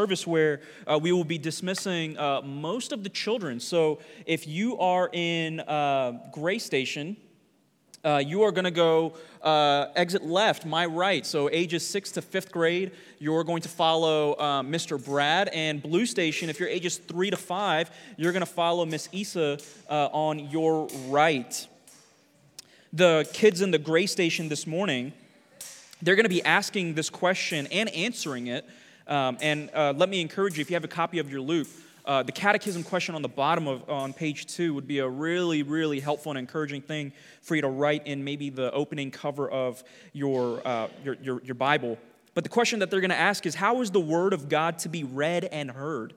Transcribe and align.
service 0.00 0.26
where 0.26 0.62
uh, 0.86 0.98
we 0.98 1.12
will 1.12 1.24
be 1.24 1.36
dismissing 1.36 2.16
uh, 2.16 2.40
most 2.40 2.90
of 2.90 3.02
the 3.02 3.10
children. 3.10 3.60
So 3.60 3.98
if 4.24 4.48
you 4.48 4.78
are 4.78 5.10
in 5.12 5.60
uh, 5.60 6.12
Gray 6.32 6.58
Station, 6.58 7.18
uh, 8.02 8.22
you 8.26 8.40
are 8.40 8.50
going 8.50 8.64
to 8.64 8.70
go 8.70 9.12
uh, 9.42 9.88
exit 9.94 10.24
left, 10.24 10.64
my 10.64 10.86
right. 10.86 11.26
So 11.26 11.50
ages 11.50 11.86
sixth 11.86 12.14
to 12.14 12.22
fifth 12.22 12.50
grade, 12.50 12.92
you're 13.18 13.44
going 13.44 13.60
to 13.60 13.68
follow 13.68 14.32
uh, 14.32 14.62
Mr. 14.62 14.96
Brad. 15.04 15.48
And 15.48 15.82
Blue 15.82 16.06
Station, 16.06 16.48
if 16.48 16.58
you're 16.58 16.70
ages 16.70 16.96
three 16.96 17.28
to 17.28 17.36
five, 17.36 17.90
you're 18.16 18.32
going 18.32 18.40
to 18.40 18.54
follow 18.62 18.86
Miss 18.86 19.06
Issa 19.12 19.58
on 19.90 20.48
your 20.48 20.88
right. 21.08 21.68
The 22.94 23.28
kids 23.34 23.60
in 23.60 23.70
the 23.70 23.78
Gray 23.78 24.06
Station 24.06 24.48
this 24.48 24.66
morning, 24.66 25.12
they're 26.00 26.16
going 26.16 26.24
to 26.24 26.30
be 26.30 26.42
asking 26.42 26.94
this 26.94 27.10
question 27.10 27.66
and 27.66 27.90
answering 27.90 28.46
it. 28.46 28.64
Um, 29.10 29.38
and 29.40 29.70
uh, 29.74 29.92
let 29.96 30.08
me 30.08 30.20
encourage 30.20 30.56
you, 30.56 30.62
if 30.62 30.70
you 30.70 30.76
have 30.76 30.84
a 30.84 30.88
copy 30.88 31.18
of 31.18 31.32
your 31.32 31.40
Luke, 31.40 31.66
uh, 32.04 32.22
the 32.22 32.30
catechism 32.30 32.84
question 32.84 33.16
on 33.16 33.22
the 33.22 33.28
bottom 33.28 33.66
of 33.66 33.90
on 33.90 34.12
page 34.12 34.46
two 34.46 34.72
would 34.72 34.86
be 34.86 35.00
a 35.00 35.08
really 35.08 35.62
really 35.64 36.00
helpful 36.00 36.30
and 36.30 36.38
encouraging 36.38 36.80
thing 36.80 37.12
for 37.42 37.56
you 37.56 37.60
to 37.60 37.68
write 37.68 38.06
in 38.06 38.22
maybe 38.24 38.50
the 38.50 38.72
opening 38.72 39.10
cover 39.10 39.50
of 39.50 39.82
your 40.12 40.66
uh, 40.66 40.88
your, 41.04 41.16
your, 41.22 41.42
your 41.42 41.54
bible. 41.56 41.98
But 42.34 42.44
the 42.44 42.50
question 42.50 42.78
that 42.78 42.90
they're 42.90 43.00
going 43.00 43.10
to 43.10 43.16
ask 43.16 43.44
is 43.46 43.56
how 43.56 43.80
is 43.80 43.90
the 43.90 44.00
word 44.00 44.32
of 44.32 44.48
god 44.48 44.78
to 44.80 44.88
be 44.88 45.02
read 45.02 45.44
and 45.44 45.72
heard? 45.72 46.14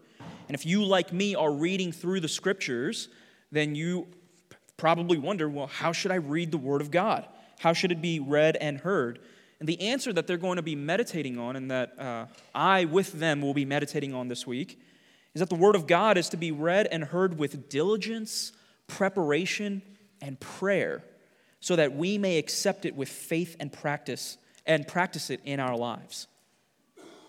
And 0.48 0.56
if 0.56 0.66
you 0.66 0.84
like 0.86 1.12
me 1.12 1.34
are 1.34 1.52
reading 1.52 1.92
through 1.92 2.20
the 2.20 2.28
scriptures 2.28 3.10
then 3.52 3.76
you 3.76 4.08
probably 4.78 5.18
wonder 5.18 5.50
well 5.50 5.68
how 5.68 5.92
should 5.92 6.12
i 6.12 6.16
read 6.16 6.52
the 6.52 6.58
word 6.58 6.82
of 6.82 6.92
god? 6.92 7.28
How 7.60 7.74
should 7.74 7.92
it 7.92 8.02
be 8.02 8.20
read 8.20 8.56
and 8.58 8.78
heard 8.78 9.20
and 9.64 9.70
the 9.70 9.80
answer 9.80 10.12
that 10.12 10.28
they're 10.28 10.36
going 10.36 10.58
to 10.58 10.62
be 10.62 10.76
meditating 10.76 11.40
on 11.40 11.56
and 11.56 11.72
that 11.72 11.98
uh, 11.98 12.26
i 12.54 12.84
with 12.84 13.14
them 13.14 13.42
will 13.42 13.54
be 13.54 13.64
meditating 13.64 14.14
on 14.14 14.28
this 14.28 14.46
week 14.46 14.78
is 15.34 15.40
that 15.40 15.50
the 15.50 15.56
Word 15.56 15.76
of 15.76 15.88
God 15.88 16.18
is 16.18 16.28
to 16.30 16.38
be 16.38 16.52
read 16.52 16.88
and 16.92 17.04
heard 17.04 17.40
with 17.40 17.70
diligence, 17.70 18.52
preparation, 18.88 19.82
and 20.22 20.40
prayer, 20.40 21.04
so 21.60 21.76
that 21.76 21.96
we 21.96 22.18
may 22.18 22.38
accept 22.38 22.86
it 22.86 22.96
with 22.96 23.10
faith 23.10 23.56
and 23.60 23.72
practice 23.72 24.38
and 24.66 24.88
practice 24.88 25.30
it 25.30 25.42
in 25.44 25.60
our 25.60 25.76
lives. 25.76 26.28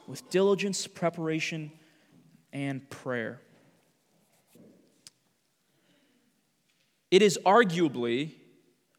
With 0.07 0.29
diligence, 0.31 0.87
preparation, 0.87 1.73
and 2.53 2.89
prayer. 2.91 3.41
It 7.11 7.23
is 7.23 7.39
arguably 7.47 8.33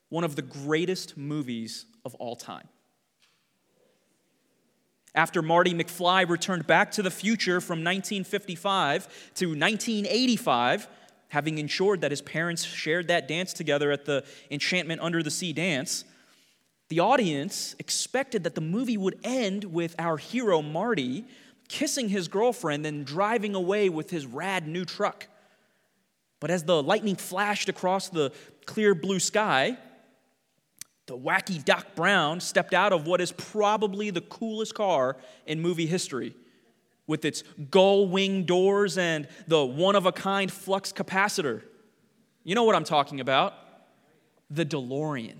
one 0.10 0.24
of 0.24 0.36
the 0.36 0.42
greatest 0.42 1.18
movies 1.18 1.86
of 2.04 2.16
all 2.16 2.36
time. 2.36 2.68
After 5.16 5.42
Marty 5.42 5.74
McFly 5.74 6.28
returned 6.28 6.68
back 6.68 6.92
to 6.92 7.02
the 7.02 7.10
future 7.10 7.62
from 7.62 7.80
1955 7.80 9.08
to 9.36 9.48
1985, 9.48 10.88
having 11.30 11.58
ensured 11.58 12.02
that 12.02 12.12
his 12.12 12.22
parents 12.22 12.64
shared 12.66 13.08
that 13.08 13.28
dance 13.28 13.54
together 13.54 13.92
at 13.92 14.06
the 14.06 14.26
Enchantment 14.52 15.02
Under 15.02 15.24
the 15.24 15.32
Sea 15.32 15.54
dance, 15.54 16.04
the 16.90 17.00
audience 17.00 17.76
expected 17.80 18.44
that 18.44 18.56
the 18.56 18.62
movie 18.62 18.98
would 18.98 19.18
end 19.24 19.64
with 19.64 19.96
our 19.98 20.18
hero 20.18 20.62
Marty 20.62 21.26
kissing 21.68 22.10
his 22.10 22.28
girlfriend 22.28 22.86
and 22.86 23.06
driving 23.06 23.56
away 23.56 23.90
with 23.90 24.10
his 24.10 24.26
rad 24.26 24.68
new 24.68 24.86
truck. 24.86 25.28
But 26.40 26.52
as 26.52 26.64
the 26.64 26.84
lightning 26.84 27.16
flashed 27.16 27.70
across 27.70 28.10
the 28.10 28.32
clear 28.66 28.94
blue 28.94 29.20
sky, 29.20 29.78
the 31.08 31.18
wacky 31.18 31.64
Doc 31.64 31.88
Brown 31.96 32.40
stepped 32.40 32.74
out 32.74 32.92
of 32.92 33.06
what 33.06 33.22
is 33.22 33.32
probably 33.32 34.10
the 34.10 34.22
coolest 34.22 34.74
car 34.74 35.18
in 35.46 35.62
movie 35.62 35.86
history 35.86 36.36
with 37.08 37.26
its 37.26 37.44
gull 37.70 38.08
wing 38.08 38.44
doors 38.44 38.98
and 38.98 39.28
the 39.48 39.64
one 39.64 39.96
of 39.96 40.06
a 40.06 40.12
kind 40.12 40.52
flux 40.52 40.92
capacitor. 40.92 41.62
You 42.44 42.56
know 42.56 42.64
what 42.64 42.76
I'm 42.76 42.84
talking 42.84 43.20
about? 43.20 43.54
The 44.50 44.66
DeLorean. 44.66 45.36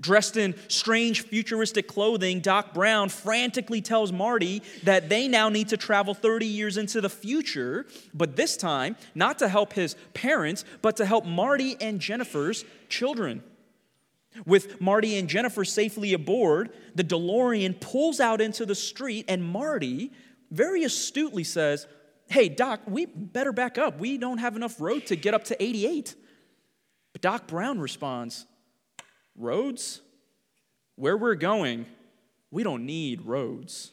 Dressed 0.00 0.36
in 0.36 0.54
strange 0.68 1.22
futuristic 1.22 1.86
clothing, 1.86 2.40
Doc 2.40 2.74
Brown 2.74 3.08
frantically 3.08 3.80
tells 3.80 4.12
Marty 4.12 4.60
that 4.82 5.08
they 5.08 5.28
now 5.28 5.48
need 5.48 5.68
to 5.68 5.76
travel 5.76 6.14
30 6.14 6.46
years 6.46 6.76
into 6.76 7.00
the 7.00 7.08
future, 7.08 7.86
but 8.12 8.34
this 8.34 8.56
time, 8.56 8.96
not 9.14 9.38
to 9.38 9.48
help 9.48 9.72
his 9.72 9.94
parents, 10.12 10.64
but 10.82 10.96
to 10.96 11.06
help 11.06 11.24
Marty 11.24 11.76
and 11.80 12.00
Jennifer's 12.00 12.64
children. 12.88 13.42
With 14.46 14.80
Marty 14.80 15.16
and 15.16 15.28
Jennifer 15.28 15.64
safely 15.64 16.12
aboard, 16.12 16.72
the 16.94 17.04
DeLorean 17.04 17.80
pulls 17.80 18.20
out 18.20 18.40
into 18.40 18.66
the 18.66 18.74
street, 18.74 19.26
and 19.28 19.44
Marty 19.44 20.12
very 20.50 20.84
astutely 20.84 21.44
says, 21.44 21.86
Hey, 22.28 22.48
Doc, 22.48 22.80
we 22.86 23.06
better 23.06 23.52
back 23.52 23.78
up. 23.78 23.98
We 23.98 24.18
don't 24.18 24.38
have 24.38 24.56
enough 24.56 24.80
road 24.80 25.06
to 25.06 25.16
get 25.16 25.34
up 25.34 25.44
to 25.44 25.62
88. 25.62 26.14
But 27.12 27.22
Doc 27.22 27.46
Brown 27.46 27.78
responds, 27.78 28.46
Roads? 29.36 30.00
Where 30.96 31.16
we're 31.16 31.34
going, 31.34 31.86
we 32.50 32.62
don't 32.62 32.86
need 32.86 33.22
roads. 33.22 33.90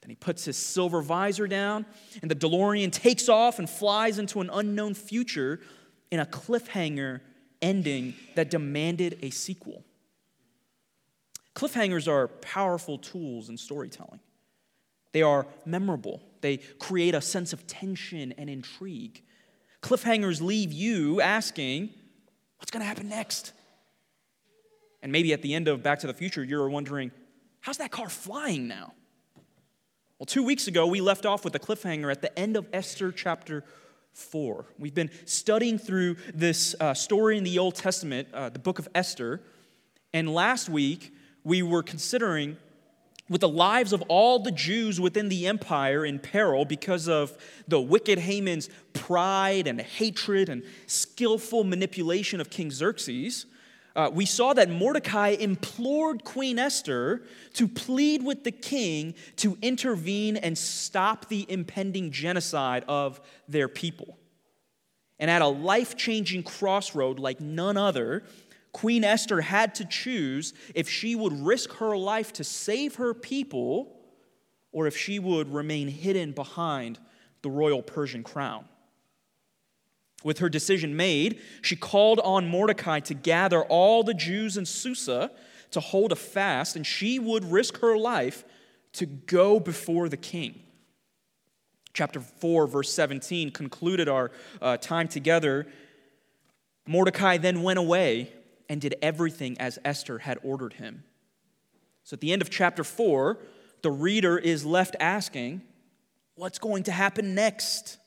Then 0.00 0.10
he 0.10 0.16
puts 0.16 0.44
his 0.44 0.56
silver 0.56 1.00
visor 1.02 1.46
down, 1.46 1.86
and 2.20 2.30
the 2.30 2.34
DeLorean 2.34 2.92
takes 2.92 3.28
off 3.28 3.58
and 3.58 3.70
flies 3.70 4.18
into 4.18 4.40
an 4.40 4.50
unknown 4.52 4.94
future 4.94 5.60
in 6.10 6.20
a 6.20 6.26
cliffhanger 6.26 7.20
ending 7.64 8.14
that 8.34 8.50
demanded 8.50 9.18
a 9.22 9.30
sequel. 9.30 9.82
Cliffhangers 11.54 12.06
are 12.06 12.28
powerful 12.28 12.98
tools 12.98 13.48
in 13.48 13.56
storytelling. 13.56 14.20
They 15.12 15.22
are 15.22 15.46
memorable, 15.64 16.20
they 16.42 16.58
create 16.58 17.14
a 17.14 17.20
sense 17.20 17.52
of 17.52 17.66
tension 17.66 18.34
and 18.36 18.50
intrigue. 18.50 19.22
Cliffhangers 19.80 20.40
leave 20.40 20.72
you 20.72 21.20
asking, 21.20 21.90
what's 22.58 22.70
going 22.70 22.80
to 22.80 22.86
happen 22.86 23.08
next? 23.08 23.52
And 25.02 25.12
maybe 25.12 25.32
at 25.32 25.42
the 25.42 25.54
end 25.54 25.68
of 25.68 25.82
Back 25.82 26.00
to 26.00 26.06
the 26.06 26.14
Future, 26.14 26.42
you're 26.42 26.68
wondering, 26.68 27.12
how's 27.60 27.78
that 27.78 27.90
car 27.90 28.08
flying 28.08 28.66
now? 28.66 28.92
Well, 30.18 30.26
two 30.26 30.42
weeks 30.42 30.66
ago, 30.66 30.86
we 30.86 31.00
left 31.00 31.26
off 31.26 31.44
with 31.44 31.54
a 31.54 31.58
cliffhanger 31.58 32.10
at 32.10 32.22
the 32.22 32.36
end 32.38 32.56
of 32.56 32.66
Esther 32.72 33.12
chapter 33.12 33.64
4. 34.14 34.64
We've 34.78 34.94
been 34.94 35.10
studying 35.26 35.78
through 35.78 36.16
this 36.32 36.74
uh, 36.80 36.94
story 36.94 37.36
in 37.36 37.44
the 37.44 37.58
Old 37.58 37.74
Testament, 37.74 38.28
uh, 38.32 38.48
the 38.48 38.58
book 38.58 38.78
of 38.78 38.88
Esther, 38.94 39.40
and 40.12 40.32
last 40.32 40.68
week 40.68 41.12
we 41.42 41.62
were 41.62 41.82
considering 41.82 42.56
with 43.28 43.40
the 43.40 43.48
lives 43.48 43.92
of 43.92 44.02
all 44.08 44.38
the 44.38 44.50
Jews 44.50 45.00
within 45.00 45.28
the 45.28 45.46
empire 45.46 46.04
in 46.04 46.18
peril 46.18 46.64
because 46.64 47.08
of 47.08 47.36
the 47.66 47.80
wicked 47.80 48.18
Haman's 48.18 48.68
pride 48.92 49.66
and 49.66 49.80
hatred 49.80 50.48
and 50.48 50.62
skillful 50.86 51.64
manipulation 51.64 52.40
of 52.40 52.50
King 52.50 52.70
Xerxes 52.70 53.46
uh, 53.96 54.10
we 54.12 54.26
saw 54.26 54.52
that 54.52 54.68
Mordecai 54.68 55.30
implored 55.30 56.24
Queen 56.24 56.58
Esther 56.58 57.22
to 57.54 57.68
plead 57.68 58.24
with 58.24 58.42
the 58.42 58.50
king 58.50 59.14
to 59.36 59.56
intervene 59.62 60.36
and 60.36 60.58
stop 60.58 61.28
the 61.28 61.46
impending 61.48 62.10
genocide 62.10 62.84
of 62.88 63.20
their 63.46 63.68
people. 63.68 64.18
And 65.20 65.30
at 65.30 65.42
a 65.42 65.46
life 65.46 65.96
changing 65.96 66.42
crossroad 66.42 67.20
like 67.20 67.40
none 67.40 67.76
other, 67.76 68.24
Queen 68.72 69.04
Esther 69.04 69.40
had 69.40 69.76
to 69.76 69.84
choose 69.84 70.52
if 70.74 70.88
she 70.88 71.14
would 71.14 71.32
risk 71.32 71.72
her 71.74 71.96
life 71.96 72.32
to 72.32 72.44
save 72.44 72.96
her 72.96 73.14
people 73.14 74.00
or 74.72 74.88
if 74.88 74.96
she 74.96 75.20
would 75.20 75.52
remain 75.54 75.86
hidden 75.86 76.32
behind 76.32 76.98
the 77.42 77.50
royal 77.50 77.80
Persian 77.80 78.24
crown. 78.24 78.64
With 80.24 80.38
her 80.38 80.48
decision 80.48 80.96
made, 80.96 81.38
she 81.62 81.76
called 81.76 82.18
on 82.20 82.48
Mordecai 82.48 82.98
to 83.00 83.14
gather 83.14 83.62
all 83.62 84.02
the 84.02 84.14
Jews 84.14 84.56
in 84.56 84.64
Susa 84.64 85.30
to 85.70 85.80
hold 85.80 86.12
a 86.12 86.16
fast, 86.16 86.76
and 86.76 86.86
she 86.86 87.18
would 87.18 87.44
risk 87.44 87.78
her 87.80 87.96
life 87.96 88.42
to 88.94 89.06
go 89.06 89.60
before 89.60 90.08
the 90.08 90.16
king. 90.16 90.60
Chapter 91.92 92.20
4, 92.20 92.66
verse 92.66 92.92
17 92.92 93.50
concluded 93.50 94.08
our 94.08 94.30
uh, 94.62 94.78
time 94.78 95.08
together. 95.08 95.66
Mordecai 96.86 97.36
then 97.36 97.62
went 97.62 97.78
away 97.78 98.32
and 98.68 98.80
did 98.80 98.96
everything 99.02 99.58
as 99.60 99.78
Esther 99.84 100.18
had 100.20 100.38
ordered 100.42 100.74
him. 100.74 101.04
So 102.02 102.14
at 102.14 102.20
the 102.20 102.32
end 102.32 102.40
of 102.40 102.50
chapter 102.50 102.82
4, 102.82 103.38
the 103.82 103.90
reader 103.90 104.38
is 104.38 104.64
left 104.64 104.96
asking, 104.98 105.60
What's 106.36 106.58
going 106.58 106.84
to 106.84 106.92
happen 106.92 107.34
next? 107.34 107.98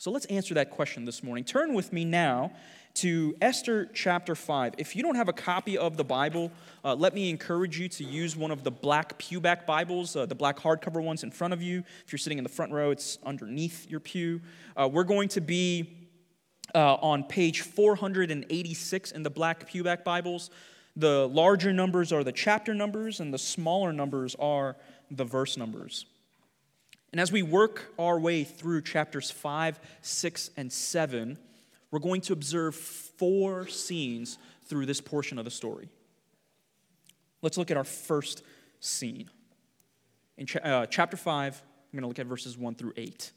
So 0.00 0.12
let's 0.12 0.26
answer 0.26 0.54
that 0.54 0.70
question 0.70 1.04
this 1.04 1.24
morning. 1.24 1.42
Turn 1.42 1.74
with 1.74 1.92
me 1.92 2.04
now 2.04 2.52
to 2.94 3.34
Esther 3.40 3.86
chapter 3.92 4.36
5. 4.36 4.74
If 4.78 4.94
you 4.94 5.02
don't 5.02 5.16
have 5.16 5.28
a 5.28 5.32
copy 5.32 5.76
of 5.76 5.96
the 5.96 6.04
Bible, 6.04 6.52
uh, 6.84 6.94
let 6.94 7.14
me 7.14 7.28
encourage 7.28 7.80
you 7.80 7.88
to 7.88 8.04
use 8.04 8.36
one 8.36 8.52
of 8.52 8.62
the 8.62 8.70
black 8.70 9.18
pewback 9.18 9.66
Bibles, 9.66 10.14
uh, 10.14 10.24
the 10.24 10.36
black 10.36 10.56
hardcover 10.56 11.02
ones 11.02 11.24
in 11.24 11.32
front 11.32 11.52
of 11.52 11.60
you. 11.60 11.82
If 12.06 12.12
you're 12.12 12.18
sitting 12.20 12.38
in 12.38 12.44
the 12.44 12.48
front 12.48 12.70
row, 12.70 12.92
it's 12.92 13.18
underneath 13.26 13.90
your 13.90 13.98
pew. 13.98 14.40
Uh, 14.76 14.88
we're 14.88 15.02
going 15.02 15.30
to 15.30 15.40
be 15.40 16.08
uh, 16.76 16.94
on 16.94 17.24
page 17.24 17.62
486 17.62 19.10
in 19.10 19.24
the 19.24 19.30
black 19.30 19.68
pewback 19.68 20.04
Bibles. 20.04 20.50
The 20.94 21.26
larger 21.26 21.72
numbers 21.72 22.12
are 22.12 22.22
the 22.22 22.30
chapter 22.30 22.72
numbers, 22.72 23.18
and 23.18 23.34
the 23.34 23.38
smaller 23.38 23.92
numbers 23.92 24.36
are 24.36 24.76
the 25.10 25.24
verse 25.24 25.56
numbers. 25.56 26.06
And 27.12 27.20
as 27.20 27.32
we 27.32 27.42
work 27.42 27.92
our 27.98 28.18
way 28.18 28.44
through 28.44 28.82
chapters 28.82 29.30
5, 29.30 29.80
6, 30.02 30.50
and 30.56 30.72
7, 30.72 31.38
we're 31.90 31.98
going 31.98 32.20
to 32.22 32.32
observe 32.32 32.74
four 32.74 33.66
scenes 33.66 34.38
through 34.66 34.86
this 34.86 35.00
portion 35.00 35.38
of 35.38 35.44
the 35.44 35.50
story. 35.50 35.88
Let's 37.40 37.56
look 37.56 37.70
at 37.70 37.76
our 37.76 37.84
first 37.84 38.42
scene. 38.80 39.30
In 40.36 40.46
uh, 40.62 40.86
chapter 40.86 41.16
5, 41.16 41.62
I'm 41.64 41.96
going 41.96 42.02
to 42.02 42.08
look 42.08 42.18
at 42.18 42.26
verses 42.26 42.58
1 42.58 42.74
through 42.74 42.92
8. 42.96 43.32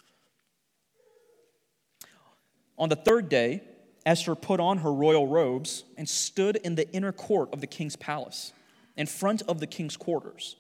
On 2.77 2.89
the 2.89 2.95
third 2.95 3.29
day, 3.29 3.61
Esther 4.05 4.35
put 4.35 4.59
on 4.59 4.79
her 4.79 4.91
royal 4.91 5.27
robes 5.27 5.83
and 5.97 6.09
stood 6.09 6.55
in 6.57 6.75
the 6.75 6.91
inner 6.91 7.11
court 7.11 7.53
of 7.53 7.61
the 7.61 7.67
king's 7.67 7.95
palace, 7.95 8.53
in 8.97 9.05
front 9.05 9.43
of 9.43 9.59
the 9.59 9.67
king's 9.67 9.95
quarters, 9.95 10.55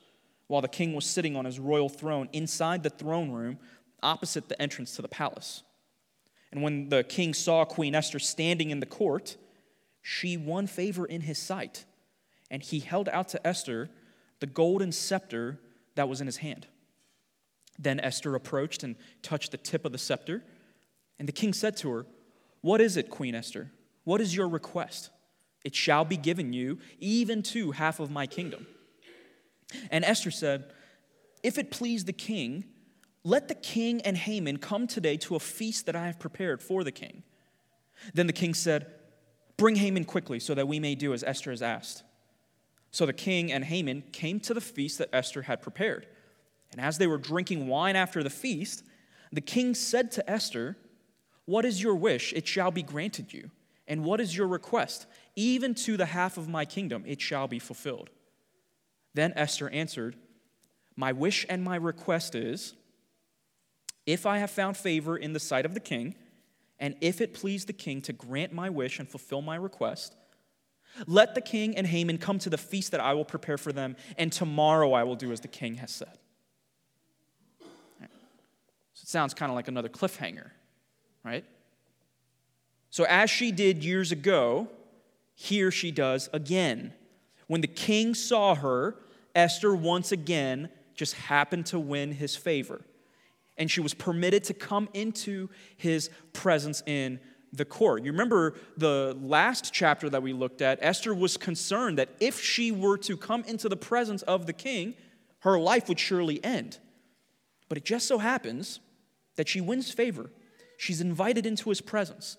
while 0.51 0.61
the 0.61 0.67
king 0.67 0.93
was 0.93 1.05
sitting 1.05 1.37
on 1.37 1.45
his 1.45 1.61
royal 1.61 1.87
throne 1.87 2.27
inside 2.33 2.83
the 2.83 2.89
throne 2.89 3.31
room 3.31 3.57
opposite 4.03 4.49
the 4.49 4.61
entrance 4.61 4.97
to 4.97 5.01
the 5.01 5.07
palace. 5.07 5.63
And 6.51 6.61
when 6.61 6.89
the 6.89 7.05
king 7.05 7.33
saw 7.33 7.63
Queen 7.63 7.95
Esther 7.95 8.19
standing 8.19 8.69
in 8.69 8.81
the 8.81 8.85
court, 8.85 9.37
she 10.01 10.35
won 10.35 10.67
favor 10.67 11.05
in 11.05 11.21
his 11.21 11.37
sight, 11.37 11.85
and 12.49 12.61
he 12.61 12.81
held 12.81 13.07
out 13.07 13.29
to 13.29 13.47
Esther 13.47 13.89
the 14.41 14.45
golden 14.45 14.91
scepter 14.91 15.57
that 15.95 16.09
was 16.09 16.19
in 16.19 16.27
his 16.27 16.37
hand. 16.37 16.67
Then 17.79 18.01
Esther 18.01 18.35
approached 18.35 18.83
and 18.83 18.97
touched 19.21 19.51
the 19.51 19.57
tip 19.57 19.85
of 19.85 19.93
the 19.93 19.97
scepter, 19.97 20.43
and 21.17 21.29
the 21.29 21.33
king 21.33 21.53
said 21.53 21.77
to 21.77 21.91
her, 21.91 22.05
What 22.59 22.81
is 22.81 22.97
it, 22.97 23.09
Queen 23.09 23.35
Esther? 23.35 23.71
What 24.03 24.19
is 24.19 24.35
your 24.35 24.49
request? 24.49 25.11
It 25.63 25.75
shall 25.75 26.03
be 26.03 26.17
given 26.17 26.51
you, 26.51 26.79
even 26.99 27.41
to 27.43 27.71
half 27.71 28.01
of 28.01 28.11
my 28.11 28.27
kingdom. 28.27 28.67
And 29.89 30.03
Esther 30.05 30.31
said, 30.31 30.71
If 31.43 31.57
it 31.57 31.71
please 31.71 32.05
the 32.05 32.13
king, 32.13 32.65
let 33.23 33.47
the 33.47 33.55
king 33.55 34.01
and 34.01 34.17
Haman 34.17 34.57
come 34.57 34.87
today 34.87 35.17
to 35.17 35.35
a 35.35 35.39
feast 35.39 35.85
that 35.85 35.95
I 35.95 36.07
have 36.07 36.19
prepared 36.19 36.61
for 36.61 36.83
the 36.83 36.91
king. 36.91 37.23
Then 38.13 38.27
the 38.27 38.33
king 38.33 38.53
said, 38.53 38.87
Bring 39.57 39.75
Haman 39.75 40.05
quickly 40.05 40.39
so 40.39 40.55
that 40.55 40.67
we 40.67 40.79
may 40.79 40.95
do 40.95 41.13
as 41.13 41.23
Esther 41.23 41.51
has 41.51 41.61
asked. 41.61 42.03
So 42.89 43.05
the 43.05 43.13
king 43.13 43.51
and 43.51 43.63
Haman 43.63 44.03
came 44.11 44.39
to 44.41 44.53
the 44.53 44.61
feast 44.61 44.97
that 44.97 45.09
Esther 45.13 45.43
had 45.43 45.61
prepared. 45.61 46.07
And 46.71 46.81
as 46.81 46.97
they 46.97 47.07
were 47.07 47.17
drinking 47.17 47.67
wine 47.67 47.95
after 47.95 48.23
the 48.23 48.29
feast, 48.29 48.83
the 49.31 49.41
king 49.41 49.75
said 49.75 50.11
to 50.13 50.29
Esther, 50.29 50.77
What 51.45 51.63
is 51.63 51.81
your 51.81 51.95
wish? 51.95 52.33
It 52.33 52.47
shall 52.47 52.71
be 52.71 52.83
granted 52.83 53.33
you. 53.33 53.51
And 53.87 54.03
what 54.03 54.21
is 54.21 54.35
your 54.35 54.47
request? 54.47 55.05
Even 55.35 55.75
to 55.75 55.97
the 55.97 56.05
half 56.07 56.37
of 56.37 56.47
my 56.47 56.65
kingdom, 56.65 57.03
it 57.05 57.21
shall 57.21 57.47
be 57.47 57.59
fulfilled. 57.59 58.09
Then 59.13 59.33
Esther 59.35 59.69
answered, 59.69 60.15
My 60.95 61.11
wish 61.11 61.45
and 61.49 61.63
my 61.63 61.75
request 61.75 62.35
is, 62.35 62.73
if 64.05 64.25
I 64.25 64.39
have 64.39 64.51
found 64.51 64.77
favor 64.77 65.17
in 65.17 65.33
the 65.33 65.39
sight 65.39 65.65
of 65.65 65.73
the 65.73 65.79
king, 65.79 66.15
and 66.79 66.95
if 67.01 67.21
it 67.21 67.33
please 67.33 67.65
the 67.65 67.73
king 67.73 68.01
to 68.03 68.13
grant 68.13 68.51
my 68.51 68.69
wish 68.69 68.99
and 68.99 69.07
fulfill 69.07 69.41
my 69.41 69.55
request, 69.55 70.15
let 71.07 71.35
the 71.35 71.41
king 71.41 71.77
and 71.77 71.87
Haman 71.87 72.17
come 72.17 72.39
to 72.39 72.49
the 72.49 72.57
feast 72.57 72.91
that 72.91 72.99
I 72.99 73.13
will 73.13 73.25
prepare 73.25 73.57
for 73.57 73.71
them, 73.71 73.95
and 74.17 74.31
tomorrow 74.31 74.93
I 74.93 75.03
will 75.03 75.15
do 75.15 75.31
as 75.31 75.39
the 75.39 75.47
king 75.47 75.75
has 75.75 75.91
said. 75.91 76.17
So 78.93 79.03
it 79.03 79.09
sounds 79.09 79.33
kind 79.33 79.49
of 79.49 79.55
like 79.55 79.67
another 79.67 79.89
cliffhanger, 79.89 80.49
right? 81.23 81.45
So, 82.89 83.05
as 83.05 83.29
she 83.29 83.51
did 83.51 83.85
years 83.85 84.11
ago, 84.11 84.67
here 85.33 85.71
she 85.71 85.91
does 85.91 86.29
again. 86.33 86.93
When 87.51 87.59
the 87.59 87.67
king 87.67 88.15
saw 88.15 88.55
her, 88.55 88.95
Esther 89.35 89.75
once 89.75 90.13
again 90.13 90.69
just 90.95 91.15
happened 91.15 91.65
to 91.65 91.79
win 91.81 92.13
his 92.13 92.33
favor 92.33 92.79
and 93.57 93.69
she 93.69 93.81
was 93.81 93.93
permitted 93.93 94.45
to 94.45 94.53
come 94.53 94.87
into 94.93 95.49
his 95.75 96.09
presence 96.31 96.81
in 96.85 97.19
the 97.51 97.65
court. 97.65 98.05
You 98.05 98.13
remember 98.13 98.53
the 98.77 99.17
last 99.21 99.73
chapter 99.73 100.09
that 100.09 100.23
we 100.23 100.31
looked 100.31 100.61
at, 100.61 100.79
Esther 100.81 101.13
was 101.13 101.35
concerned 101.35 101.97
that 101.97 102.07
if 102.21 102.41
she 102.41 102.71
were 102.71 102.97
to 102.99 103.17
come 103.17 103.43
into 103.43 103.67
the 103.67 103.75
presence 103.75 104.21
of 104.21 104.45
the 104.45 104.53
king, 104.53 104.93
her 105.39 105.59
life 105.59 105.89
would 105.89 105.99
surely 105.99 106.41
end. 106.45 106.77
But 107.67 107.77
it 107.77 107.83
just 107.83 108.07
so 108.07 108.19
happens 108.19 108.79
that 109.35 109.49
she 109.49 109.59
wins 109.59 109.91
favor. 109.91 110.31
She's 110.77 111.01
invited 111.01 111.45
into 111.45 111.67
his 111.67 111.81
presence. 111.81 112.37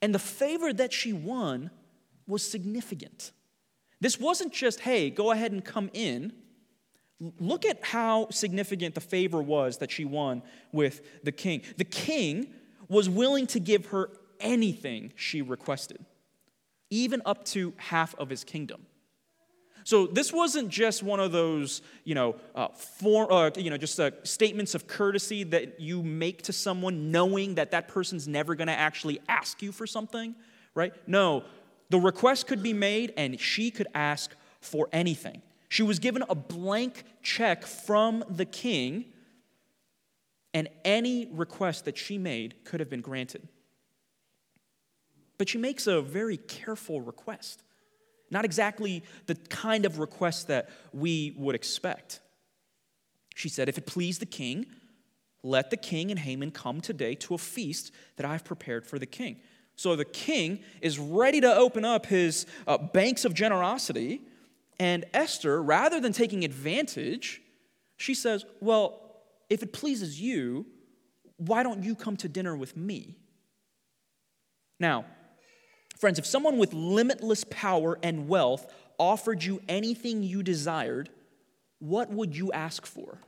And 0.00 0.14
the 0.14 0.20
favor 0.20 0.72
that 0.72 0.92
she 0.92 1.12
won 1.12 1.72
was 2.28 2.48
significant. 2.48 3.32
This 4.00 4.18
wasn't 4.18 4.52
just, 4.52 4.80
hey, 4.80 5.10
go 5.10 5.30
ahead 5.30 5.52
and 5.52 5.64
come 5.64 5.90
in. 5.92 6.32
Look 7.38 7.64
at 7.64 7.82
how 7.84 8.28
significant 8.30 8.94
the 8.94 9.00
favor 9.00 9.40
was 9.42 9.78
that 9.78 9.90
she 9.90 10.04
won 10.04 10.42
with 10.72 11.24
the 11.24 11.32
king. 11.32 11.62
The 11.76 11.84
king 11.84 12.52
was 12.88 13.08
willing 13.08 13.46
to 13.48 13.60
give 13.60 13.86
her 13.86 14.10
anything 14.40 15.12
she 15.16 15.40
requested, 15.40 16.04
even 16.90 17.22
up 17.24 17.44
to 17.46 17.72
half 17.78 18.14
of 18.16 18.28
his 18.28 18.44
kingdom. 18.44 18.86
So 19.84 20.06
this 20.06 20.32
wasn't 20.32 20.70
just 20.70 21.02
one 21.02 21.20
of 21.20 21.30
those, 21.30 21.82
you 22.04 22.14
know, 22.14 22.36
uh, 22.54 22.68
for, 22.68 23.30
uh, 23.30 23.50
you 23.56 23.68
know, 23.68 23.76
just 23.76 24.00
uh, 24.00 24.10
statements 24.24 24.74
of 24.74 24.86
courtesy 24.86 25.44
that 25.44 25.78
you 25.78 26.02
make 26.02 26.42
to 26.42 26.54
someone, 26.54 27.10
knowing 27.10 27.56
that 27.56 27.70
that 27.72 27.88
person's 27.88 28.26
never 28.26 28.54
going 28.54 28.68
to 28.68 28.74
actually 28.74 29.20
ask 29.28 29.60
you 29.60 29.72
for 29.72 29.86
something, 29.86 30.34
right? 30.74 30.94
No, 31.06 31.44
the 31.90 31.98
request 31.98 32.46
could 32.46 32.62
be 32.62 32.72
made, 32.72 33.12
and 33.16 33.38
she 33.38 33.70
could 33.70 33.86
ask 33.94 34.34
for 34.60 34.88
anything. 34.92 35.42
She 35.68 35.82
was 35.82 35.98
given 35.98 36.22
a 36.28 36.34
blank 36.34 37.04
check 37.22 37.64
from 37.66 38.24
the 38.28 38.44
king, 38.44 39.06
and 40.52 40.68
any 40.84 41.26
request 41.32 41.84
that 41.84 41.98
she 41.98 42.16
made 42.16 42.64
could 42.64 42.80
have 42.80 42.88
been 42.88 43.00
granted. 43.00 43.48
But 45.36 45.48
she 45.48 45.58
makes 45.58 45.86
a 45.86 46.00
very 46.00 46.36
careful 46.36 47.00
request. 47.00 47.62
Not 48.30 48.44
exactly 48.44 49.02
the 49.26 49.34
kind 49.34 49.84
of 49.84 49.98
request 49.98 50.48
that 50.48 50.70
we 50.92 51.34
would 51.36 51.54
expect. 51.54 52.20
She 53.34 53.48
said, 53.48 53.68
If 53.68 53.78
it 53.78 53.86
please 53.86 54.18
the 54.18 54.26
king, 54.26 54.66
let 55.42 55.70
the 55.70 55.76
king 55.76 56.10
and 56.10 56.18
Haman 56.18 56.52
come 56.52 56.80
today 56.80 57.14
to 57.16 57.34
a 57.34 57.38
feast 57.38 57.92
that 58.16 58.24
I've 58.24 58.44
prepared 58.44 58.86
for 58.86 58.98
the 58.98 59.06
king. 59.06 59.40
So 59.76 59.96
the 59.96 60.04
king 60.04 60.60
is 60.80 60.98
ready 60.98 61.40
to 61.40 61.54
open 61.54 61.84
up 61.84 62.06
his 62.06 62.46
uh, 62.66 62.78
banks 62.78 63.24
of 63.24 63.34
generosity 63.34 64.20
and 64.78 65.04
Esther, 65.14 65.62
rather 65.62 66.00
than 66.00 66.12
taking 66.12 66.44
advantage, 66.44 67.40
she 67.96 68.14
says, 68.14 68.44
Well, 68.60 69.00
if 69.48 69.62
it 69.62 69.72
pleases 69.72 70.20
you, 70.20 70.66
why 71.36 71.62
don't 71.62 71.82
you 71.84 71.94
come 71.94 72.16
to 72.18 72.28
dinner 72.28 72.56
with 72.56 72.76
me? 72.76 73.16
Now, 74.80 75.04
friends, 75.98 76.18
if 76.18 76.26
someone 76.26 76.58
with 76.58 76.72
limitless 76.72 77.44
power 77.44 77.98
and 78.02 78.28
wealth 78.28 78.72
offered 78.98 79.42
you 79.42 79.60
anything 79.68 80.22
you 80.22 80.42
desired, 80.42 81.10
what 81.78 82.10
would 82.10 82.36
you 82.36 82.50
ask 82.52 82.86
for? 82.86 83.18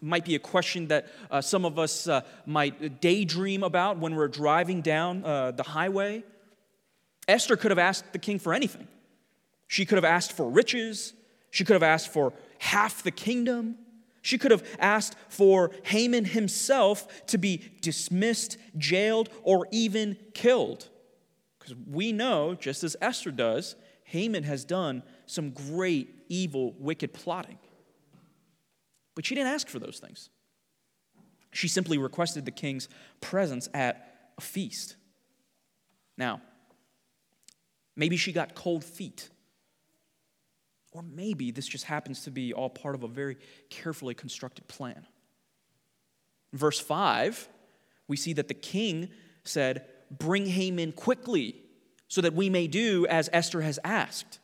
Might 0.00 0.24
be 0.24 0.34
a 0.34 0.38
question 0.38 0.88
that 0.88 1.06
uh, 1.30 1.40
some 1.40 1.64
of 1.64 1.78
us 1.78 2.06
uh, 2.06 2.20
might 2.44 3.00
daydream 3.00 3.62
about 3.62 3.98
when 3.98 4.14
we're 4.14 4.28
driving 4.28 4.82
down 4.82 5.24
uh, 5.24 5.52
the 5.52 5.62
highway. 5.62 6.22
Esther 7.26 7.56
could 7.56 7.70
have 7.70 7.78
asked 7.78 8.12
the 8.12 8.18
king 8.18 8.38
for 8.38 8.52
anything. 8.52 8.88
She 9.68 9.86
could 9.86 9.96
have 9.96 10.04
asked 10.04 10.32
for 10.32 10.50
riches. 10.50 11.14
She 11.50 11.64
could 11.64 11.74
have 11.74 11.82
asked 11.82 12.12
for 12.12 12.32
half 12.58 13.02
the 13.02 13.10
kingdom. 13.10 13.76
She 14.22 14.36
could 14.36 14.50
have 14.50 14.64
asked 14.78 15.16
for 15.28 15.70
Haman 15.84 16.26
himself 16.26 17.24
to 17.26 17.38
be 17.38 17.70
dismissed, 17.80 18.58
jailed, 18.76 19.30
or 19.42 19.66
even 19.70 20.16
killed. 20.34 20.88
Because 21.58 21.74
we 21.90 22.12
know, 22.12 22.54
just 22.54 22.84
as 22.84 22.96
Esther 23.00 23.30
does, 23.30 23.76
Haman 24.04 24.42
has 24.42 24.64
done 24.64 25.02
some 25.26 25.50
great, 25.50 26.14
evil, 26.28 26.74
wicked 26.78 27.12
plotting. 27.14 27.58
But 29.14 29.26
she 29.26 29.34
didn't 29.34 29.52
ask 29.52 29.68
for 29.68 29.78
those 29.78 29.98
things. 29.98 30.30
She 31.52 31.68
simply 31.68 31.98
requested 31.98 32.44
the 32.44 32.50
king's 32.52 32.88
presence 33.20 33.68
at 33.74 34.30
a 34.38 34.40
feast. 34.40 34.96
Now, 36.16 36.40
maybe 37.96 38.16
she 38.16 38.32
got 38.32 38.54
cold 38.54 38.84
feet 38.84 39.30
or 40.92 41.02
maybe 41.02 41.50
this 41.50 41.66
just 41.66 41.84
happens 41.84 42.22
to 42.22 42.30
be 42.30 42.52
all 42.52 42.68
part 42.68 42.94
of 42.94 43.02
a 43.02 43.08
very 43.08 43.36
carefully 43.68 44.14
constructed 44.14 44.66
plan. 44.66 45.06
In 46.52 46.58
verse 46.58 46.80
5, 46.80 47.48
we 48.08 48.16
see 48.16 48.32
that 48.34 48.48
the 48.48 48.54
king 48.54 49.10
said, 49.44 49.86
Bring 50.10 50.46
Haman 50.46 50.92
quickly 50.92 51.62
so 52.08 52.20
that 52.20 52.34
we 52.34 52.50
may 52.50 52.66
do 52.66 53.06
as 53.06 53.30
Esther 53.32 53.60
has 53.60 53.78
asked. 53.84 54.40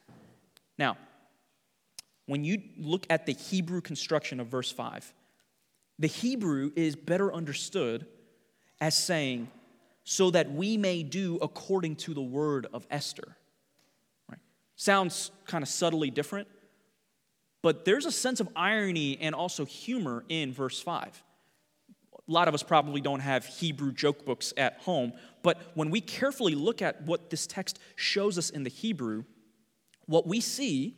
Now, 0.79 0.97
when 2.26 2.45
you 2.45 2.61
look 2.76 3.06
at 3.09 3.26
the 3.26 3.33
Hebrew 3.33 3.80
construction 3.80 4.40
of 4.40 4.49
verse 4.49 4.71
5, 4.71 5.12
the 5.99 6.09
Hebrew 6.09 6.73
is 6.76 6.95
better 6.95 7.33
understood 7.33 8.06
as 8.80 8.97
saying, 8.97 9.49
so 10.04 10.30
that 10.30 10.52
we 10.52 10.76
may 10.76 11.02
do 11.02 11.38
according 11.40 11.97
to 11.97 12.14
the 12.14 12.21
word 12.21 12.66
of 12.73 12.87
Esther. 12.90 13.37
Right? 14.28 14.38
Sounds 14.76 15.30
kind 15.47 15.62
of 15.62 15.68
subtly 15.68 16.11
different, 16.11 16.49
but 17.62 17.85
there's 17.85 18.06
a 18.06 18.12
sense 18.12 18.38
of 18.40 18.49
irony 18.54 19.18
and 19.21 19.35
also 19.35 19.64
humor 19.64 20.25
in 20.28 20.52
verse 20.52 20.80
5. 20.80 21.23
A 22.28 22.33
lot 22.33 22.49
of 22.49 22.54
us 22.54 22.62
probably 22.62 23.00
don't 23.00 23.21
have 23.21 23.47
Hebrew 23.47 23.92
joke 23.92 24.25
books 24.25 24.52
at 24.56 24.78
home, 24.80 25.12
but 25.42 25.61
when 25.75 25.90
we 25.90 26.00
carefully 26.00 26.54
look 26.54 26.83
at 26.83 27.02
what 27.02 27.30
this 27.30 27.47
text 27.47 27.78
shows 27.95 28.37
us 28.37 28.50
in 28.50 28.64
the 28.64 28.71
Hebrew, 28.71 29.25
what 30.06 30.26
we 30.26 30.40
see 30.40 30.97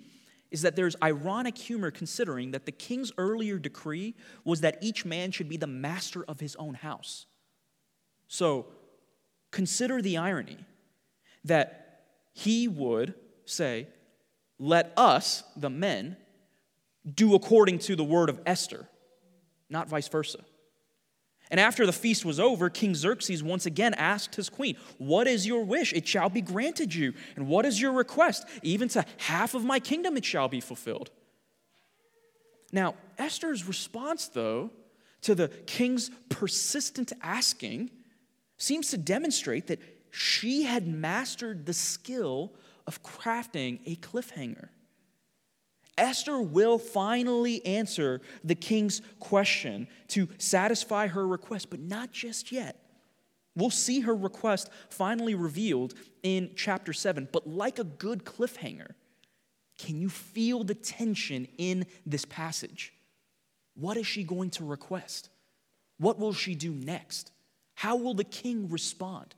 is 0.51 0.63
that 0.63 0.77
there's 0.77 0.97
ironic 1.03 1.57
humor 1.59 1.91
considering 1.91 2.53
that 2.53 2.65
the 2.65 2.73
king's 2.73 3.13
earlier 3.19 3.59
decree 3.59 4.15
was 4.45 4.61
that 4.63 4.79
each 4.81 5.05
man 5.05 5.31
should 5.31 5.49
be 5.49 5.57
the 5.57 5.67
master 5.67 6.25
of 6.25 6.41
his 6.41 6.57
own 6.57 6.75
house. 6.75 7.27
So 8.29 8.67
consider 9.51 10.01
the 10.01 10.17
irony 10.17 10.59
that 11.45 12.05
he 12.33 12.69
would 12.69 13.15
say, 13.45 13.89
Let 14.59 14.93
us, 14.97 15.43
the 15.57 15.71
men, 15.71 16.17
do 17.15 17.35
according 17.35 17.81
to 17.81 17.97
the 17.97 18.05
word 18.05 18.29
of 18.29 18.41
Esther, 18.47 18.89
not 19.69 19.89
vice 19.89 20.09
versa. 20.09 20.45
And 21.51 21.59
after 21.59 21.87
the 21.87 21.93
feast 21.93 22.25
was 22.25 22.39
over, 22.39 22.69
King 22.69 22.95
Xerxes 22.95 23.43
once 23.43 23.65
again 23.67 23.95
asked 23.95 24.35
his 24.35 24.51
queen, 24.51 24.77
What 24.99 25.27
is 25.27 25.47
your 25.47 25.65
wish? 25.65 25.93
It 25.93 26.07
shall 26.07 26.29
be 26.29 26.43
granted 26.43 26.95
you. 26.95 27.15
And 27.37 27.49
what 27.49 27.65
is 27.65 27.81
your 27.81 27.93
request? 27.93 28.47
Even 28.63 28.89
to 28.89 29.05
half 29.19 29.55
of 29.55 29.65
my 29.65 29.81
kingdom 29.81 30.17
it 30.17 30.25
shall 30.25 30.49
be 30.49 30.61
fulfilled. 30.61 31.11
Now, 32.73 32.97
Esther's 33.17 33.67
response, 33.67 34.29
though, 34.29 34.71
to 35.23 35.35
the 35.35 35.49
king's 35.49 36.11
persistent 36.29 37.13
asking 37.23 37.91
seems 38.59 38.91
to 38.91 38.99
demonstrate 38.99 39.69
that 39.69 39.81
she 40.11 40.65
had 40.65 40.87
mastered 40.87 41.65
the 41.65 41.73
skill 41.73 42.53
of 42.87 43.03
crafting 43.03 43.81
a 43.87 43.97
cliffhanger. 43.97 44.69
Esther 45.99 46.41
will 46.41 46.79
finally 46.79 47.65
answer 47.67 48.21
the 48.45 48.55
king's 48.55 49.03
question 49.19 49.89
to 50.09 50.29
satisfy 50.39 51.09
her 51.09 51.27
request, 51.27 51.69
but 51.71 51.81
not 51.81 52.13
just 52.13 52.53
yet. 52.53 52.77
We'll 53.55 53.71
see 53.71 54.01
her 54.01 54.15
request 54.15 54.71
finally 54.89 55.35
revealed 55.35 55.95
in 56.23 56.53
chapter 56.55 56.93
7, 56.93 57.29
but 57.33 57.49
like 57.49 57.81
a 57.81 57.85
good 57.85 58.25
cliffhanger, 58.25 58.93
can 59.79 60.01
you 60.01 60.09
feel 60.09 60.65
the 60.65 60.75
tension 60.75 61.49
in 61.59 61.87
this 62.07 62.25
passage? 62.25 62.93
What 63.75 63.97
is 63.97 64.07
she 64.07 64.23
going 64.23 64.51
to 64.51 64.65
request? 64.65 65.29
What 65.99 66.19
will 66.19 66.33
she 66.33 66.55
do 66.55 66.73
next? 66.73 67.33
How 67.75 67.97
will 67.97 68.15
the 68.15 68.25
king 68.25 68.69
respond? 68.71 69.35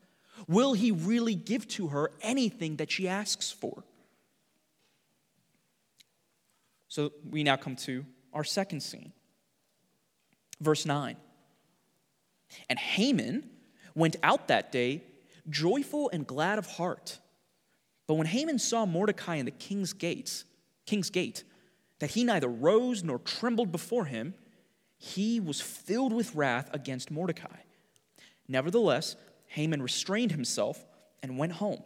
Will 0.49 0.73
he 0.73 0.91
really 0.91 1.35
give 1.35 1.69
to 1.69 1.89
her 1.89 2.11
anything 2.23 2.77
that 2.77 2.91
she 2.91 3.09
asks 3.09 3.51
for? 3.51 3.85
So 6.91 7.13
we 7.29 7.45
now 7.45 7.57
come 7.57 7.77
to 7.77 8.05
our 8.35 8.45
second 8.45 8.81
scene. 8.83 9.13
Verse 10.61 10.85
9. 10.85 11.17
And 12.69 12.79
Haman 12.79 13.49
went 13.95 14.17
out 14.23 14.49
that 14.49 14.73
day 14.73 15.05
joyful 15.49 16.11
and 16.13 16.27
glad 16.27 16.59
of 16.59 16.67
heart. 16.67 17.19
But 18.07 18.15
when 18.15 18.27
Haman 18.27 18.59
saw 18.59 18.85
Mordecai 18.87 19.37
in 19.37 19.47
the 19.47 19.53
king's 19.53 19.93
gates, 19.93 20.45
king's 20.85 21.11
gate, 21.11 21.45
that 22.01 22.11
he 22.11 22.25
neither 22.25 22.49
rose 22.49 23.05
nor 23.05 23.21
trembled 23.21 23.71
before 23.71 24.07
him, 24.07 24.35
he 24.99 25.39
was 25.39 25.61
filled 25.61 26.13
with 26.13 26.35
wrath 26.35 26.69
against 26.73 27.11
Mordecai. 27.11 27.61
Nevertheless, 28.49 29.15
Haman 29.47 29.81
restrained 29.81 30.33
himself 30.33 30.85
and 31.23 31.39
went 31.39 31.53
home, 31.53 31.83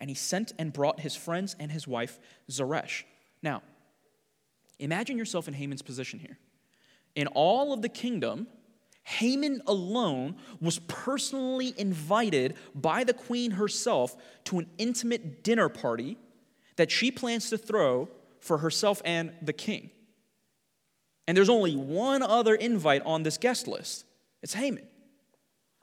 and 0.00 0.10
he 0.10 0.14
sent 0.14 0.52
and 0.58 0.72
brought 0.72 1.00
his 1.00 1.14
friends 1.14 1.54
and 1.60 1.70
his 1.70 1.86
wife 1.86 2.18
Zeresh. 2.50 3.04
Now, 3.40 3.62
Imagine 4.78 5.18
yourself 5.18 5.48
in 5.48 5.54
Haman's 5.54 5.82
position 5.82 6.18
here. 6.18 6.38
In 7.14 7.26
all 7.28 7.72
of 7.72 7.82
the 7.82 7.88
kingdom, 7.88 8.46
Haman 9.02 9.62
alone 9.66 10.36
was 10.60 10.78
personally 10.80 11.74
invited 11.76 12.54
by 12.74 13.04
the 13.04 13.14
queen 13.14 13.52
herself 13.52 14.16
to 14.44 14.58
an 14.58 14.66
intimate 14.76 15.42
dinner 15.42 15.68
party 15.68 16.18
that 16.76 16.90
she 16.90 17.10
plans 17.10 17.50
to 17.50 17.58
throw 17.58 18.08
for 18.40 18.58
herself 18.58 19.02
and 19.04 19.32
the 19.42 19.52
king. 19.52 19.90
And 21.26 21.36
there's 21.36 21.48
only 21.48 21.74
one 21.74 22.22
other 22.22 22.54
invite 22.54 23.02
on 23.04 23.22
this 23.22 23.38
guest 23.38 23.66
list 23.66 24.04
it's 24.42 24.54
Haman. 24.54 24.86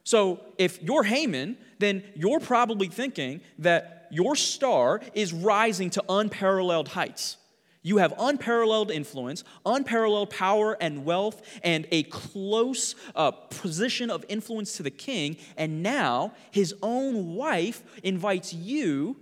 So 0.03 0.39
if 0.57 0.81
you're 0.81 1.03
Haman, 1.03 1.57
then 1.79 2.03
you're 2.15 2.39
probably 2.39 2.87
thinking 2.87 3.41
that 3.59 4.07
your 4.11 4.35
star 4.35 5.01
is 5.13 5.33
rising 5.33 5.89
to 5.91 6.03
unparalleled 6.07 6.89
heights. 6.89 7.37
You 7.85 7.97
have 7.97 8.15
unparalleled 8.17 8.89
influence, 8.89 9.43
unparalleled 9.63 10.31
power 10.31 10.75
and 10.81 11.05
wealth, 11.05 11.39
and 11.63 11.87
a 11.91 12.01
close 12.01 12.95
uh, 13.13 13.29
position 13.29 14.09
of 14.09 14.25
influence 14.27 14.77
to 14.77 14.83
the 14.83 14.89
king. 14.89 15.37
And 15.55 15.83
now 15.83 16.33
his 16.49 16.73
own 16.81 17.35
wife 17.35 17.83
invites 18.01 18.51
you 18.51 19.17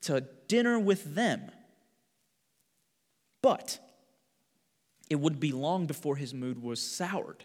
to 0.00 0.24
dinner 0.48 0.76
with 0.76 1.14
them. 1.14 1.52
But 3.42 3.78
it 5.08 5.20
would 5.20 5.38
be 5.38 5.52
long 5.52 5.86
before 5.86 6.16
his 6.16 6.34
mood 6.34 6.60
was 6.60 6.82
soured. 6.82 7.44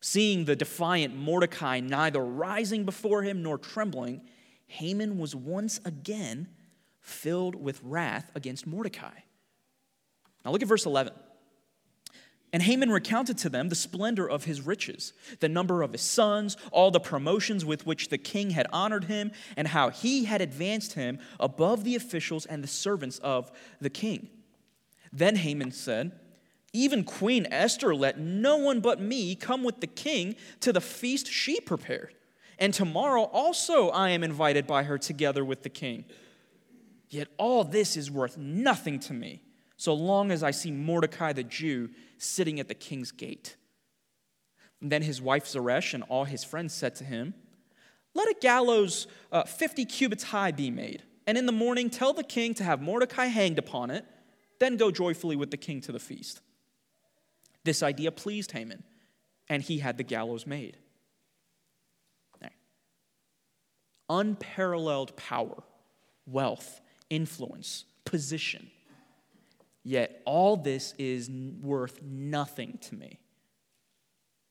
Seeing 0.00 0.46
the 0.46 0.56
defiant 0.56 1.14
Mordecai 1.14 1.80
neither 1.80 2.24
rising 2.24 2.86
before 2.86 3.22
him 3.22 3.42
nor 3.42 3.58
trembling, 3.58 4.22
Haman 4.66 5.18
was 5.18 5.34
once 5.36 5.78
again 5.84 6.48
filled 7.02 7.54
with 7.54 7.82
wrath 7.82 8.32
against 8.34 8.66
Mordecai. 8.66 9.12
Now 10.44 10.52
look 10.52 10.62
at 10.62 10.68
verse 10.68 10.86
11. 10.86 11.12
And 12.52 12.62
Haman 12.62 12.90
recounted 12.90 13.36
to 13.38 13.50
them 13.50 13.68
the 13.68 13.74
splendor 13.74 14.28
of 14.28 14.44
his 14.44 14.62
riches, 14.62 15.12
the 15.40 15.48
number 15.48 15.82
of 15.82 15.92
his 15.92 16.00
sons, 16.00 16.56
all 16.72 16.90
the 16.90 17.00
promotions 17.00 17.64
with 17.64 17.86
which 17.86 18.08
the 18.08 18.16
king 18.16 18.50
had 18.50 18.66
honored 18.72 19.04
him, 19.04 19.32
and 19.56 19.68
how 19.68 19.90
he 19.90 20.24
had 20.24 20.40
advanced 20.40 20.94
him 20.94 21.18
above 21.38 21.84
the 21.84 21.94
officials 21.94 22.46
and 22.46 22.64
the 22.64 22.68
servants 22.68 23.18
of 23.18 23.50
the 23.80 23.90
king. 23.90 24.30
Then 25.12 25.36
Haman 25.36 25.72
said, 25.72 26.12
Even 26.72 27.04
Queen 27.04 27.46
Esther 27.50 27.94
let 27.94 28.18
no 28.18 28.56
one 28.56 28.80
but 28.80 29.00
me 29.00 29.34
come 29.34 29.62
with 29.62 29.80
the 29.80 29.86
king 29.86 30.34
to 30.60 30.72
the 30.72 30.80
feast 30.80 31.26
she 31.26 31.60
prepared. 31.60 32.14
And 32.58 32.72
tomorrow 32.72 33.24
also 33.24 33.90
I 33.90 34.10
am 34.10 34.24
invited 34.24 34.66
by 34.66 34.84
her 34.84 34.96
together 34.96 35.44
with 35.44 35.62
the 35.62 35.68
king. 35.68 36.06
Yet 37.10 37.28
all 37.36 37.62
this 37.62 37.96
is 37.96 38.10
worth 38.10 38.38
nothing 38.38 39.00
to 39.00 39.12
me 39.12 39.42
so 39.78 39.94
long 39.94 40.32
as 40.32 40.42
I 40.42 40.50
see 40.50 40.72
Mordecai 40.72 41.32
the 41.32 41.44
Jew 41.44 41.90
sitting 42.18 42.58
at 42.60 42.68
the 42.68 42.74
king's 42.74 43.12
gate. 43.12 43.56
And 44.80 44.92
then 44.92 45.02
his 45.02 45.22
wife 45.22 45.46
Zeresh 45.46 45.94
and 45.94 46.02
all 46.08 46.24
his 46.24 46.44
friends 46.44 46.74
said 46.74 46.96
to 46.96 47.04
him, 47.04 47.32
Let 48.12 48.28
a 48.28 48.34
gallows 48.40 49.06
uh, 49.30 49.44
50 49.44 49.84
cubits 49.84 50.24
high 50.24 50.50
be 50.50 50.70
made, 50.70 51.04
and 51.28 51.38
in 51.38 51.46
the 51.46 51.52
morning 51.52 51.90
tell 51.90 52.12
the 52.12 52.24
king 52.24 52.54
to 52.54 52.64
have 52.64 52.82
Mordecai 52.82 53.26
hanged 53.26 53.58
upon 53.58 53.90
it, 53.90 54.04
then 54.58 54.76
go 54.76 54.90
joyfully 54.90 55.36
with 55.36 55.52
the 55.52 55.56
king 55.56 55.80
to 55.82 55.92
the 55.92 56.00
feast. 56.00 56.40
This 57.62 57.82
idea 57.82 58.10
pleased 58.10 58.50
Haman, 58.52 58.82
and 59.48 59.62
he 59.62 59.78
had 59.78 59.96
the 59.96 60.04
gallows 60.04 60.46
made. 60.46 60.76
Unparalleled 64.10 65.14
power, 65.16 65.62
wealth, 66.26 66.80
influence, 67.10 67.84
position 68.06 68.70
Yet 69.88 70.20
all 70.26 70.58
this 70.58 70.92
is 70.98 71.30
worth 71.30 72.02
nothing 72.02 72.78
to 72.82 72.94
me. 72.94 73.18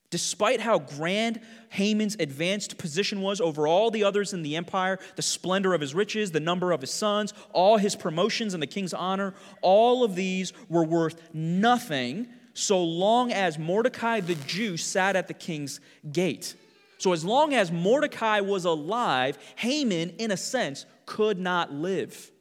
Despite 0.10 0.60
how 0.60 0.80
grand 0.80 1.42
Haman's 1.70 2.16
advanced 2.20 2.80
position 2.80 3.22
was 3.22 3.40
over 3.40 3.68
all 3.68 3.92
the 3.92 4.04
others 4.04 4.34
in 4.34 4.42
the 4.42 4.56
empire, 4.56 4.98
the 5.16 5.22
splendor 5.22 5.76
of 5.76 5.82
his 5.82 5.94
riches, 5.94 6.32
the 6.32 6.40
number 6.40 6.72
of 6.72 6.82
his 6.82 6.90
sons, 6.90 7.36
all 7.54 7.78
his 7.78 7.96
promotions 7.96 8.56
and 8.56 8.64
the 8.64 8.68
king's 8.68 8.96
honor, 8.96 9.36
all 9.62 10.04
of 10.04 10.16
these 10.16 10.54
were 10.70 10.84
worth 10.84 11.22
nothing 11.36 12.30
so 12.56 12.84
long 12.84 13.32
as 13.32 13.60
Mordecai 13.60 14.22
the 14.22 14.34
Jew 14.34 14.76
sat 14.76 15.16
at 15.16 15.28
the 15.28 15.36
king's 15.36 15.80
gate. 16.12 16.56
So, 16.98 17.14
as 17.14 17.24
long 17.24 17.54
as 17.54 17.72
Mordecai 17.72 18.40
was 18.40 18.66
alive, 18.66 19.38
Haman, 19.58 20.16
in 20.18 20.32
a 20.32 20.38
sense, 20.38 20.88
could 21.06 21.38
not 21.38 21.72
live. 21.72 22.32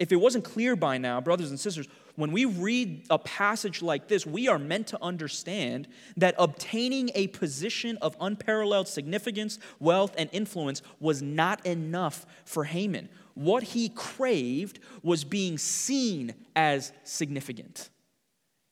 If 0.00 0.12
it 0.12 0.16
wasn't 0.16 0.44
clear 0.44 0.76
by 0.76 0.96
now, 0.96 1.20
brothers 1.20 1.50
and 1.50 1.60
sisters, 1.60 1.86
when 2.16 2.32
we 2.32 2.46
read 2.46 3.04
a 3.10 3.18
passage 3.18 3.82
like 3.82 4.08
this, 4.08 4.24
we 4.24 4.48
are 4.48 4.58
meant 4.58 4.86
to 4.88 5.02
understand 5.02 5.86
that 6.16 6.34
obtaining 6.38 7.10
a 7.14 7.26
position 7.26 7.98
of 8.00 8.16
unparalleled 8.18 8.88
significance, 8.88 9.58
wealth, 9.78 10.14
and 10.16 10.30
influence 10.32 10.80
was 11.00 11.20
not 11.20 11.64
enough 11.66 12.24
for 12.46 12.64
Haman. 12.64 13.10
What 13.34 13.62
he 13.62 13.90
craved 13.90 14.80
was 15.02 15.22
being 15.22 15.58
seen 15.58 16.34
as 16.56 16.92
significant. 17.04 17.90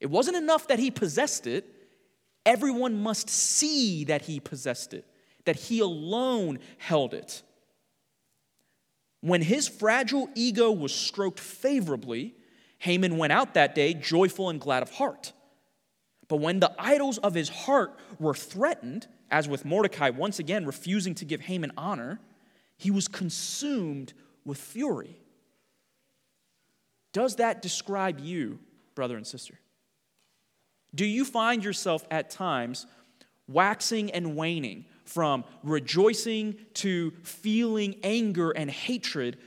It 0.00 0.08
wasn't 0.08 0.38
enough 0.38 0.66
that 0.68 0.78
he 0.78 0.90
possessed 0.90 1.46
it, 1.46 1.66
everyone 2.46 3.02
must 3.02 3.28
see 3.28 4.04
that 4.04 4.22
he 4.22 4.40
possessed 4.40 4.94
it, 4.94 5.04
that 5.44 5.56
he 5.56 5.80
alone 5.80 6.58
held 6.78 7.12
it. 7.12 7.42
When 9.20 9.42
his 9.42 9.68
fragile 9.68 10.28
ego 10.34 10.70
was 10.70 10.94
stroked 10.94 11.40
favorably, 11.40 12.34
Haman 12.78 13.18
went 13.18 13.32
out 13.32 13.54
that 13.54 13.74
day 13.74 13.94
joyful 13.94 14.48
and 14.48 14.60
glad 14.60 14.82
of 14.82 14.90
heart. 14.92 15.32
But 16.28 16.36
when 16.36 16.60
the 16.60 16.72
idols 16.78 17.18
of 17.18 17.34
his 17.34 17.48
heart 17.48 17.98
were 18.20 18.34
threatened, 18.34 19.08
as 19.30 19.48
with 19.48 19.64
Mordecai 19.64 20.10
once 20.10 20.38
again 20.38 20.66
refusing 20.66 21.14
to 21.16 21.24
give 21.24 21.40
Haman 21.40 21.72
honor, 21.76 22.20
he 22.76 22.90
was 22.90 23.08
consumed 23.08 24.12
with 24.44 24.58
fury. 24.58 25.18
Does 27.12 27.36
that 27.36 27.62
describe 27.62 28.20
you, 28.20 28.60
brother 28.94 29.16
and 29.16 29.26
sister? 29.26 29.58
Do 30.94 31.04
you 31.04 31.24
find 31.24 31.64
yourself 31.64 32.06
at 32.10 32.30
times 32.30 32.86
waxing 33.48 34.10
and 34.12 34.36
waning 34.36 34.84
from 35.08 35.42
rejoicing 35.62 36.54
to 36.74 37.10
feeling 37.22 37.96
anger 38.02 38.50
and 38.50 38.70
hatred 38.70 39.38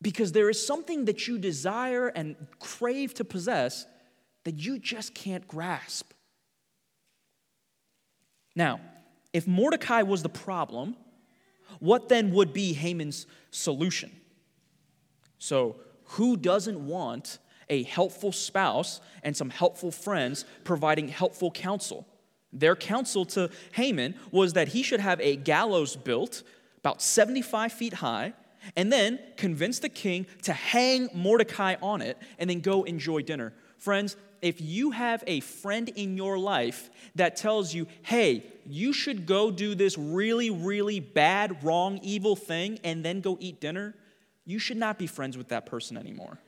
because 0.00 0.32
there 0.32 0.48
is 0.48 0.66
something 0.66 1.04
that 1.04 1.28
you 1.28 1.38
desire 1.38 2.08
and 2.08 2.34
crave 2.58 3.12
to 3.12 3.24
possess 3.24 3.84
that 4.44 4.56
you 4.58 4.78
just 4.78 5.14
can't 5.14 5.46
grasp. 5.46 6.12
Now, 8.56 8.80
if 9.34 9.46
Mordecai 9.46 10.00
was 10.00 10.22
the 10.22 10.30
problem, 10.30 10.96
what 11.78 12.08
then 12.08 12.30
would 12.32 12.54
be 12.54 12.72
Haman's 12.72 13.26
solution? 13.50 14.10
So, 15.38 15.76
who 16.04 16.38
doesn't 16.38 16.86
want 16.86 17.38
a 17.68 17.82
helpful 17.82 18.32
spouse 18.32 19.00
and 19.22 19.36
some 19.36 19.50
helpful 19.50 19.92
friends 19.92 20.46
providing 20.64 21.08
helpful 21.08 21.50
counsel? 21.50 22.06
Their 22.52 22.76
counsel 22.76 23.24
to 23.26 23.50
Haman 23.72 24.14
was 24.30 24.54
that 24.54 24.68
he 24.68 24.82
should 24.82 25.00
have 25.00 25.20
a 25.20 25.36
gallows 25.36 25.96
built 25.96 26.42
about 26.78 27.02
75 27.02 27.72
feet 27.72 27.94
high 27.94 28.32
and 28.76 28.92
then 28.92 29.18
convince 29.36 29.78
the 29.78 29.88
king 29.88 30.26
to 30.42 30.52
hang 30.52 31.08
Mordecai 31.14 31.76
on 31.80 32.02
it 32.02 32.18
and 32.38 32.50
then 32.50 32.60
go 32.60 32.82
enjoy 32.84 33.22
dinner. 33.22 33.52
Friends, 33.78 34.16
if 34.42 34.60
you 34.60 34.90
have 34.90 35.22
a 35.26 35.40
friend 35.40 35.88
in 35.90 36.16
your 36.16 36.38
life 36.38 36.90
that 37.14 37.36
tells 37.36 37.74
you, 37.74 37.86
hey, 38.02 38.44
you 38.66 38.92
should 38.92 39.26
go 39.26 39.50
do 39.50 39.74
this 39.74 39.96
really, 39.98 40.50
really 40.50 41.00
bad, 41.00 41.62
wrong, 41.62 41.98
evil 42.02 42.36
thing 42.36 42.78
and 42.84 43.04
then 43.04 43.20
go 43.20 43.36
eat 43.40 43.60
dinner, 43.60 43.94
you 44.44 44.58
should 44.58 44.76
not 44.76 44.98
be 44.98 45.06
friends 45.06 45.36
with 45.36 45.48
that 45.48 45.66
person 45.66 45.96
anymore. 45.96 46.38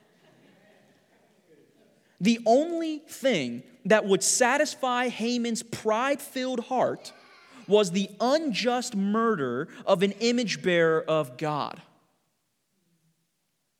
The 2.23 2.39
only 2.47 2.99
thing 3.01 3.65
that 3.85 4.07
would 4.07 4.23
satisfy 4.23 5.09
Haman's 5.09 5.65
pride 5.65 6.23
filled 6.23 6.61
heart 6.61 7.13
was 7.67 7.91
the 7.91 8.09
unjust 8.21 8.95
murder 8.95 9.67
of 9.85 10.05
an 10.05 10.13
image 10.21 10.63
bearer 10.63 11.03
of 11.03 11.37
God. 11.37 11.83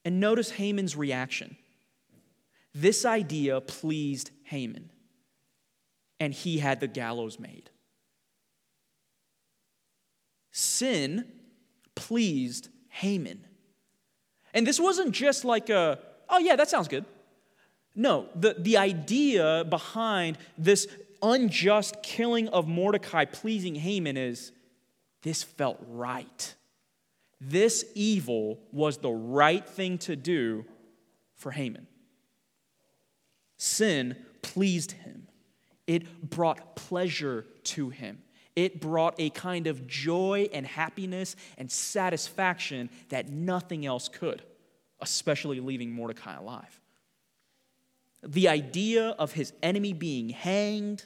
And 0.05 0.19
notice 0.19 0.51
Haman's 0.51 0.97
reaction. 0.97 1.57
This 2.75 3.05
idea 3.05 3.61
pleased 3.61 4.33
Haman, 4.45 4.91
and 6.19 6.35
he 6.35 6.59
had 6.59 6.81
the 6.81 6.89
gallows 6.89 7.39
made. 7.39 7.71
Sin 10.51 11.27
pleased 11.95 12.71
Haman. 12.89 13.47
And 14.53 14.67
this 14.67 14.81
wasn't 14.81 15.13
just 15.13 15.45
like 15.45 15.71
a, 15.71 16.01
oh, 16.29 16.39
yeah, 16.39 16.57
that 16.57 16.69
sounds 16.69 16.89
good. 16.89 17.05
No, 17.95 18.29
the, 18.35 18.57
the 18.59 18.79
idea 18.79 19.65
behind 19.69 20.39
this 20.57 20.87
unjust 21.23 22.03
killing 22.03 22.49
of 22.49 22.67
Mordecai 22.67 23.25
pleasing 23.25 23.75
Haman 23.75 24.17
is 24.17 24.53
this 25.23 25.43
felt 25.43 25.79
right. 25.89 26.55
This 27.41 27.85
evil 27.95 28.61
was 28.73 28.99
the 28.99 29.11
right 29.11 29.67
thing 29.69 29.99
to 29.99 30.17
do 30.17 30.65
for 31.35 31.51
Haman. 31.51 31.87
Sin 33.57 34.17
pleased 34.43 34.93
him, 34.93 35.29
it 35.87 36.31
brought 36.31 36.77
pleasure 36.77 37.47
to 37.65 37.91
him. 37.91 38.23
It 38.55 38.83
brought 38.83 39.15
a 39.19 39.31
kind 39.31 39.67
of 39.67 39.87
joy 39.87 40.49
and 40.53 40.67
happiness 40.67 41.37
and 41.57 41.71
satisfaction 41.71 42.91
that 43.09 43.31
nothing 43.31 43.87
else 43.87 44.09
could, 44.09 44.43
especially 45.01 45.59
leaving 45.59 45.91
Mordecai 45.91 46.37
alive. 46.37 46.82
The 48.23 48.49
idea 48.49 49.11
of 49.11 49.33
his 49.33 49.53
enemy 49.63 49.93
being 49.93 50.29
hanged 50.29 51.05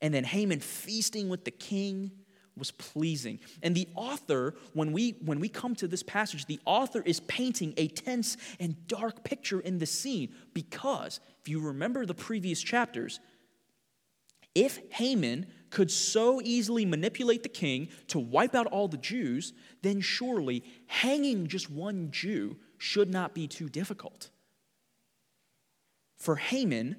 and 0.00 0.14
then 0.14 0.24
Haman 0.24 0.60
feasting 0.60 1.28
with 1.28 1.44
the 1.44 1.50
king 1.50 2.10
was 2.56 2.70
pleasing. 2.72 3.38
And 3.62 3.74
the 3.74 3.88
author, 3.94 4.54
when 4.72 4.92
we 4.92 5.16
when 5.24 5.40
we 5.40 5.48
come 5.48 5.74
to 5.76 5.88
this 5.88 6.02
passage, 6.02 6.46
the 6.46 6.60
author 6.64 7.02
is 7.04 7.20
painting 7.20 7.74
a 7.76 7.88
tense 7.88 8.36
and 8.58 8.86
dark 8.86 9.24
picture 9.24 9.60
in 9.60 9.78
the 9.78 9.86
scene 9.86 10.34
because 10.54 11.20
if 11.40 11.48
you 11.48 11.60
remember 11.60 12.06
the 12.06 12.14
previous 12.14 12.60
chapters, 12.60 13.20
if 14.54 14.80
Haman 14.90 15.46
could 15.70 15.90
so 15.90 16.40
easily 16.42 16.84
manipulate 16.84 17.42
the 17.42 17.48
king 17.48 17.88
to 18.08 18.18
wipe 18.18 18.54
out 18.54 18.66
all 18.66 18.88
the 18.88 18.96
Jews, 18.96 19.52
then 19.82 20.00
surely 20.00 20.64
hanging 20.86 21.46
just 21.46 21.70
one 21.70 22.10
Jew 22.10 22.56
should 22.76 23.10
not 23.10 23.34
be 23.34 23.46
too 23.46 23.68
difficult. 23.68 24.30
For 26.20 26.36
Haman, 26.36 26.96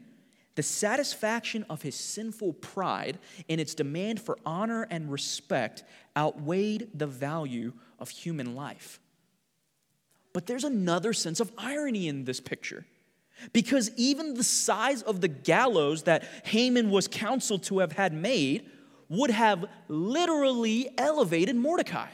the 0.55 0.63
satisfaction 0.63 1.63
of 1.69 1.83
his 1.83 1.95
sinful 1.95 2.53
pride 2.53 3.19
and 3.47 3.61
its 3.61 3.75
demand 3.75 4.19
for 4.19 4.37
honor 4.45 4.87
and 4.89 5.11
respect 5.11 5.83
outweighed 6.17 6.89
the 6.93 7.07
value 7.07 7.71
of 7.99 8.09
human 8.09 8.55
life. 8.55 8.99
But 10.33 10.47
there's 10.47 10.63
another 10.63 11.13
sense 11.13 11.39
of 11.39 11.51
irony 11.57 12.07
in 12.07 12.25
this 12.25 12.39
picture. 12.39 12.85
Because 13.53 13.91
even 13.95 14.33
the 14.33 14.43
size 14.43 15.03
of 15.03 15.21
the 15.21 15.27
gallows 15.27 16.03
that 16.03 16.23
Haman 16.45 16.89
was 16.89 17.07
counseled 17.07 17.63
to 17.63 17.79
have 17.79 17.91
had 17.91 18.13
made 18.13 18.69
would 19.07 19.29
have 19.29 19.65
literally 19.87 20.89
elevated 20.97 21.55
Mordecai. 21.55 22.09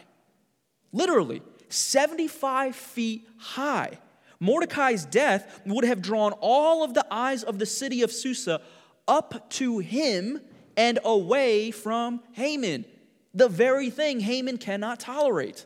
Literally, 0.92 1.42
75 1.70 2.76
feet 2.76 3.28
high. 3.38 3.98
Mordecai's 4.40 5.06
death 5.06 5.62
would 5.66 5.84
have 5.84 6.02
drawn 6.02 6.34
all 6.40 6.84
of 6.84 6.94
the 6.94 7.06
eyes 7.12 7.44
of 7.44 7.60
the 7.60 7.66
city 7.66 8.02
of 8.02 8.12
Susa 8.12 8.62
up 9.08 9.50
to 9.52 9.80
him 9.80 10.42
and 10.76 11.00
away 11.04 11.72
from 11.72 12.22
Haman, 12.34 12.86
the 13.34 13.50
very 13.50 13.90
thing 13.90 14.20
Haman 14.20 14.58
cannot 14.58 15.00
tolerate. 15.00 15.66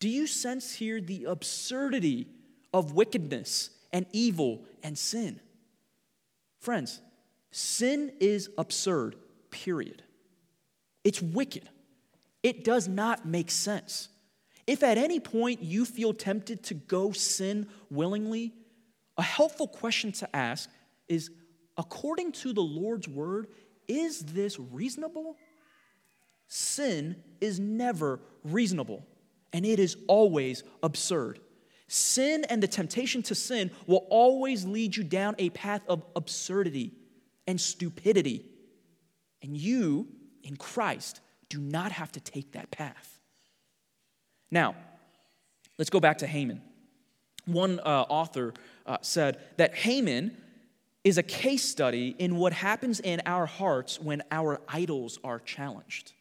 Do 0.00 0.08
you 0.08 0.26
sense 0.26 0.74
here 0.74 1.00
the 1.00 1.24
absurdity 1.24 2.26
of 2.74 2.92
wickedness 2.92 3.70
and 3.92 4.06
evil 4.12 4.64
and 4.82 4.98
sin? 4.98 5.38
Friends, 6.58 7.00
sin 7.52 8.12
is 8.18 8.50
absurd, 8.58 9.14
period. 9.50 10.02
It's 11.04 11.22
wicked. 11.22 11.68
It 12.42 12.64
does 12.64 12.88
not 12.88 13.26
make 13.26 13.50
sense. 13.50 14.08
If 14.66 14.82
at 14.82 14.98
any 14.98 15.20
point 15.20 15.62
you 15.62 15.84
feel 15.84 16.14
tempted 16.14 16.62
to 16.64 16.74
go 16.74 17.12
sin 17.12 17.68
willingly, 17.90 18.52
a 19.16 19.22
helpful 19.22 19.68
question 19.68 20.12
to 20.12 20.36
ask 20.36 20.70
is 21.08 21.30
according 21.76 22.32
to 22.32 22.52
the 22.52 22.62
Lord's 22.62 23.08
word, 23.08 23.48
is 23.88 24.20
this 24.20 24.58
reasonable? 24.58 25.36
Sin 26.48 27.16
is 27.40 27.58
never 27.58 28.20
reasonable, 28.44 29.04
and 29.52 29.64
it 29.64 29.78
is 29.78 29.96
always 30.06 30.62
absurd. 30.82 31.40
Sin 31.88 32.44
and 32.48 32.62
the 32.62 32.68
temptation 32.68 33.22
to 33.24 33.34
sin 33.34 33.70
will 33.86 34.06
always 34.08 34.64
lead 34.64 34.96
you 34.96 35.02
down 35.02 35.34
a 35.38 35.50
path 35.50 35.82
of 35.88 36.04
absurdity 36.16 36.92
and 37.46 37.60
stupidity. 37.60 38.46
And 39.42 39.56
you, 39.56 40.08
in 40.42 40.56
Christ, 40.56 41.20
do 41.48 41.60
not 41.60 41.92
have 41.92 42.12
to 42.12 42.20
take 42.20 42.52
that 42.52 42.70
path. 42.70 43.11
Now, 44.52 44.76
let's 45.78 45.90
go 45.90 45.98
back 45.98 46.18
to 46.18 46.26
Haman. 46.26 46.60
One 47.46 47.80
uh, 47.80 48.04
author 48.08 48.52
uh, 48.86 48.98
said 49.00 49.40
that 49.56 49.74
Haman 49.74 50.36
is 51.02 51.18
a 51.18 51.22
case 51.22 51.64
study 51.64 52.14
in 52.18 52.36
what 52.36 52.52
happens 52.52 53.00
in 53.00 53.22
our 53.26 53.46
hearts 53.46 53.98
when 53.98 54.22
our 54.30 54.60
idols 54.68 55.18
are 55.24 55.40
challenged. 55.40 56.12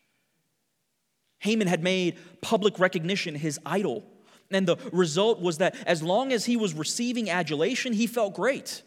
Haman 1.40 1.68
had 1.68 1.84
made 1.84 2.18
public 2.42 2.80
recognition 2.80 3.36
his 3.36 3.60
idol, 3.66 4.04
and 4.50 4.68
the 4.68 4.78
result 4.92 5.42
was 5.42 5.58
that 5.58 5.76
as 5.86 6.02
long 6.02 6.32
as 6.32 6.46
he 6.46 6.56
was 6.56 6.74
receiving 6.74 7.30
adulation, 7.30 7.94
he 7.94 8.08
felt 8.08 8.34
great. 8.34 8.82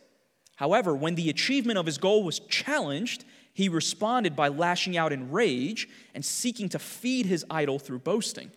However, 0.57 0.95
when 0.95 1.17
the 1.17 1.31
achievement 1.31 1.79
of 1.79 1.87
his 1.87 1.99
goal 1.99 2.23
was 2.25 2.39
challenged, 2.41 3.25
he 3.53 3.69
responded 3.69 4.35
by 4.35 4.49
lashing 4.49 4.97
out 4.97 5.13
in 5.13 5.31
rage 5.31 5.89
and 6.15 6.25
seeking 6.25 6.69
to 6.71 6.79
feed 6.79 7.27
his 7.27 7.45
idol 7.51 7.79
through 7.79 7.99
boasting. 8.01 8.51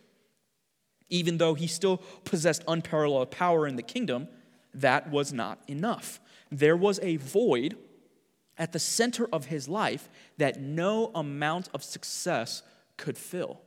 Even 1.09 1.37
though 1.37 1.53
he 1.53 1.67
still 1.67 1.97
possessed 2.23 2.63
unparalleled 2.67 3.31
power 3.31 3.65
in 3.67 3.75
the 3.75 3.83
kingdom, 3.83 4.27
that 4.73 5.09
was 5.09 5.33
not 5.33 5.59
enough. 5.67 6.19
There 6.51 6.77
was 6.77 6.99
a 7.01 7.17
void 7.17 7.77
at 8.57 8.73
the 8.73 8.79
center 8.79 9.27
of 9.31 9.45
his 9.45 9.67
life 9.67 10.09
that 10.37 10.59
no 10.59 11.11
amount 11.13 11.69
of 11.73 11.83
success 11.83 12.63
could 12.97 13.17
fill. 13.17 13.61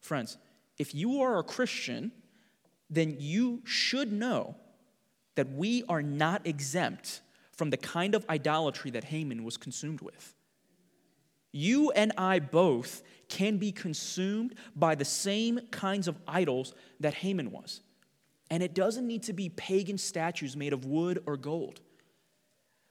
Friends, 0.00 0.38
if 0.78 0.94
you 0.94 1.20
are 1.20 1.38
a 1.38 1.42
Christian, 1.42 2.12
then 2.90 3.16
you 3.18 3.62
should 3.64 4.12
know 4.12 4.56
that 5.34 5.50
we 5.52 5.82
are 5.88 6.02
not 6.02 6.46
exempt 6.46 7.20
from 7.52 7.70
the 7.70 7.76
kind 7.76 8.14
of 8.14 8.24
idolatry 8.28 8.90
that 8.92 9.04
Haman 9.04 9.44
was 9.44 9.56
consumed 9.56 10.00
with. 10.00 10.34
You 11.52 11.90
and 11.92 12.12
I 12.18 12.40
both 12.40 13.02
can 13.34 13.58
be 13.58 13.72
consumed 13.72 14.54
by 14.76 14.94
the 14.94 15.04
same 15.04 15.58
kinds 15.72 16.06
of 16.06 16.16
idols 16.28 16.72
that 17.00 17.14
Haman 17.14 17.50
was. 17.50 17.80
And 18.48 18.62
it 18.62 18.74
doesn't 18.74 19.08
need 19.08 19.24
to 19.24 19.32
be 19.32 19.48
pagan 19.48 19.98
statues 19.98 20.56
made 20.56 20.72
of 20.72 20.84
wood 20.84 21.20
or 21.26 21.36
gold. 21.36 21.80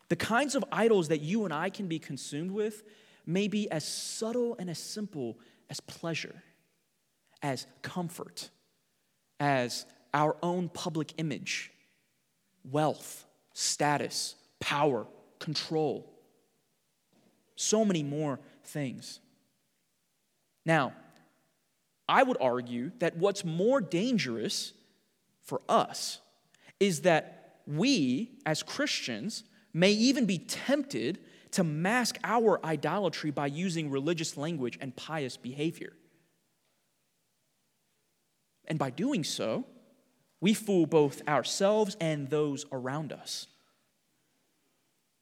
The 0.10 0.18
kinds 0.18 0.54
of 0.54 0.66
idols 0.70 1.08
that 1.08 1.22
you 1.22 1.46
and 1.46 1.54
I 1.54 1.70
can 1.70 1.88
be 1.88 1.98
consumed 1.98 2.52
with 2.52 2.84
may 3.26 3.48
be 3.48 3.72
as 3.72 3.88
subtle 3.88 4.58
and 4.60 4.70
as 4.70 4.80
simple 4.80 5.40
as 5.70 5.80
pleasure, 5.80 6.44
as 7.42 7.66
comfort, 7.82 8.50
as 9.40 9.86
our 10.14 10.36
own 10.44 10.68
public 10.68 11.14
image, 11.20 11.72
wealth, 12.70 13.24
status, 13.54 14.36
power, 14.60 15.08
control. 15.40 16.12
So 17.56 17.86
many 17.86 18.04
more 18.04 18.42
things. 18.66 19.22
Now, 20.66 20.94
I 22.08 22.24
would 22.24 22.38
argue 22.40 22.92
that 23.00 23.18
what's 23.18 23.46
more 23.46 23.82
dangerous 23.82 24.74
for 25.42 25.62
us 25.70 26.20
is 26.80 27.02
that 27.02 27.62
we, 27.66 28.32
as 28.46 28.64
Christians, 28.64 29.44
may 29.74 29.92
even 29.92 30.26
be 30.26 30.38
tempted 30.38 31.20
to 31.52 31.64
mask 31.64 32.18
our 32.24 32.64
idolatry 32.66 33.32
by 33.32 33.48
using 33.48 33.90
religious 33.90 34.38
language 34.38 34.78
and 34.82 34.96
pious 34.96 35.38
behavior. 35.38 35.94
And 38.66 38.80
by 38.80 38.90
doing 38.90 39.24
so, 39.24 39.66
we 40.42 40.54
fool 40.54 40.86
both 40.86 41.26
ourselves 41.28 41.96
and 42.00 42.30
those 42.30 42.66
around 42.72 43.14
us. 43.14 43.48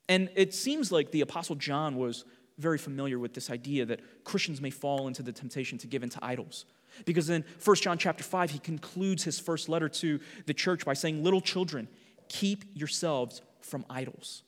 And 0.10 0.30
it 0.36 0.54
seems 0.54 0.92
like 0.92 1.12
the 1.12 1.22
Apostle 1.22 1.56
John 1.56 1.96
was 1.96 2.26
very 2.62 2.78
familiar 2.78 3.20
with 3.20 3.34
this 3.34 3.50
idea 3.50 3.86
that 3.86 4.00
Christians 4.24 4.62
may 4.62 4.70
fall 4.70 5.08
into 5.08 5.24
the 5.24 5.32
temptation 5.32 5.78
to 5.80 5.88
give 5.88 6.04
into 6.04 6.20
idols. 6.24 6.66
Because 7.06 7.30
in 7.30 7.44
1 7.64 7.76
John 7.78 7.98
chapter 7.98 8.24
5, 8.24 8.52
he 8.52 8.60
concludes 8.60 9.24
his 9.24 9.40
first 9.40 9.70
letter 9.70 9.90
to 9.90 10.20
the 10.46 10.54
church 10.54 10.86
by 10.86 10.94
saying, 10.94 11.24
Little 11.24 11.42
children, 11.42 11.88
keep 12.28 12.66
yourselves 12.74 13.42
from 13.62 13.86
idols. 13.90 14.44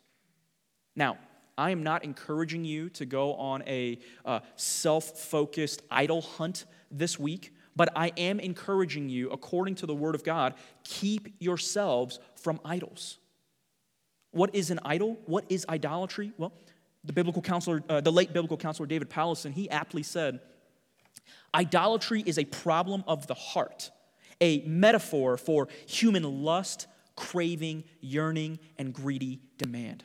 Now, 0.95 1.17
I 1.57 1.71
am 1.71 1.83
not 1.83 2.03
encouraging 2.03 2.65
you 2.65 2.89
to 2.91 3.05
go 3.05 3.35
on 3.35 3.63
a 3.67 3.99
uh, 4.25 4.39
self 4.55 5.19
focused 5.19 5.81
idol 5.91 6.21
hunt 6.21 6.65
this 6.89 7.19
week, 7.19 7.53
but 7.75 7.89
I 7.95 8.11
am 8.17 8.39
encouraging 8.39 9.09
you, 9.09 9.29
according 9.29 9.75
to 9.75 9.85
the 9.85 9.95
Word 9.95 10.15
of 10.15 10.23
God, 10.23 10.55
keep 10.83 11.35
yourselves 11.39 12.19
from 12.35 12.59
idols. 12.65 13.19
What 14.31 14.55
is 14.55 14.71
an 14.71 14.79
idol? 14.83 15.19
What 15.25 15.45
is 15.49 15.65
idolatry? 15.69 16.33
Well, 16.37 16.53
the 17.03 17.13
biblical 17.13 17.41
counselor, 17.41 17.83
uh, 17.89 18.01
the 18.01 18.11
late 18.11 18.33
biblical 18.33 18.57
counselor 18.57 18.87
David 18.87 19.09
Powlison, 19.09 19.53
he 19.53 19.69
aptly 19.69 20.03
said, 20.03 20.39
Idolatry 21.53 22.23
is 22.25 22.39
a 22.39 22.45
problem 22.45 23.03
of 23.07 23.27
the 23.27 23.33
heart, 23.33 23.91
a 24.41 24.61
metaphor 24.61 25.37
for 25.37 25.67
human 25.85 26.43
lust, 26.43 26.87
craving, 27.15 27.83
yearning, 28.01 28.59
and 28.77 28.93
greedy 28.93 29.39
demand. 29.57 30.03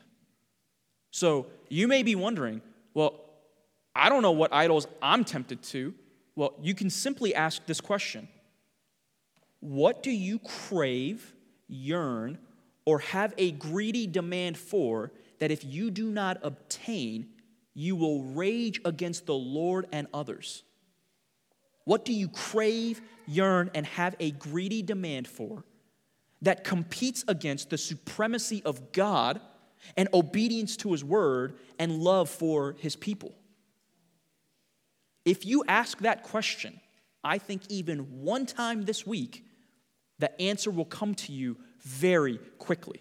So 1.10 1.46
you 1.68 1.88
may 1.88 2.02
be 2.02 2.14
wondering, 2.14 2.60
well, 2.94 3.24
I 3.94 4.08
don't 4.08 4.22
know 4.22 4.32
what 4.32 4.52
idols 4.52 4.86
I'm 5.00 5.24
tempted 5.24 5.62
to. 5.64 5.94
Well, 6.36 6.54
you 6.60 6.74
can 6.74 6.90
simply 6.90 7.34
ask 7.34 7.64
this 7.66 7.80
question 7.80 8.28
What 9.60 10.02
do 10.02 10.10
you 10.10 10.38
crave, 10.38 11.34
yearn, 11.66 12.38
or 12.84 13.00
have 13.00 13.34
a 13.38 13.52
greedy 13.52 14.06
demand 14.06 14.56
for 14.56 15.12
that 15.38 15.50
if 15.50 15.64
you 15.64 15.90
do 15.90 16.10
not 16.10 16.38
obtain, 16.42 17.28
you 17.74 17.96
will 17.96 18.22
rage 18.24 18.80
against 18.84 19.26
the 19.26 19.34
Lord 19.34 19.86
and 19.92 20.06
others? 20.12 20.64
What 21.84 22.04
do 22.04 22.12
you 22.12 22.28
crave, 22.28 23.00
yearn, 23.26 23.70
and 23.74 23.86
have 23.86 24.14
a 24.20 24.30
greedy 24.32 24.82
demand 24.82 25.26
for 25.26 25.64
that 26.42 26.64
competes 26.64 27.24
against 27.28 27.70
the 27.70 27.78
supremacy 27.78 28.62
of 28.64 28.92
God 28.92 29.40
and 29.96 30.08
obedience 30.12 30.76
to 30.78 30.92
His 30.92 31.04
word 31.04 31.58
and 31.78 32.00
love 32.00 32.28
for 32.28 32.76
His 32.78 32.96
people? 32.96 33.34
If 35.24 35.46
you 35.46 35.64
ask 35.68 35.98
that 36.00 36.24
question, 36.24 36.80
I 37.22 37.38
think 37.38 37.62
even 37.68 38.22
one 38.22 38.46
time 38.46 38.82
this 38.82 39.06
week, 39.06 39.44
the 40.18 40.40
answer 40.40 40.70
will 40.70 40.84
come 40.84 41.14
to 41.14 41.32
you 41.32 41.56
very 41.80 42.38
quickly. 42.58 43.00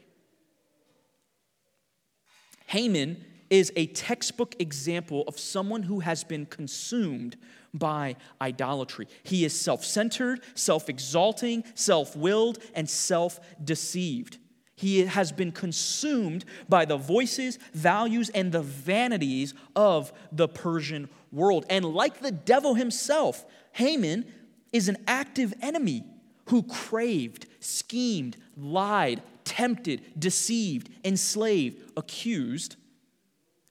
Haman 2.68 3.24
is 3.50 3.72
a 3.76 3.88
textbook 3.88 4.56
example 4.60 5.24
of 5.28 5.40
someone 5.40 5.84
who 5.84 6.02
has 6.02 6.24
been 6.24 6.46
consumed 6.46 7.38
by 7.74 8.16
idolatry. 8.42 9.08
He 9.24 9.46
is 9.46 9.60
self 9.60 9.84
centered, 9.84 10.42
self 10.54 10.90
exalting, 10.90 11.64
self 11.76 12.16
willed, 12.16 12.60
and 12.74 12.90
self 12.90 13.40
deceived. 13.64 14.38
He 14.76 15.06
has 15.06 15.32
been 15.32 15.52
consumed 15.52 16.46
by 16.70 16.86
the 16.86 16.98
voices, 16.98 17.58
values, 17.74 18.30
and 18.30 18.52
the 18.52 18.62
vanities 18.62 19.56
of 19.76 20.14
the 20.32 20.48
Persian 20.48 21.10
world. 21.32 21.66
And 21.70 21.84
like 21.84 22.20
the 22.20 22.32
devil 22.32 22.76
himself, 22.76 23.46
Haman 23.72 24.26
is 24.72 24.88
an 24.88 24.98
active 25.08 25.54
enemy 25.62 26.04
who 26.50 26.64
craved, 26.64 27.48
schemed, 27.60 28.38
lied, 28.56 29.24
tempted, 29.48 30.02
deceived, 30.20 30.90
enslaved, 31.06 31.92
accused, 31.96 32.76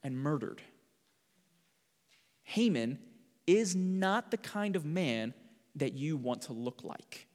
and 0.03 0.19
murdered. 0.19 0.62
Haman 2.45 2.99
is 3.47 3.77
not 3.77 4.31
the 4.31 4.39
kind 4.39 4.75
of 4.75 4.87
man 4.87 5.35
that 5.75 5.93
you 5.93 6.17
want 6.17 6.43
to 6.43 6.55
look 6.55 6.83
like. 6.83 7.27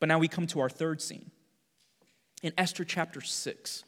But 0.00 0.08
now 0.08 0.18
we 0.18 0.26
come 0.26 0.46
to 0.48 0.60
our 0.60 0.68
third 0.68 1.00
scene 1.00 1.30
in 2.42 2.52
Esther 2.58 2.84
chapter 2.84 3.20
6. 3.20 3.84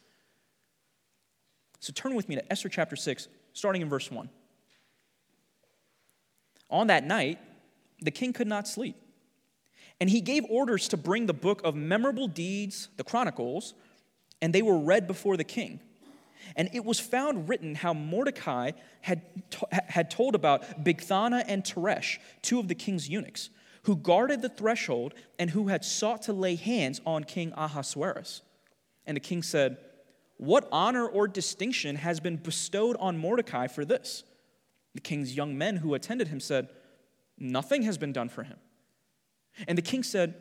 So 1.79 1.91
turn 1.93 2.15
with 2.15 2.29
me 2.29 2.35
to 2.35 2.51
Esther 2.51 2.69
chapter 2.69 2.95
6, 2.95 3.27
starting 3.51 3.81
in 3.81 3.89
verse 3.89 4.09
1. 4.09 4.29
On 6.69 6.87
that 6.87 7.03
night, 7.03 7.39
the 8.01 8.11
king 8.11 8.31
could 8.31 8.47
not 8.47 8.67
sleep. 8.67 8.95
And 9.99 10.09
he 10.09 10.21
gave 10.21 10.43
orders 10.49 10.87
to 10.89 10.97
bring 10.97 11.25
the 11.25 11.33
book 11.33 11.61
of 11.63 11.75
memorable 11.75 12.27
deeds, 12.27 12.89
the 12.97 13.03
Chronicles, 13.03 13.73
and 14.41 14.53
they 14.53 14.61
were 14.61 14.77
read 14.77 15.07
before 15.07 15.37
the 15.37 15.43
king. 15.43 15.79
And 16.55 16.69
it 16.73 16.83
was 16.83 16.99
found 16.99 17.47
written 17.47 17.75
how 17.75 17.93
Mordecai 17.93 18.71
had, 19.01 19.21
to- 19.51 19.67
had 19.71 20.11
told 20.11 20.35
about 20.35 20.83
Bigthana 20.83 21.43
and 21.47 21.63
Teresh, 21.63 22.19
two 22.41 22.59
of 22.59 22.67
the 22.67 22.75
king's 22.75 23.09
eunuchs, 23.09 23.49
who 23.83 23.95
guarded 23.95 24.41
the 24.41 24.49
threshold 24.49 25.13
and 25.39 25.49
who 25.49 25.67
had 25.67 25.83
sought 25.83 26.23
to 26.23 26.33
lay 26.33 26.55
hands 26.55 27.01
on 27.05 27.23
King 27.23 27.53
Ahasuerus. 27.55 28.41
And 29.05 29.15
the 29.15 29.21
king 29.21 29.43
said, 29.43 29.77
What 30.37 30.67
honor 30.71 31.05
or 31.05 31.27
distinction 31.27 31.97
has 31.97 32.19
been 32.19 32.37
bestowed 32.37 32.95
on 32.99 33.17
Mordecai 33.17 33.67
for 33.67 33.85
this? 33.85 34.23
The 34.95 35.01
king's 35.01 35.35
young 35.35 35.57
men 35.57 35.77
who 35.77 35.93
attended 35.93 36.27
him 36.27 36.39
said, 36.39 36.69
Nothing 37.37 37.81
has 37.83 37.97
been 37.97 38.13
done 38.13 38.29
for 38.29 38.43
him. 38.43 38.57
And 39.67 39.77
the 39.77 39.81
king 39.81 40.03
said, 40.03 40.35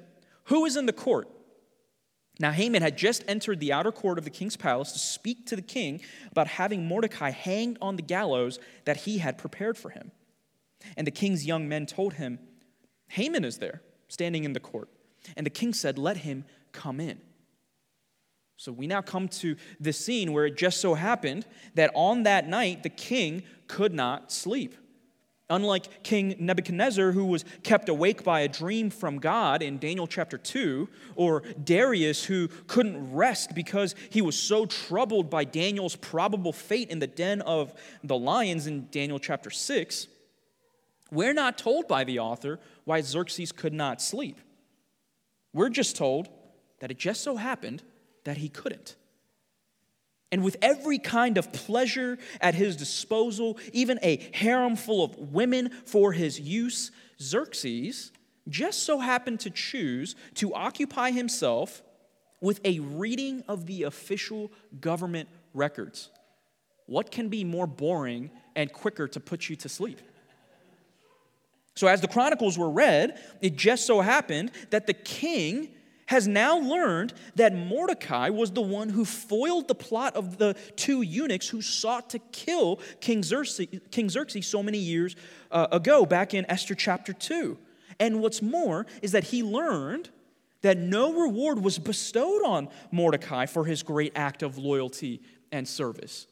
Who 0.44 0.64
is 0.64 0.76
in 0.76 0.86
the 0.86 0.92
court? 0.92 1.28
Now, 2.40 2.50
Haman 2.50 2.82
had 2.82 2.96
just 2.96 3.22
entered 3.28 3.60
the 3.60 3.72
outer 3.72 3.92
court 3.92 4.18
of 4.18 4.24
the 4.24 4.30
king's 4.30 4.56
palace 4.56 4.92
to 4.92 4.98
speak 4.98 5.46
to 5.46 5.56
the 5.56 5.62
king 5.62 6.00
about 6.30 6.46
having 6.46 6.86
Mordecai 6.86 7.30
hanged 7.30 7.78
on 7.80 7.96
the 7.96 8.02
gallows 8.02 8.58
that 8.84 8.98
he 8.98 9.18
had 9.18 9.38
prepared 9.38 9.76
for 9.76 9.90
him. 9.90 10.12
And 10.96 11.06
the 11.06 11.12
king's 11.12 11.46
young 11.46 11.68
men 11.68 11.86
told 11.86 12.14
him, 12.14 12.38
Haman 13.08 13.44
is 13.44 13.58
there, 13.58 13.82
standing 14.08 14.44
in 14.44 14.54
the 14.54 14.60
court. 14.60 14.88
And 15.36 15.46
the 15.46 15.50
king 15.50 15.74
said, 15.74 15.98
Let 15.98 16.18
him 16.18 16.44
come 16.72 17.00
in. 17.00 17.20
So 18.56 18.72
we 18.72 18.86
now 18.86 19.02
come 19.02 19.28
to 19.28 19.56
the 19.80 19.92
scene 19.92 20.32
where 20.32 20.46
it 20.46 20.56
just 20.56 20.80
so 20.80 20.94
happened 20.94 21.46
that 21.74 21.90
on 21.94 22.22
that 22.22 22.48
night 22.48 22.82
the 22.82 22.88
king 22.88 23.42
could 23.66 23.92
not 23.92 24.30
sleep. 24.30 24.76
Unlike 25.50 26.02
King 26.02 26.36
Nebuchadnezzar, 26.38 27.12
who 27.12 27.26
was 27.26 27.44
kept 27.62 27.88
awake 27.88 28.24
by 28.24 28.40
a 28.40 28.48
dream 28.48 28.88
from 28.88 29.18
God 29.18 29.62
in 29.62 29.78
Daniel 29.78 30.06
chapter 30.06 30.38
2, 30.38 30.88
or 31.14 31.42
Darius, 31.62 32.24
who 32.24 32.48
couldn't 32.66 33.12
rest 33.12 33.54
because 33.54 33.94
he 34.08 34.22
was 34.22 34.38
so 34.38 34.64
troubled 34.64 35.28
by 35.28 35.44
Daniel's 35.44 35.96
probable 35.96 36.52
fate 36.52 36.90
in 36.90 37.00
the 37.00 37.06
den 37.06 37.42
of 37.42 37.74
the 38.02 38.16
lions 38.16 38.66
in 38.66 38.88
Daniel 38.90 39.18
chapter 39.18 39.50
6, 39.50 40.06
we're 41.10 41.34
not 41.34 41.58
told 41.58 41.86
by 41.86 42.04
the 42.04 42.18
author 42.20 42.58
why 42.84 43.02
Xerxes 43.02 43.52
could 43.52 43.74
not 43.74 44.00
sleep. 44.00 44.40
We're 45.52 45.68
just 45.68 45.96
told 45.96 46.28
that 46.80 46.90
it 46.90 46.98
just 46.98 47.20
so 47.20 47.36
happened 47.36 47.82
that 48.24 48.38
he 48.38 48.48
couldn't. 48.48 48.96
And 50.32 50.42
with 50.42 50.56
every 50.62 50.98
kind 50.98 51.36
of 51.36 51.52
pleasure 51.52 52.18
at 52.40 52.54
his 52.54 52.74
disposal, 52.74 53.58
even 53.74 53.98
a 54.02 54.16
harem 54.32 54.76
full 54.76 55.04
of 55.04 55.16
women 55.16 55.70
for 55.84 56.12
his 56.12 56.40
use, 56.40 56.90
Xerxes 57.20 58.10
just 58.48 58.82
so 58.84 58.98
happened 58.98 59.40
to 59.40 59.50
choose 59.50 60.16
to 60.34 60.54
occupy 60.54 61.10
himself 61.10 61.82
with 62.40 62.60
a 62.64 62.80
reading 62.80 63.44
of 63.46 63.66
the 63.66 63.84
official 63.84 64.50
government 64.80 65.28
records. 65.54 66.10
What 66.86 67.10
can 67.10 67.28
be 67.28 67.44
more 67.44 67.66
boring 67.66 68.30
and 68.56 68.72
quicker 68.72 69.06
to 69.08 69.20
put 69.20 69.48
you 69.48 69.56
to 69.56 69.68
sleep? 69.68 70.00
So, 71.74 71.86
as 71.86 72.00
the 72.00 72.08
Chronicles 72.08 72.58
were 72.58 72.70
read, 72.70 73.18
it 73.40 73.56
just 73.56 73.86
so 73.86 74.00
happened 74.00 74.50
that 74.70 74.86
the 74.86 74.94
king 74.94 75.68
has 76.06 76.28
now 76.28 76.58
learned 76.58 77.14
that 77.36 77.54
Mordecai 77.54 78.28
was 78.28 78.50
the 78.50 78.62
one 78.62 78.88
who 78.88 79.04
foiled 79.04 79.68
the 79.68 79.74
plot 79.74 80.16
of 80.16 80.38
the 80.38 80.54
two 80.76 81.02
eunuchs 81.02 81.48
who 81.48 81.62
sought 81.62 82.10
to 82.10 82.18
kill 82.18 82.80
King 83.00 83.22
Xerxes, 83.22 83.66
King 83.90 84.10
Xerxes 84.10 84.46
so 84.46 84.62
many 84.62 84.78
years 84.78 85.16
uh, 85.50 85.68
ago, 85.72 86.04
back 86.04 86.34
in 86.34 86.44
Esther 86.50 86.74
chapter 86.74 87.12
2. 87.12 87.56
And 88.00 88.20
what's 88.20 88.42
more 88.42 88.86
is 89.00 89.12
that 89.12 89.24
he 89.24 89.42
learned 89.42 90.10
that 90.62 90.78
no 90.78 91.12
reward 91.12 91.62
was 91.62 91.78
bestowed 91.78 92.42
on 92.44 92.68
Mordecai 92.90 93.46
for 93.46 93.64
his 93.64 93.82
great 93.82 94.12
act 94.14 94.42
of 94.42 94.58
loyalty 94.58 95.20
and 95.50 95.66
service. 95.66 96.26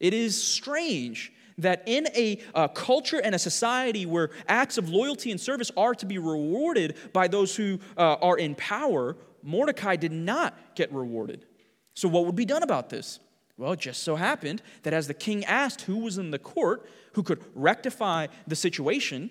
It 0.00 0.12
is 0.12 0.40
strange 0.40 1.32
that 1.58 1.82
in 1.86 2.06
a 2.14 2.40
uh, 2.54 2.68
culture 2.68 3.20
and 3.20 3.34
a 3.34 3.38
society 3.38 4.06
where 4.06 4.30
acts 4.48 4.78
of 4.78 4.88
loyalty 4.88 5.30
and 5.30 5.40
service 5.40 5.70
are 5.76 5.94
to 5.94 6.06
be 6.06 6.18
rewarded 6.18 6.96
by 7.12 7.28
those 7.28 7.56
who 7.56 7.78
uh, 7.96 8.16
are 8.16 8.36
in 8.36 8.54
power, 8.54 9.16
Mordecai 9.42 9.96
did 9.96 10.12
not 10.12 10.54
get 10.74 10.92
rewarded. 10.92 11.46
So, 11.94 12.08
what 12.08 12.26
would 12.26 12.36
be 12.36 12.44
done 12.44 12.62
about 12.62 12.90
this? 12.90 13.20
Well, 13.56 13.72
it 13.72 13.80
just 13.80 14.02
so 14.02 14.16
happened 14.16 14.60
that 14.82 14.92
as 14.92 15.06
the 15.06 15.14
king 15.14 15.44
asked 15.46 15.82
who 15.82 15.98
was 15.98 16.18
in 16.18 16.30
the 16.30 16.38
court 16.38 16.88
who 17.14 17.22
could 17.22 17.42
rectify 17.54 18.26
the 18.46 18.56
situation, 18.56 19.30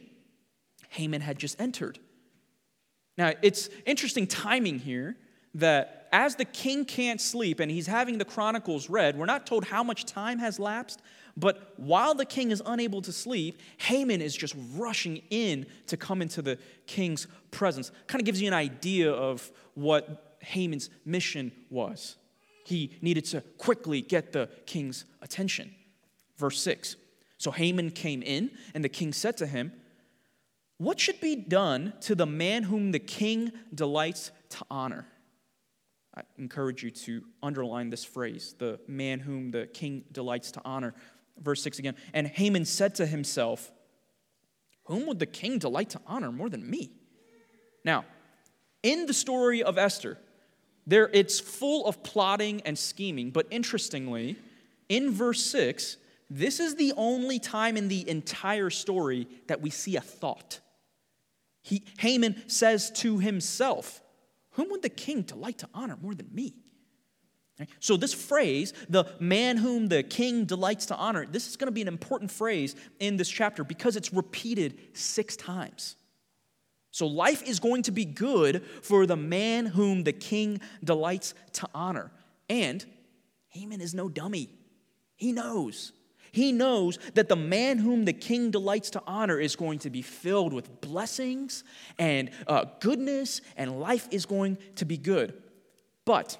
Haman 0.89 1.21
had 1.21 1.37
just 1.37 1.61
entered. 1.61 1.99
Now, 3.17 3.33
it's 3.41 3.69
interesting 3.85 4.25
timing 4.25 4.79
here 4.79 5.15
that 5.53 6.07
as 6.11 6.35
the 6.35 6.45
king 6.45 6.85
can't 6.85 7.21
sleep 7.21 7.59
and 7.59 7.69
he's 7.69 7.87
having 7.87 8.17
the 8.17 8.25
chronicles 8.25 8.89
read, 8.89 9.17
we're 9.17 9.25
not 9.25 9.45
told 9.45 9.65
how 9.65 9.83
much 9.83 10.05
time 10.05 10.39
has 10.39 10.59
lapsed, 10.59 11.01
but 11.37 11.73
while 11.77 12.15
the 12.15 12.25
king 12.25 12.51
is 12.51 12.61
unable 12.65 13.01
to 13.01 13.11
sleep, 13.11 13.59
Haman 13.77 14.21
is 14.21 14.35
just 14.35 14.55
rushing 14.75 15.21
in 15.29 15.65
to 15.87 15.97
come 15.97 16.21
into 16.21 16.41
the 16.41 16.57
king's 16.87 17.27
presence. 17.51 17.91
Kind 18.07 18.21
of 18.21 18.25
gives 18.25 18.41
you 18.41 18.47
an 18.47 18.53
idea 18.53 19.11
of 19.11 19.51
what 19.73 20.37
Haman's 20.39 20.89
mission 21.03 21.51
was. 21.69 22.15
He 22.65 22.97
needed 23.01 23.25
to 23.25 23.41
quickly 23.57 24.01
get 24.01 24.31
the 24.31 24.49
king's 24.65 25.05
attention. 25.21 25.75
Verse 26.37 26.59
6 26.61 26.95
So 27.37 27.51
Haman 27.51 27.91
came 27.91 28.23
in, 28.23 28.51
and 28.73 28.83
the 28.83 28.89
king 28.89 29.11
said 29.11 29.35
to 29.37 29.45
him, 29.45 29.73
What 30.77 30.99
should 30.99 31.19
be 31.19 31.35
done 31.35 31.93
to 32.01 32.15
the 32.15 32.25
man 32.25 32.63
whom 32.63 32.91
the 32.91 32.99
king 32.99 33.51
delights 33.73 34.31
to 34.49 34.65
honor? 34.71 35.05
I 36.15 36.21
encourage 36.37 36.81
you 36.81 36.91
to 36.91 37.23
underline 37.43 37.89
this 37.89 38.05
phrase 38.05 38.55
the 38.57 38.79
man 38.87 39.19
whom 39.19 39.51
the 39.51 39.67
king 39.67 40.05
delights 40.11 40.51
to 40.51 40.61
honor. 40.63 40.93
Verse 41.41 41.61
6 41.61 41.79
again. 41.79 41.95
And 42.13 42.27
Haman 42.27 42.65
said 42.65 42.95
to 42.95 43.05
himself, 43.05 43.71
Whom 44.85 45.05
would 45.07 45.19
the 45.19 45.25
king 45.25 45.59
delight 45.59 45.91
to 45.91 46.01
honor 46.07 46.31
more 46.31 46.49
than 46.49 46.69
me? 46.69 46.91
Now, 47.83 48.05
in 48.83 49.05
the 49.05 49.13
story 49.13 49.63
of 49.63 49.77
Esther, 49.77 50.17
there 50.87 51.09
it's 51.13 51.39
full 51.39 51.87
of 51.87 52.03
plotting 52.03 52.61
and 52.61 52.77
scheming, 52.77 53.31
but 53.31 53.47
interestingly, 53.49 54.37
in 54.89 55.11
verse 55.11 55.43
6, 55.45 55.97
this 56.29 56.59
is 56.59 56.75
the 56.75 56.93
only 56.97 57.39
time 57.39 57.77
in 57.77 57.87
the 57.87 58.07
entire 58.09 58.69
story 58.69 59.27
that 59.47 59.61
we 59.61 59.69
see 59.69 59.95
a 59.95 60.01
thought. 60.01 60.59
He, 61.61 61.83
Haman 61.97 62.43
says 62.47 62.91
to 62.91 63.19
himself, 63.19 64.01
Whom 64.51 64.69
would 64.69 64.81
the 64.81 64.89
king 64.89 65.23
delight 65.23 65.59
to 65.59 65.69
honor 65.73 65.97
more 66.01 66.13
than 66.13 66.29
me? 66.31 66.53
So, 67.79 67.95
this 67.95 68.13
phrase, 68.13 68.73
the 68.89 69.05
man 69.19 69.57
whom 69.57 69.87
the 69.87 70.03
king 70.03 70.45
delights 70.45 70.87
to 70.87 70.95
honor, 70.95 71.25
this 71.25 71.47
is 71.47 71.55
going 71.55 71.67
to 71.67 71.71
be 71.71 71.81
an 71.81 71.87
important 71.87 72.29
phrase 72.29 72.75
in 72.99 73.15
this 73.15 73.29
chapter 73.29 73.63
because 73.63 73.95
it's 73.95 74.13
repeated 74.13 74.77
six 74.93 75.37
times. 75.37 75.95
So, 76.91 77.07
life 77.07 77.41
is 77.43 77.61
going 77.61 77.83
to 77.83 77.91
be 77.91 78.03
good 78.03 78.65
for 78.81 79.05
the 79.05 79.15
man 79.15 79.67
whom 79.67 80.03
the 80.03 80.11
king 80.11 80.59
delights 80.83 81.33
to 81.53 81.69
honor. 81.73 82.11
And 82.49 82.85
Haman 83.49 83.79
is 83.79 83.93
no 83.93 84.09
dummy. 84.09 84.49
He 85.15 85.31
knows. 85.31 85.93
He 86.33 86.51
knows 86.51 86.99
that 87.13 87.29
the 87.29 87.37
man 87.37 87.77
whom 87.77 88.03
the 88.03 88.11
king 88.11 88.51
delights 88.51 88.89
to 88.91 89.03
honor 89.07 89.39
is 89.39 89.55
going 89.55 89.79
to 89.79 89.89
be 89.89 90.01
filled 90.01 90.51
with 90.51 90.81
blessings 90.81 91.63
and 91.97 92.29
uh, 92.47 92.65
goodness, 92.81 93.39
and 93.55 93.79
life 93.79 94.09
is 94.11 94.25
going 94.25 94.57
to 94.75 94.83
be 94.83 94.97
good. 94.97 95.41
But 96.03 96.37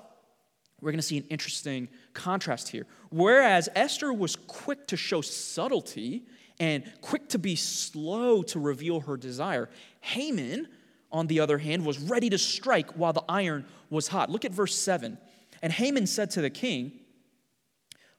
we're 0.85 0.91
going 0.91 0.99
to 0.99 1.01
see 1.01 1.17
an 1.17 1.25
interesting 1.31 1.87
contrast 2.13 2.69
here. 2.69 2.85
Whereas 3.09 3.67
Esther 3.73 4.13
was 4.13 4.35
quick 4.35 4.85
to 4.89 4.95
show 4.95 5.19
subtlety 5.21 6.27
and 6.59 6.83
quick 7.01 7.27
to 7.29 7.39
be 7.39 7.55
slow 7.55 8.43
to 8.43 8.59
reveal 8.59 8.99
her 8.99 9.17
desire, 9.17 9.67
Haman, 10.01 10.67
on 11.11 11.25
the 11.25 11.39
other 11.39 11.57
hand, 11.57 11.87
was 11.87 11.97
ready 11.97 12.29
to 12.29 12.37
strike 12.37 12.91
while 12.91 13.13
the 13.13 13.23
iron 13.27 13.65
was 13.89 14.09
hot. 14.09 14.29
Look 14.29 14.45
at 14.45 14.51
verse 14.51 14.75
7. 14.75 15.17
And 15.63 15.73
Haman 15.73 16.05
said 16.05 16.29
to 16.31 16.41
the 16.41 16.51
king, 16.51 16.91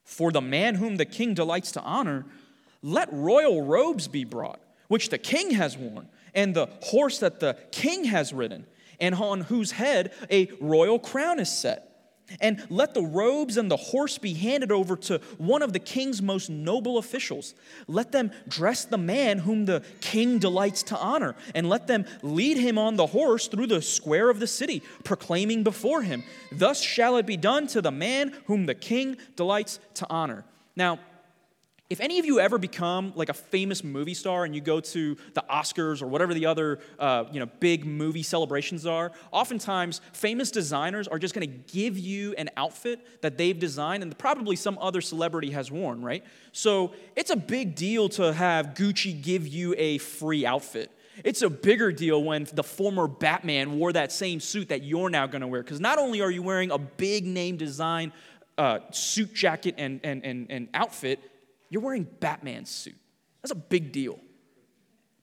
For 0.03 0.33
the 0.33 0.41
man 0.41 0.75
whom 0.75 0.97
the 0.97 1.05
king 1.05 1.35
delights 1.35 1.71
to 1.73 1.81
honor, 1.83 2.27
let 2.83 3.09
royal 3.13 3.63
robes 3.63 4.09
be 4.09 4.25
brought, 4.25 4.61
which 4.89 5.11
the 5.11 5.19
king 5.19 5.53
has 5.53 5.79
worn, 5.79 6.09
and 6.35 6.53
the 6.53 6.67
horse 6.83 7.21
that 7.21 7.39
the 7.39 7.57
king 7.71 8.07
has 8.07 8.33
ridden, 8.33 8.67
and 8.99 9.15
on 9.15 9.43
whose 9.43 9.71
head 9.71 10.13
a 10.33 10.51
royal 10.61 10.99
crown 10.99 11.39
is 11.39 11.57
set. 11.57 11.86
And 12.41 12.67
let 12.71 12.95
the 12.95 13.03
robes 13.03 13.57
and 13.57 13.71
the 13.71 13.77
horse 13.77 14.19
be 14.19 14.35
handed 14.35 14.73
over 14.73 14.97
to 14.97 15.21
one 15.39 15.63
of 15.63 15.73
the 15.73 15.79
king's 15.79 16.21
most 16.21 16.51
noble 16.51 16.99
officials. 16.99 17.55
Let 17.87 18.11
them 18.13 18.33
dress 18.49 18.85
the 18.85 18.99
man 18.99 19.39
whom 19.39 19.65
the 19.65 19.83
king 20.01 20.39
delights 20.39 20.83
to 20.85 20.99
honor, 20.99 21.37
and 21.55 21.69
let 21.69 21.87
them 21.87 22.05
lead 22.23 22.57
him 22.57 22.79
on 22.79 22.97
the 22.97 23.07
horse 23.07 23.47
through 23.47 23.69
the 23.69 23.81
square 23.81 24.29
of 24.29 24.41
the 24.41 24.47
city, 24.47 24.83
proclaiming 25.05 25.63
before 25.63 26.03
him, 26.03 26.25
Thus 26.51 26.81
shall 26.81 27.17
it 27.17 27.27
be 27.27 27.37
done 27.37 27.67
to 27.69 27.83
the 27.83 27.91
man 27.91 28.33
whom 28.47 28.67
the 28.67 28.75
king 28.75 29.17
delights 29.37 29.79
to 29.95 30.07
honor. 30.11 30.45
Now, 30.75 30.99
if 31.89 32.01
any 32.01 32.19
of 32.19 32.25
you 32.25 32.41
ever 32.41 32.59
become 32.59 33.13
like 33.15 33.29
a 33.29 33.35
famous 33.35 33.85
movie 33.85 34.15
star 34.15 34.45
and 34.45 34.55
you 34.55 34.61
go 34.61 34.81
to 34.81 35.17
the 35.35 35.45
Oscars 35.49 36.03
or 36.03 36.07
whatever 36.09 36.35
the 36.35 36.47
other 36.47 36.81
uh, 36.99 37.25
you 37.31 37.39
know, 37.39 37.47
big 37.61 37.87
movie 37.87 38.25
celebrations 38.25 38.87
are, 38.87 39.13
oftentimes 39.31 40.01
famous 40.13 40.51
designers 40.51 41.07
are 41.07 41.19
just 41.19 41.35
going 41.35 41.49
to 41.49 41.73
give 41.73 41.97
you 41.97 42.35
an 42.35 42.51
outfit 42.57 43.23
that 43.23 43.39
they've 43.39 43.59
designed 43.59 44.03
and 44.03 44.19
probably 44.19 44.57
some 44.57 44.77
other 44.81 45.01
celebrity 45.01 45.51
has 45.51 45.71
worn, 45.71 46.03
right? 46.03 46.25
So 46.51 46.93
it's 47.15 47.31
a 47.31 47.37
big 47.37 47.77
deal 47.77 48.09
to 48.11 48.33
have 48.33 48.75
Gucci 48.75 49.21
give 49.21 49.47
you 49.47 49.75
a 49.79 49.99
free 49.99 50.45
outfit. 50.45 50.91
It's 51.25 51.43
a 51.43 51.49
bigger 51.49 51.93
deal 51.93 52.23
when 52.23 52.47
the 52.53 52.65
former 52.65 53.07
Batman 53.07 53.79
wore 53.79 53.93
that 53.93 54.13
same 54.13 54.41
suit 54.41 54.69
that 54.69 54.83
you're 54.83 55.09
now 55.09 55.27
going 55.27 55.41
to 55.41 55.47
wear. 55.47 55.63
Because 55.63 55.81
not 55.81 55.99
only 55.99 56.21
are 56.21 56.31
you 56.31 56.43
wearing 56.43 56.71
a 56.71 56.79
big 56.79 57.25
name 57.25 57.57
design 57.57 58.13
uh, 58.59 58.81
suit 58.91 59.33
jacket 59.33 59.77
and, 59.79 60.01
and, 60.03 60.25
and, 60.25 60.51
and 60.51 60.69
outfit, 60.75 61.21
you're 61.69 61.83
wearing 61.83 62.07
Batman's 62.21 62.71
suit. 62.71 62.97
That's 63.43 63.53
a 63.53 63.57
big 63.57 63.93
deal. 63.93 64.19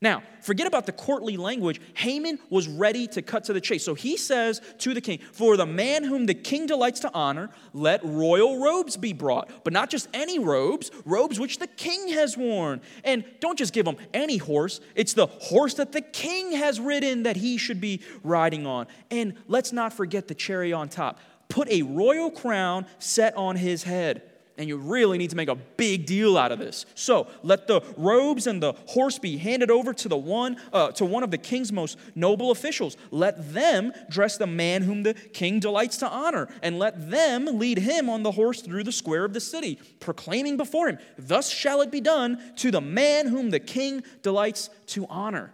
Now, 0.03 0.21
forget 0.41 0.67
about 0.67 0.86
the 0.86 0.91
courtly 0.91 1.38
language. 1.38 1.79
Haman 1.93 2.38
was 2.49 2.67
ready 2.67 3.08
to 3.08 3.21
cut 3.21 3.45
to 3.45 3.53
the 3.53 3.62
chase. 3.62 3.86
So 3.86 3.93
he 3.93 4.17
says 4.17 4.62
to 4.79 4.93
the 4.93 4.99
king, 4.99 5.19
For 5.32 5.56
the 5.56 5.65
man 5.65 6.03
whom 6.03 6.25
the 6.25 6.34
king 6.34 6.65
delights 6.65 6.99
to 7.01 7.12
honor, 7.13 7.51
let 7.71 8.03
royal 8.03 8.62
robes 8.62 8.97
be 8.97 9.13
brought. 9.13 9.63
But 9.63 9.71
not 9.71 9.89
just 9.89 10.10
any 10.13 10.39
robes, 10.39 10.91
robes 11.06 11.39
which 11.39 11.58
the 11.58 11.67
king 11.67 12.10
has 12.10 12.36
worn. 12.36 12.82
And 13.06 13.23
don't 13.39 13.58
just 13.58 13.71
give 13.71 13.88
him 13.88 13.95
any 14.13 14.36
horse, 14.36 14.82
it's 14.93 15.13
the 15.13 15.27
horse 15.27 15.75
that 15.75 15.93
the 15.93 16.01
king 16.01 16.51
has 16.51 16.82
ridden 16.82 17.23
that 17.23 17.38
he 17.38 17.56
should 17.58 17.79
be 17.79 18.01
riding 18.23 18.67
on. 18.67 18.88
And 19.10 19.36
let's 19.47 19.71
not 19.71 19.93
forget 19.93 20.27
the 20.27 20.36
cherry 20.36 20.73
on 20.73 20.89
top. 20.89 21.17
Put 21.47 21.69
a 21.69 21.82
royal 21.84 22.29
crown 22.29 22.88
set 22.99 23.38
on 23.38 23.56
his 23.56 23.84
head 23.84 24.33
and 24.58 24.68
you 24.68 24.78
really 24.78 25.18
need 25.18 25.32
to 25.32 25.36
make 25.36 25.50
a 25.50 25.56
big 25.56 26.06
deal 26.06 26.38
out 26.38 26.52
of 26.52 26.60
this. 26.60 26.86
So 26.96 27.28
let 27.42 27.68
the 27.68 27.82
robes 27.98 28.48
and 28.48 28.62
the 28.62 28.74
horse 28.88 29.18
be 29.18 29.38
handed 29.38 29.72
over 29.72 29.94
to 29.94 30.08
the 30.08 30.18
one 30.18 30.58
uh, 30.72 30.92
to 30.92 31.06
one 31.06 31.24
of 31.24 31.32
the 31.32 31.38
king's 31.38 31.72
most 31.72 31.98
noble 32.16 32.52
officials. 32.52 32.96
Let 33.12 33.54
them 33.54 33.94
dress 34.10 34.38
the 34.38 34.48
man 34.48 34.84
whom 34.84 35.04
the 35.04 35.13
king 35.13 35.60
delights 35.60 35.98
to 35.98 36.08
honor, 36.08 36.48
and 36.62 36.78
let 36.78 37.10
them 37.10 37.58
lead 37.58 37.80
him 37.80 38.10
on 38.10 38.24
the 38.24 38.32
horse 38.32 38.62
through 38.62 38.84
the 38.84 38.92
square 38.92 39.26
of 39.26 39.34
the 39.34 39.39
city, 39.39 39.80
proclaiming 40.00 40.58
before 40.58 40.88
him, 40.88 41.00
"Thus 41.18 41.50
shall 41.50 41.82
it 41.82 41.92
be 41.92 42.02
done 42.02 42.39
to 42.58 42.72
the 42.72 42.82
man 42.82 43.28
whom 43.28 43.50
the 43.50 43.60
king 43.60 44.04
delights 44.22 44.70
to 44.88 45.08
honor." 45.10 45.54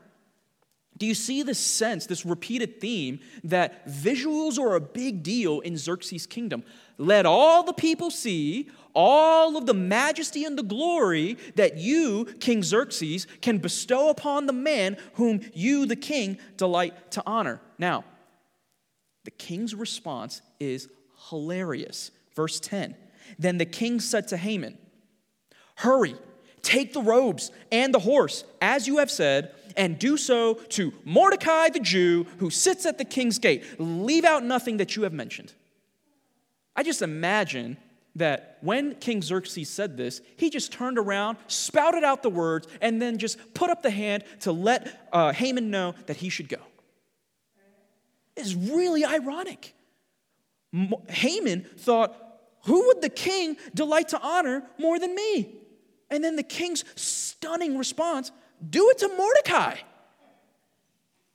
Do 0.98 1.06
you 1.06 1.16
see 1.16 1.44
this 1.44 1.60
sense, 1.60 2.06
this 2.06 2.26
repeated 2.26 2.82
theme, 2.82 3.22
that 3.46 3.88
visuals 3.88 4.60
are 4.60 4.76
a 4.76 4.82
big 4.82 5.24
deal 5.24 5.62
in 5.62 5.78
Xerxes' 5.78 6.26
kingdom? 6.26 6.62
Let 6.98 7.26
all 7.26 7.64
the 7.64 7.72
people 7.72 8.12
see 8.12 8.68
all 8.94 9.58
of 9.58 9.66
the 9.66 9.74
majesty 9.74 10.44
and 10.46 10.58
the 10.58 10.64
glory 10.64 11.38
that 11.56 11.78
you, 11.78 12.26
King 12.40 12.64
Xerxes, 12.64 13.28
can 13.42 13.58
bestow 13.58 14.10
upon 14.10 14.46
the 14.46 14.54
man 14.54 14.98
whom 15.14 15.42
you, 15.54 15.86
the 15.86 15.96
king, 15.96 16.38
delight 16.58 17.12
to 17.12 17.24
honor. 17.26 17.62
Now, 17.78 18.04
the 19.26 19.32
king's 19.32 19.76
response 19.76 20.42
is 20.60 20.88
hilarious. 21.30 22.12
Verse 22.36 22.60
10 22.60 22.96
Then 23.38 23.58
the 23.58 23.66
king 23.66 24.00
said 24.00 24.28
to 24.30 24.38
Haman, 24.38 24.78
Hurry, 25.76 26.16
take 26.62 26.94
the 26.94 27.02
robes 27.02 27.52
and 27.72 27.94
the 27.94 28.00
horse, 28.00 28.44
as 28.62 28.88
you 28.88 28.98
have 28.98 29.12
said 29.12 29.54
and 29.78 29.98
do 29.98 30.18
so 30.18 30.56
to 30.56 30.94
Mordecai 31.06 31.70
the 31.70 31.80
Jew 31.80 32.26
who 32.40 32.50
sits 32.50 32.86
at 32.86 32.98
the 32.98 33.06
king's 33.06 33.40
gate. 33.40 33.64
Leave 33.80 34.26
out 34.26 34.44
nothing 34.44 34.78
that 34.78 34.96
you 34.96 35.04
have 35.04 35.14
mentioned. 35.14 35.54
I 36.76 36.84
just 36.84 37.02
imagine 37.02 37.78
that 38.20 38.58
when 38.62 38.96
King 38.96 39.22
Xerxes 39.22 39.70
said 39.70 39.98
this, 39.98 40.22
he 40.38 40.50
just 40.50 40.72
turned 40.72 40.98
around, 40.98 41.38
spouted 41.48 42.04
out 42.04 42.24
the 42.24 42.30
words, 42.30 42.68
and 42.82 43.02
then 43.02 43.18
just 43.18 43.54
put 43.54 43.70
up 43.70 43.82
the 43.82 43.90
hand 43.90 44.24
to 44.42 44.52
let 44.52 45.10
uh, 45.12 45.34
Haman 45.34 45.70
know 45.70 45.96
that 46.06 46.18
he 46.18 46.30
should 46.30 46.48
go. 46.48 46.60
It's 48.38 48.54
really 48.54 49.04
ironic. 49.04 49.74
Haman 51.10 51.66
thought, 51.78 52.16
Who 52.66 52.88
would 52.88 53.02
the 53.02 53.10
king 53.10 53.58
delight 53.74 54.10
to 54.10 54.22
honor 54.22 54.64
more 54.78 55.00
than 55.00 55.16
me? 55.16 55.56
And 56.10 56.24
then 56.24 56.36
the 56.36 56.44
king's 56.44 56.84
stunning 56.96 57.78
response 57.78 58.32
do 58.70 58.90
it 58.90 58.98
to 59.00 59.08
Mordecai. 59.10 59.78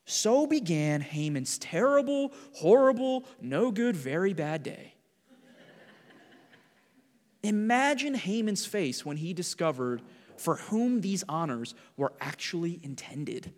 So 0.07 0.47
began 0.47 1.01
Haman's 1.01 1.59
terrible, 1.59 2.33
horrible, 2.55 3.25
no 3.40 3.70
good, 3.70 3.97
very 3.97 4.35
bad 4.35 4.62
day. 4.62 4.93
Imagine 7.44 8.14
Haman's 8.14 8.64
face 8.64 9.04
when 9.04 9.18
he 9.18 9.35
discovered 9.35 10.02
for 10.37 10.57
whom 10.57 11.02
these 11.02 11.22
honors 11.28 11.74
were 11.96 12.12
actually 12.20 12.80
intended. 12.83 13.52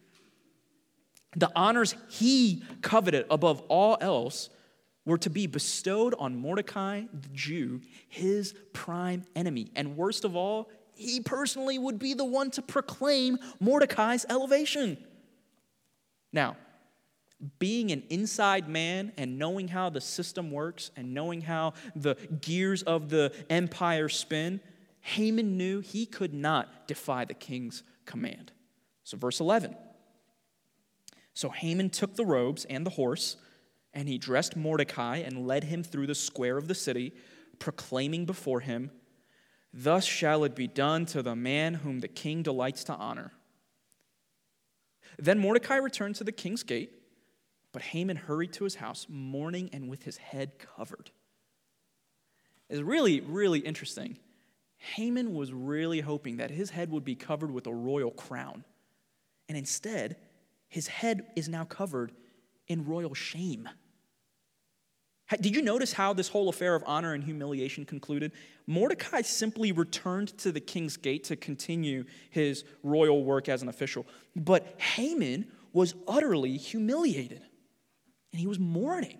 The 1.36 1.50
honors 1.54 1.94
he 2.08 2.64
coveted 2.82 3.26
above 3.30 3.60
all 3.68 3.96
else 4.00 4.50
were 5.04 5.18
to 5.18 5.30
be 5.30 5.46
bestowed 5.46 6.14
on 6.18 6.36
Mordecai 6.36 7.02
the 7.12 7.28
Jew, 7.28 7.80
his 8.08 8.54
prime 8.72 9.24
enemy. 9.36 9.70
And 9.76 9.96
worst 9.96 10.24
of 10.24 10.34
all, 10.34 10.68
he 10.94 11.20
personally 11.20 11.78
would 11.78 12.00
be 12.00 12.14
the 12.14 12.24
one 12.24 12.50
to 12.52 12.62
proclaim 12.62 13.38
Mordecai's 13.60 14.26
elevation. 14.28 14.98
Now, 16.32 16.56
being 17.58 17.90
an 17.92 18.02
inside 18.08 18.68
man 18.68 19.12
and 19.16 19.38
knowing 19.38 19.68
how 19.68 19.90
the 19.90 20.00
system 20.00 20.50
works 20.50 20.90
and 20.96 21.12
knowing 21.12 21.42
how 21.42 21.74
the 21.94 22.16
gears 22.40 22.82
of 22.82 23.08
the 23.08 23.32
empire 23.50 24.08
spin, 24.08 24.60
Haman 25.00 25.56
knew 25.56 25.80
he 25.80 26.06
could 26.06 26.34
not 26.34 26.88
defy 26.88 27.24
the 27.24 27.34
king's 27.34 27.82
command. 28.06 28.52
So, 29.04 29.16
verse 29.16 29.40
11. 29.40 29.76
So 31.34 31.50
Haman 31.50 31.90
took 31.90 32.16
the 32.16 32.24
robes 32.24 32.64
and 32.64 32.86
the 32.86 32.90
horse, 32.90 33.36
and 33.92 34.08
he 34.08 34.16
dressed 34.16 34.56
Mordecai 34.56 35.18
and 35.18 35.46
led 35.46 35.64
him 35.64 35.82
through 35.82 36.06
the 36.06 36.14
square 36.14 36.56
of 36.56 36.66
the 36.66 36.74
city, 36.74 37.12
proclaiming 37.58 38.24
before 38.24 38.60
him, 38.60 38.90
Thus 39.72 40.06
shall 40.06 40.44
it 40.44 40.56
be 40.56 40.66
done 40.66 41.04
to 41.06 41.22
the 41.22 41.36
man 41.36 41.74
whom 41.74 42.00
the 42.00 42.08
king 42.08 42.42
delights 42.42 42.84
to 42.84 42.94
honor. 42.94 43.32
Then 45.18 45.38
Mordecai 45.38 45.76
returned 45.76 46.14
to 46.16 46.24
the 46.24 46.32
king's 46.32 46.62
gate, 46.62 46.90
but 47.76 47.82
Haman 47.82 48.16
hurried 48.16 48.54
to 48.54 48.64
his 48.64 48.76
house, 48.76 49.04
mourning 49.06 49.68
and 49.70 49.86
with 49.86 50.02
his 50.02 50.16
head 50.16 50.52
covered. 50.58 51.10
It's 52.70 52.80
really, 52.80 53.20
really 53.20 53.58
interesting. 53.58 54.16
Haman 54.78 55.34
was 55.34 55.52
really 55.52 56.00
hoping 56.00 56.38
that 56.38 56.50
his 56.50 56.70
head 56.70 56.90
would 56.90 57.04
be 57.04 57.14
covered 57.14 57.50
with 57.50 57.66
a 57.66 57.74
royal 57.74 58.12
crown. 58.12 58.64
And 59.50 59.58
instead, 59.58 60.16
his 60.70 60.86
head 60.86 61.26
is 61.36 61.50
now 61.50 61.64
covered 61.64 62.12
in 62.66 62.86
royal 62.86 63.12
shame. 63.12 63.68
Did 65.38 65.54
you 65.54 65.60
notice 65.60 65.92
how 65.92 66.14
this 66.14 66.28
whole 66.28 66.48
affair 66.48 66.74
of 66.74 66.82
honor 66.86 67.12
and 67.12 67.22
humiliation 67.22 67.84
concluded? 67.84 68.32
Mordecai 68.66 69.20
simply 69.20 69.70
returned 69.72 70.28
to 70.38 70.50
the 70.50 70.60
king's 70.60 70.96
gate 70.96 71.24
to 71.24 71.36
continue 71.36 72.06
his 72.30 72.64
royal 72.82 73.22
work 73.22 73.50
as 73.50 73.60
an 73.60 73.68
official. 73.68 74.06
But 74.34 74.80
Haman 74.80 75.48
was 75.74 75.94
utterly 76.08 76.56
humiliated 76.56 77.42
and 78.36 78.40
he 78.42 78.46
was 78.46 78.58
mourning. 78.58 79.16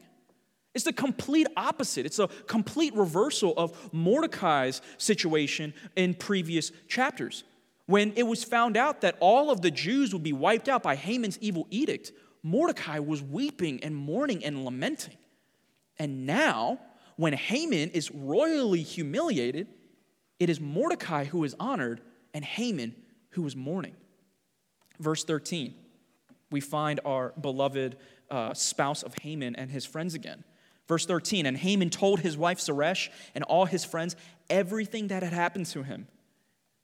It's 0.74 0.84
the 0.84 0.92
complete 0.92 1.46
opposite. 1.56 2.04
It's 2.04 2.18
a 2.18 2.28
complete 2.46 2.94
reversal 2.94 3.54
of 3.56 3.94
Mordecai's 3.94 4.82
situation 4.98 5.72
in 5.96 6.12
previous 6.12 6.70
chapters. 6.86 7.44
When 7.86 8.12
it 8.14 8.24
was 8.24 8.44
found 8.44 8.76
out 8.76 9.00
that 9.00 9.16
all 9.18 9.50
of 9.50 9.62
the 9.62 9.70
Jews 9.70 10.12
would 10.12 10.22
be 10.22 10.34
wiped 10.34 10.68
out 10.68 10.82
by 10.82 10.96
Haman's 10.96 11.38
evil 11.38 11.66
edict, 11.70 12.12
Mordecai 12.42 12.98
was 12.98 13.22
weeping 13.22 13.82
and 13.82 13.96
mourning 13.96 14.44
and 14.44 14.66
lamenting. 14.66 15.16
And 15.98 16.26
now, 16.26 16.78
when 17.16 17.32
Haman 17.32 17.88
is 17.92 18.10
royally 18.10 18.82
humiliated, 18.82 19.68
it 20.38 20.50
is 20.50 20.60
Mordecai 20.60 21.24
who 21.24 21.42
is 21.44 21.56
honored 21.58 22.02
and 22.34 22.44
Haman 22.44 22.94
who 23.30 23.46
is 23.46 23.56
mourning. 23.56 23.96
Verse 25.00 25.24
13, 25.24 25.74
we 26.50 26.60
find 26.60 27.00
our 27.06 27.32
beloved 27.40 27.96
uh, 28.30 28.54
spouse 28.54 29.02
of 29.02 29.14
Haman 29.22 29.56
and 29.56 29.70
his 29.70 29.84
friends 29.84 30.14
again. 30.14 30.44
Verse 30.88 31.04
13, 31.04 31.46
and 31.46 31.56
Haman 31.56 31.90
told 31.90 32.20
his 32.20 32.36
wife 32.36 32.60
Zeresh 32.60 33.10
and 33.34 33.42
all 33.44 33.64
his 33.64 33.84
friends 33.84 34.14
everything 34.48 35.08
that 35.08 35.22
had 35.22 35.32
happened 35.32 35.66
to 35.66 35.82
him. 35.82 36.06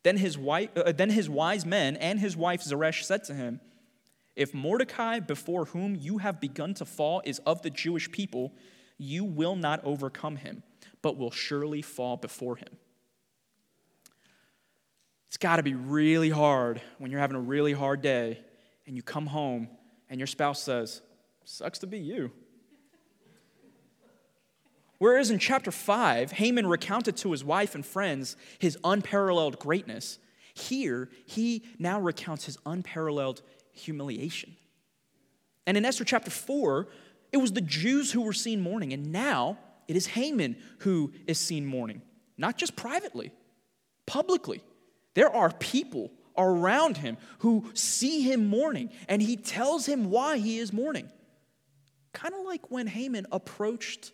Then 0.03 0.17
his, 0.17 0.37
wife, 0.37 0.71
uh, 0.77 0.91
then 0.93 1.11
his 1.11 1.31
wise 1.31 1.65
men 1.65 1.97
and 1.97 2.19
his 2.19 2.37
wife 2.37 2.63
Zeresh 2.63 3.05
said 3.05 3.23
to 3.25 3.35
him, 3.35 3.61
If 4.35 4.53
Mordecai, 4.53 5.21
before 5.21 5.67
whom 5.67 5.95
you 5.95 6.19
have 6.19 6.41
begun 6.41 6.75
to 6.75 6.85
fall, 6.85 7.23
is 7.25 7.39
of 7.47 7.63
the 7.63 7.71
Jewish 7.71 8.11
people, 8.11 8.53
you 8.99 9.25
will 9.25 9.55
not 9.55 9.85
overcome 9.85 10.37
him, 10.37 10.65
but 11.01 11.17
will 11.17 11.31
surely 11.31 11.83
fall 11.83 12.17
before 12.17 12.57
him. 12.57 12.77
It's 15.29 15.39
got 15.39 15.57
to 15.57 15.63
be 15.63 15.75
really 15.75 16.31
hard 16.31 16.83
when 16.99 17.11
you're 17.11 17.21
having 17.21 17.37
a 17.37 17.41
really 17.41 17.73
hard 17.73 18.03
day 18.03 18.41
and 18.87 18.97
you 18.97 19.03
come 19.03 19.27
home 19.27 19.69
and 20.11 20.21
your 20.21 20.27
spouse 20.27 20.63
says, 20.63 21.01
Sucks 21.45 21.79
to 21.81 21.87
be 21.87 21.99
you. 21.99 22.33
Whereas 24.99 25.31
in 25.31 25.41
chapter 25.41 25.73
5, 25.73 26.33
Haman 26.33 26.67
recounted 26.67 27.17
to 27.19 27.33
his 27.33 27.43
wife 27.43 27.75
and 27.75 27.85
friends 27.85 28.37
his 28.61 28.79
unparalleled 28.85 29.59
greatness, 29.59 30.19
here 30.55 31.09
he 31.27 31.65
now 31.79 32.01
recounts 32.01 32.45
his 32.45 32.59
unparalleled 32.65 33.43
humiliation. 33.73 34.57
And 35.67 35.77
in 35.77 35.85
Esther 35.85 36.05
chapter 36.05 36.31
4, 36.31 36.89
it 37.33 37.39
was 37.39 37.53
the 37.53 37.61
Jews 37.61 38.13
who 38.13 38.23
were 38.23 38.33
seen 38.33 38.61
mourning, 38.61 38.93
and 38.93 39.11
now 39.11 39.59
it 39.89 39.97
is 39.97 40.07
Haman 40.07 40.57
who 40.79 41.13
is 41.27 41.39
seen 41.39 41.67
mourning, 41.67 42.03
not 42.37 42.57
just 42.57 42.77
privately, 42.77 43.33
publicly. 44.07 44.63
There 45.15 45.35
are 45.35 45.51
people 45.51 46.13
around 46.37 46.99
him 46.99 47.17
who 47.39 47.71
see 47.75 48.23
him 48.23 48.47
mourning, 48.47 48.91
and 49.09 49.21
he 49.23 49.37
tells 49.37 49.87
him 49.87 50.11
why 50.11 50.39
he 50.39 50.59
is 50.59 50.73
mourning. 50.73 51.11
Kind 52.13 52.35
of 52.35 52.45
like 52.45 52.71
when 52.71 52.87
Haman 52.87 53.27
approached 53.33 54.13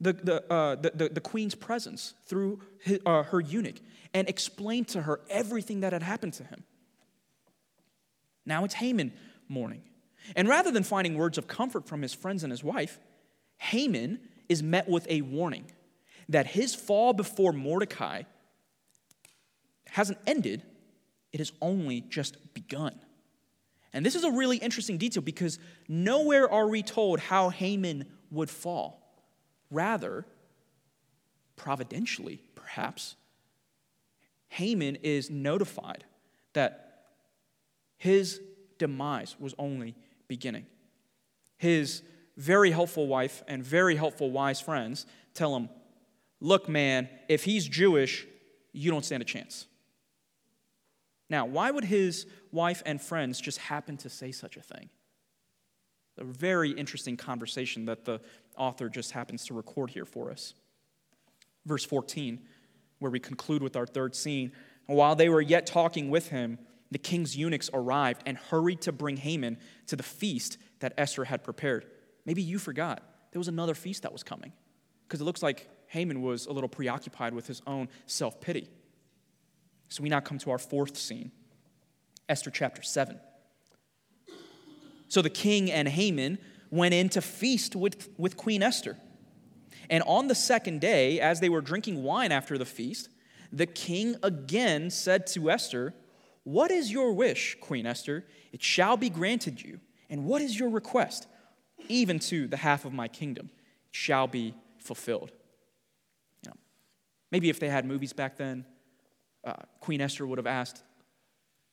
the, 0.00 0.12
the, 0.12 0.52
uh, 0.52 0.74
the, 0.74 0.92
the, 0.94 1.08
the, 1.10 1.20
queen's 1.20 1.54
presence 1.54 2.14
through 2.26 2.60
his, 2.80 2.98
uh, 3.06 3.22
her 3.22 3.40
eunuch 3.40 3.76
and 4.12 4.28
explained 4.28 4.88
to 4.88 5.02
her 5.02 5.20
everything 5.30 5.80
that 5.80 5.92
had 5.92 6.02
happened 6.02 6.32
to 6.34 6.44
him. 6.44 6.64
Now 8.44 8.64
it's 8.64 8.74
Haman 8.74 9.12
mourning. 9.48 9.82
And 10.34 10.48
rather 10.48 10.70
than 10.72 10.82
finding 10.82 11.14
words 11.16 11.38
of 11.38 11.46
comfort 11.46 11.86
from 11.86 12.02
his 12.02 12.12
friends 12.12 12.42
and 12.42 12.50
his 12.50 12.64
wife, 12.64 12.98
Haman 13.58 14.18
is 14.48 14.62
met 14.62 14.88
with 14.88 15.06
a 15.08 15.20
warning 15.20 15.66
that 16.28 16.48
his 16.48 16.74
fall 16.74 17.12
before 17.12 17.52
Mordecai 17.52 18.22
hasn't 19.86 20.18
ended, 20.26 20.62
it 21.32 21.38
has 21.38 21.52
only 21.60 22.00
just 22.00 22.54
begun. 22.54 22.98
And 23.92 24.04
this 24.06 24.14
is 24.14 24.24
a 24.24 24.30
really 24.30 24.56
interesting 24.56 24.96
detail 24.96 25.22
because 25.22 25.58
nowhere 25.88 26.50
are 26.50 26.68
we 26.68 26.82
told 26.82 27.20
how 27.20 27.50
Haman 27.50 28.06
would 28.30 28.48
fall. 28.48 29.00
Rather, 29.70 30.26
providentially, 31.56 32.42
perhaps, 32.54 33.16
Haman 34.48 34.96
is 34.96 35.30
notified 35.30 36.04
that 36.52 37.04
his 37.96 38.40
demise 38.78 39.36
was 39.38 39.54
only 39.58 39.94
beginning. 40.28 40.66
His 41.56 42.02
very 42.36 42.70
helpful 42.70 43.06
wife 43.06 43.42
and 43.46 43.62
very 43.62 43.96
helpful 43.96 44.30
wise 44.30 44.60
friends 44.60 45.06
tell 45.34 45.54
him, 45.54 45.68
Look, 46.40 46.68
man, 46.68 47.08
if 47.28 47.44
he's 47.44 47.68
Jewish, 47.68 48.26
you 48.72 48.90
don't 48.90 49.04
stand 49.04 49.22
a 49.22 49.26
chance. 49.26 49.66
Now, 51.32 51.46
why 51.46 51.70
would 51.70 51.84
his 51.84 52.26
wife 52.52 52.82
and 52.84 53.00
friends 53.00 53.40
just 53.40 53.56
happen 53.56 53.96
to 53.96 54.10
say 54.10 54.32
such 54.32 54.58
a 54.58 54.60
thing? 54.60 54.90
A 56.18 56.24
very 56.24 56.72
interesting 56.72 57.16
conversation 57.16 57.86
that 57.86 58.04
the 58.04 58.20
author 58.54 58.90
just 58.90 59.12
happens 59.12 59.46
to 59.46 59.54
record 59.54 59.88
here 59.88 60.04
for 60.04 60.30
us. 60.30 60.52
Verse 61.64 61.86
14, 61.86 62.38
where 62.98 63.10
we 63.10 63.18
conclude 63.18 63.62
with 63.62 63.76
our 63.76 63.86
third 63.86 64.14
scene. 64.14 64.52
While 64.84 65.16
they 65.16 65.30
were 65.30 65.40
yet 65.40 65.64
talking 65.64 66.10
with 66.10 66.28
him, 66.28 66.58
the 66.90 66.98
king's 66.98 67.34
eunuchs 67.34 67.70
arrived 67.72 68.22
and 68.26 68.36
hurried 68.36 68.82
to 68.82 68.92
bring 68.92 69.16
Haman 69.16 69.56
to 69.86 69.96
the 69.96 70.02
feast 70.02 70.58
that 70.80 70.92
Esther 70.98 71.24
had 71.24 71.42
prepared. 71.42 71.86
Maybe 72.26 72.42
you 72.42 72.58
forgot 72.58 73.02
there 73.30 73.40
was 73.40 73.48
another 73.48 73.74
feast 73.74 74.02
that 74.02 74.12
was 74.12 74.22
coming 74.22 74.52
because 75.08 75.22
it 75.22 75.24
looks 75.24 75.42
like 75.42 75.66
Haman 75.86 76.20
was 76.20 76.44
a 76.44 76.52
little 76.52 76.68
preoccupied 76.68 77.32
with 77.32 77.46
his 77.46 77.62
own 77.66 77.88
self 78.04 78.38
pity. 78.38 78.68
So 79.92 80.02
we 80.02 80.08
now 80.08 80.20
come 80.20 80.38
to 80.38 80.50
our 80.50 80.58
fourth 80.58 80.96
scene 80.96 81.32
Esther 82.26 82.50
chapter 82.50 82.80
7. 82.80 83.20
So 85.08 85.20
the 85.20 85.28
king 85.28 85.70
and 85.70 85.86
Haman 85.86 86.38
went 86.70 86.94
in 86.94 87.10
to 87.10 87.20
feast 87.20 87.76
with, 87.76 88.08
with 88.16 88.38
Queen 88.38 88.62
Esther. 88.62 88.96
And 89.90 90.02
on 90.06 90.28
the 90.28 90.34
second 90.34 90.80
day, 90.80 91.20
as 91.20 91.40
they 91.40 91.50
were 91.50 91.60
drinking 91.60 92.02
wine 92.02 92.32
after 92.32 92.56
the 92.56 92.64
feast, 92.64 93.10
the 93.52 93.66
king 93.66 94.16
again 94.22 94.88
said 94.88 95.26
to 95.28 95.50
Esther, 95.50 95.92
What 96.44 96.70
is 96.70 96.90
your 96.90 97.12
wish, 97.12 97.58
Queen 97.60 97.84
Esther? 97.84 98.24
It 98.50 98.62
shall 98.62 98.96
be 98.96 99.10
granted 99.10 99.60
you. 99.60 99.78
And 100.08 100.24
what 100.24 100.40
is 100.40 100.58
your 100.58 100.70
request? 100.70 101.26
Even 101.88 102.18
to 102.20 102.48
the 102.48 102.56
half 102.56 102.86
of 102.86 102.94
my 102.94 103.08
kingdom 103.08 103.50
shall 103.90 104.26
be 104.26 104.54
fulfilled. 104.78 105.32
You 106.42 106.50
know, 106.50 106.56
maybe 107.30 107.50
if 107.50 107.60
they 107.60 107.68
had 107.68 107.84
movies 107.84 108.14
back 108.14 108.38
then, 108.38 108.64
uh, 109.44 109.54
Queen 109.80 110.00
Esther 110.00 110.26
would 110.26 110.38
have 110.38 110.46
asked, 110.46 110.82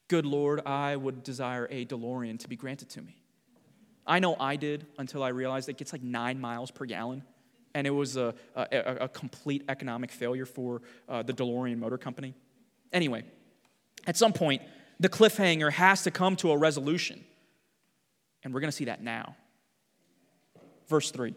Good 0.07 0.25
Lord, 0.25 0.65
I 0.65 0.95
would 0.95 1.23
desire 1.23 1.67
a 1.69 1.85
DeLorean 1.85 2.39
to 2.39 2.49
be 2.49 2.55
granted 2.55 2.89
to 2.91 3.01
me. 3.01 3.21
I 4.07 4.17
know 4.19 4.35
I 4.39 4.55
did 4.55 4.87
until 4.97 5.21
I 5.21 5.29
realized 5.29 5.69
it 5.69 5.77
gets 5.77 5.93
like 5.93 6.01
nine 6.01 6.41
miles 6.41 6.71
per 6.71 6.85
gallon. 6.85 7.23
And 7.75 7.85
it 7.85 7.91
was 7.91 8.17
a, 8.17 8.33
a, 8.55 8.97
a 9.01 9.07
complete 9.07 9.63
economic 9.69 10.11
failure 10.11 10.47
for 10.47 10.81
uh, 11.07 11.21
the 11.21 11.33
DeLorean 11.33 11.77
Motor 11.77 11.99
Company. 11.99 12.33
Anyway, 12.91 13.23
at 14.07 14.17
some 14.17 14.33
point, 14.33 14.63
the 14.99 15.09
cliffhanger 15.09 15.71
has 15.71 16.01
to 16.03 16.11
come 16.11 16.35
to 16.37 16.51
a 16.51 16.57
resolution. 16.57 17.23
And 18.43 18.51
we're 18.51 18.61
going 18.61 18.71
to 18.71 18.75
see 18.75 18.85
that 18.85 19.03
now. 19.03 19.35
Verse 20.87 21.11
3 21.11 21.35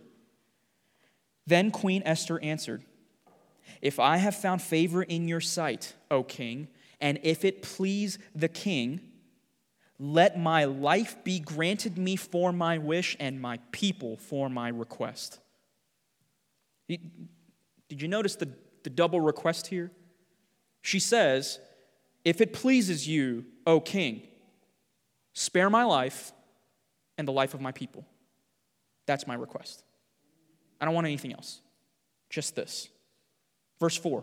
Then 1.46 1.70
Queen 1.70 2.02
Esther 2.06 2.40
answered, 2.40 2.82
If 3.80 3.98
I 3.98 4.16
have 4.16 4.34
found 4.34 4.62
favor 4.62 5.02
in 5.02 5.28
your 5.28 5.40
sight, 5.40 5.94
O 6.10 6.22
king, 6.22 6.68
and 7.00 7.18
if 7.22 7.44
it 7.44 7.62
please 7.62 8.18
the 8.34 8.48
king, 8.48 9.00
let 9.98 10.38
my 10.38 10.64
life 10.64 11.22
be 11.24 11.38
granted 11.38 11.98
me 11.98 12.16
for 12.16 12.52
my 12.52 12.78
wish 12.78 13.16
and 13.20 13.40
my 13.40 13.58
people 13.70 14.16
for 14.16 14.48
my 14.48 14.68
request. 14.68 15.38
Did 16.88 18.02
you 18.02 18.08
notice 18.08 18.36
the, 18.36 18.48
the 18.82 18.90
double 18.90 19.20
request 19.20 19.68
here? 19.68 19.90
She 20.80 20.98
says, 20.98 21.60
If 22.24 22.40
it 22.40 22.52
pleases 22.52 23.06
you, 23.06 23.44
O 23.66 23.80
king, 23.80 24.22
spare 25.34 25.70
my 25.70 25.84
life 25.84 26.32
and 27.18 27.26
the 27.26 27.32
life 27.32 27.54
of 27.54 27.60
my 27.60 27.72
people. 27.72 28.04
That's 29.06 29.26
my 29.26 29.34
request. 29.34 29.84
I 30.80 30.84
don't 30.84 30.94
want 30.94 31.06
anything 31.06 31.32
else, 31.32 31.60
just 32.28 32.56
this. 32.56 32.88
Verse 33.82 33.96
4 33.96 34.22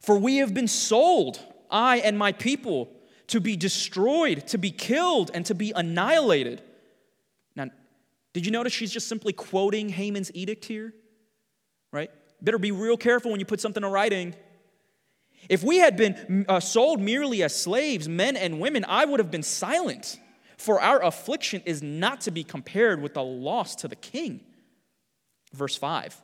For 0.00 0.18
we 0.18 0.38
have 0.38 0.54
been 0.54 0.68
sold, 0.68 1.38
I 1.70 1.98
and 1.98 2.16
my 2.16 2.32
people 2.32 2.90
to 3.26 3.40
be 3.40 3.56
destroyed, 3.56 4.46
to 4.46 4.56
be 4.56 4.70
killed, 4.70 5.30
and 5.34 5.44
to 5.44 5.54
be 5.54 5.70
annihilated. 5.76 6.62
Now, 7.54 7.66
did 8.32 8.46
you 8.46 8.52
notice 8.52 8.72
she's 8.72 8.90
just 8.90 9.06
simply 9.06 9.34
quoting 9.34 9.90
Haman's 9.90 10.30
edict 10.32 10.64
here? 10.64 10.94
Right? 11.92 12.10
Better 12.40 12.56
be 12.56 12.70
real 12.70 12.96
careful 12.96 13.30
when 13.30 13.38
you 13.38 13.44
put 13.44 13.60
something 13.60 13.84
in 13.84 13.90
writing. 13.90 14.34
If 15.50 15.62
we 15.62 15.76
had 15.76 15.98
been 15.98 16.46
uh, 16.48 16.58
sold 16.60 17.02
merely 17.02 17.42
as 17.42 17.54
slaves, 17.54 18.08
men 18.08 18.34
and 18.34 18.60
women, 18.60 18.86
I 18.88 19.04
would 19.04 19.20
have 19.20 19.30
been 19.30 19.42
silent. 19.42 20.18
For 20.56 20.80
our 20.80 21.04
affliction 21.04 21.60
is 21.66 21.82
not 21.82 22.22
to 22.22 22.30
be 22.30 22.44
compared 22.44 23.02
with 23.02 23.12
the 23.12 23.22
loss 23.22 23.74
to 23.76 23.88
the 23.88 23.96
king. 23.96 24.40
Verse 25.52 25.76
5 25.76 26.18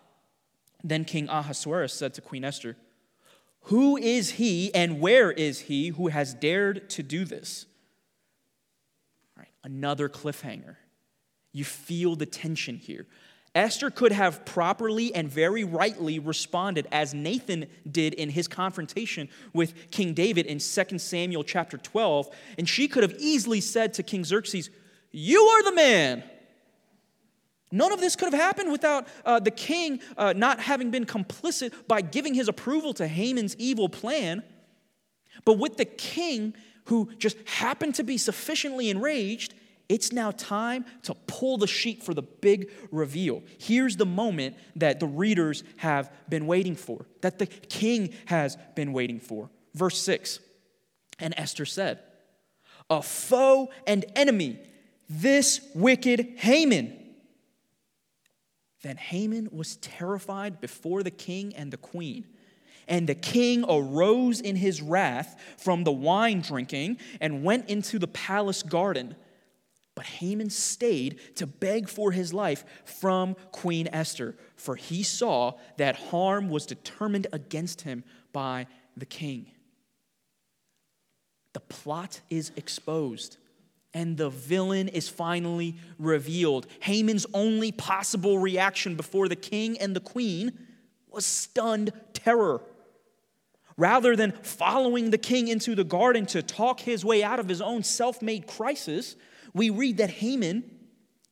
Then 0.85 1.07
King 1.07 1.28
Ahasuerus 1.30 1.95
said 1.95 2.12
to 2.14 2.20
Queen 2.20 2.45
Esther, 2.45 2.76
who 3.68 3.97
is 3.97 4.32
he 4.32 4.72
and 4.74 5.01
where 5.01 5.32
is 5.32 5.61
he 5.61 5.89
who 5.89 6.09
has 6.09 6.35
dared 6.35 6.91
to 6.91 7.03
do 7.03 7.24
this? 7.24 7.64
All 9.37 9.41
right, 9.41 9.53
another 9.64 10.11
cliffhanger. 10.11 10.76
You 11.53 11.64
feel 11.64 12.14
the 12.14 12.26
tension 12.26 12.76
here. 12.76 13.07
Esther 13.55 13.89
could 13.89 14.12
have 14.12 14.45
properly 14.45 15.14
and 15.14 15.30
very 15.30 15.64
rightly 15.64 16.18
responded 16.18 16.89
as 16.93 17.14
Nathan 17.14 17.66
did 17.91 18.12
in 18.12 18.28
his 18.28 18.49
confrontation 18.49 19.30
with 19.55 19.91
King 19.91 20.12
David 20.12 20.45
in 20.45 20.59
2 20.59 20.99
Samuel 20.99 21.45
chapter 21.45 21.78
12, 21.78 22.28
and 22.59 22.68
she 22.68 22.89
could 22.89 23.05
have 23.05 23.14
easily 23.18 23.61
said 23.61 23.95
to 23.95 24.03
King 24.03 24.24
Xerxes, 24.24 24.68
You 25.12 25.41
are 25.41 25.62
the 25.62 25.74
man. 25.74 26.24
None 27.75 27.91
of 27.91 28.01
this 28.01 28.14
could 28.14 28.33
have 28.33 28.41
happened 28.41 28.70
without 28.70 29.09
uh, 29.25 29.41
the 29.41 29.51
king 29.51 30.01
uh, 30.16 30.33
not 30.33 30.61
having 30.61 30.93
been 30.93 31.05
complicit 31.05 31.72
by 31.89 32.03
giving 32.03 32.33
his 32.33 32.47
approval 32.47 32.95
to 32.95 33.09
Haman's 33.09 33.57
evil 33.57 33.89
plan. 33.89 34.45
But 35.45 35.59
with 35.59 35.77
the 35.77 35.85
king 35.85 36.55
who 36.85 37.11
just 37.18 37.37
happened 37.49 37.97
to 37.97 38.05
be 38.05 38.16
sufficiently 38.16 38.91
enraged, 38.91 39.55
it's 39.89 40.12
now 40.12 40.31
time 40.31 40.85
to 41.03 41.14
pull 41.27 41.59
the 41.59 41.66
sheet 41.66 42.05
for 42.05 42.14
the 42.14 42.22
big 42.22 42.70
reveal. 42.93 43.43
Here's 43.59 43.97
the 43.97 44.07
moment 44.07 44.57
that 44.77 45.01
the 45.01 45.09
readers 45.09 45.64
have 45.79 46.12
been 46.29 46.47
waiting 46.47 46.77
for, 46.77 47.07
that 47.22 47.41
the 47.41 47.47
king 47.47 48.14
has 48.27 48.57
been 48.77 48.93
waiting 48.93 49.18
for. 49.18 49.51
Verse 49.75 49.99
6 50.01 50.39
And 51.18 51.35
Esther 51.37 51.66
said, 51.66 51.99
A 52.89 53.03
foe 53.03 53.70
and 53.85 54.05
enemy, 54.14 54.61
this 55.09 55.61
wicked 55.75 56.35
Haman 56.37 57.01
then 58.85 58.99
Haman 58.99 59.49
was 59.51 59.76
terrified 59.76 60.61
before 60.61 61.03
the 61.03 61.11
king 61.11 61.55
and 61.57 61.72
the 61.72 61.78
queen. 61.78 62.26
And 62.87 63.09
the 63.09 63.14
king 63.14 63.64
arose 63.66 64.41
in 64.41 64.57
his 64.57 64.82
wrath 64.82 65.41
from 65.57 65.85
the 65.85 65.93
wine 65.93 66.43
drinking 66.43 66.99
and 67.18 67.43
went 67.43 67.70
into 67.70 67.99
the 67.99 68.07
palace 68.07 68.62
garden. 68.62 69.16
But 69.95 70.05
Haman 70.05 70.51
stayed 70.51 71.18
to 71.37 71.47
beg 71.47 71.89
for 71.89 72.12
his 72.12 72.35
life 72.35 72.64
from 72.85 73.37
Queen 73.53 73.89
Esther, 73.91 74.37
for 74.57 74.76
he 74.76 75.03
saw 75.03 75.53
that 75.78 75.97
harm 75.97 76.51
was 76.51 76.66
determined 76.66 77.26
against 77.32 77.82
him 77.82 78.05
by 78.32 78.66
the 78.99 79.07
king. 79.07 79.47
The 81.55 81.61
plot 81.61 82.20
is 82.28 82.53
exposed 82.57 83.39
and 83.95 84.16
the 84.16 84.28
villain 84.28 84.88
is 84.88 85.09
finally 85.09 85.76
revealed. 85.99 86.66
Haman's 86.80 87.26
only 87.32 87.70
possible 87.70 88.38
reaction 88.38 88.97
before 88.97 89.28
the 89.28 89.36
king 89.36 89.78
and 89.78 89.95
the 89.95 90.01
queen 90.01 90.53
was 91.09 91.24
stunned 91.24 91.92
terror. 92.12 92.61
Rather 93.76 94.14
than 94.14 94.32
following 94.42 95.11
the 95.11 95.18
king 95.18 95.49
into 95.49 95.74
the 95.74 95.84
garden 95.84 96.26
to 96.26 96.42
talk 96.42 96.80
his 96.80 97.05
way 97.05 97.22
out 97.22 97.40
of 97.40 97.49
his 97.49 97.61
own 97.61 97.82
self 97.84 98.20
made 98.20 98.47
crisis, 98.47 99.16
we 99.53 99.70
read 99.70 99.97
that 99.99 100.11
Haman 100.11 100.64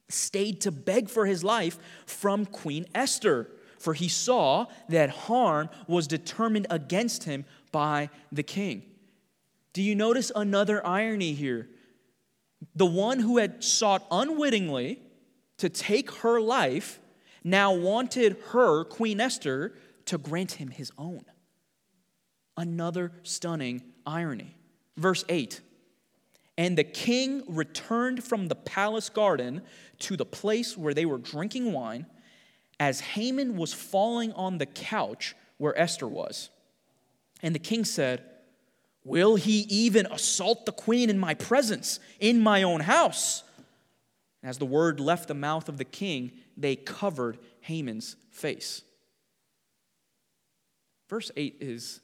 stayed 0.09 0.61
to 0.61 0.71
beg 0.71 1.09
for 1.09 1.27
his 1.27 1.43
life 1.43 1.79
from 2.07 2.47
Queen 2.47 2.87
Esther, 2.95 3.51
for 3.79 3.95
he 3.95 4.09
saw 4.09 4.67
that 4.89 5.11
harm 5.11 5.69
was 5.89 6.07
determined 6.07 6.67
against 6.71 7.25
him 7.25 7.45
by 7.73 8.11
the 8.31 8.43
king. 8.43 8.83
Do 9.73 9.83
you 9.83 9.95
notice 9.95 10.31
another 10.35 10.87
irony 10.87 11.33
here? 11.33 11.69
The 12.75 12.87
one 12.87 13.19
who 13.19 13.39
had 13.39 13.63
sought 13.63 14.07
unwittingly 14.11 15.01
to 15.59 15.69
take 15.69 16.11
her 16.17 16.41
life 16.41 17.01
now 17.45 17.75
wanted 17.75 18.37
her, 18.51 18.85
Queen 18.85 19.21
Esther, 19.21 19.75
to 20.07 20.19
grant 20.19 20.53
him 20.53 20.69
his 20.69 20.93
own. 20.99 21.25
Another 22.57 23.13
stunning 23.23 23.83
irony. 24.07 24.57
Verse 24.97 25.25
8 25.29 25.61
And 26.59 26.77
the 26.77 26.85
king 26.85 27.43
returned 27.49 28.23
from 28.23 28.49
the 28.49 28.55
palace 28.55 29.09
garden 29.09 29.63
to 30.01 30.17
the 30.17 30.27
place 30.27 30.77
where 30.77 30.95
they 30.95 31.07
were 31.07 31.19
drinking 31.19 31.73
wine 31.73 32.07
as 32.79 33.01
Haman 33.01 33.57
was 33.57 33.73
falling 33.73 34.33
on 34.33 34.59
the 34.59 34.67
couch 34.67 35.35
where 35.59 35.79
Esther 35.79 36.09
was. 36.09 36.51
And 37.43 37.55
the 37.55 37.61
king 37.61 37.85
said, 37.85 38.25
Will 39.05 39.37
he 39.37 39.61
even 39.69 40.07
assault 40.07 40.67
the 40.67 40.73
queen 40.73 41.11
in 41.11 41.19
my 41.19 41.35
presence, 41.35 41.99
in 42.21 42.41
my 42.41 42.63
own 42.63 42.81
house? 42.81 43.43
As 44.43 44.59
the 44.59 44.67
word 44.67 45.01
left 45.01 45.29
the 45.29 45.35
mouth 45.35 45.69
of 45.69 45.79
the 45.79 45.85
king, 45.85 46.33
they 46.57 46.77
covered 46.77 47.39
Haman's 47.61 48.17
face. 48.31 48.83
Verse 51.09 51.31
8 51.37 51.57
is 51.61 52.01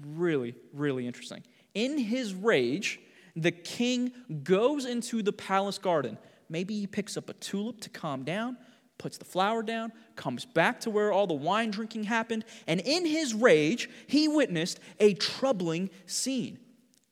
really, 0.00 0.54
really 0.72 1.06
interesting. 1.06 1.42
In 1.74 1.98
his 1.98 2.34
rage, 2.34 3.00
the 3.34 3.50
king 3.50 4.12
goes 4.42 4.84
into 4.84 5.22
the 5.22 5.32
palace 5.32 5.78
garden, 5.78 6.18
Maybe 6.48 6.78
he 6.78 6.86
picks 6.86 7.16
up 7.16 7.28
a 7.28 7.32
tulip 7.34 7.80
to 7.80 7.90
calm 7.90 8.24
down, 8.24 8.56
puts 8.98 9.18
the 9.18 9.24
flower 9.24 9.62
down, 9.62 9.92
comes 10.16 10.44
back 10.44 10.80
to 10.80 10.90
where 10.90 11.12
all 11.12 11.26
the 11.26 11.34
wine 11.34 11.70
drinking 11.70 12.04
happened, 12.04 12.44
and 12.66 12.80
in 12.80 13.04
his 13.04 13.34
rage, 13.34 13.88
he 14.06 14.28
witnessed 14.28 14.80
a 15.00 15.14
troubling 15.14 15.90
scene. 16.06 16.58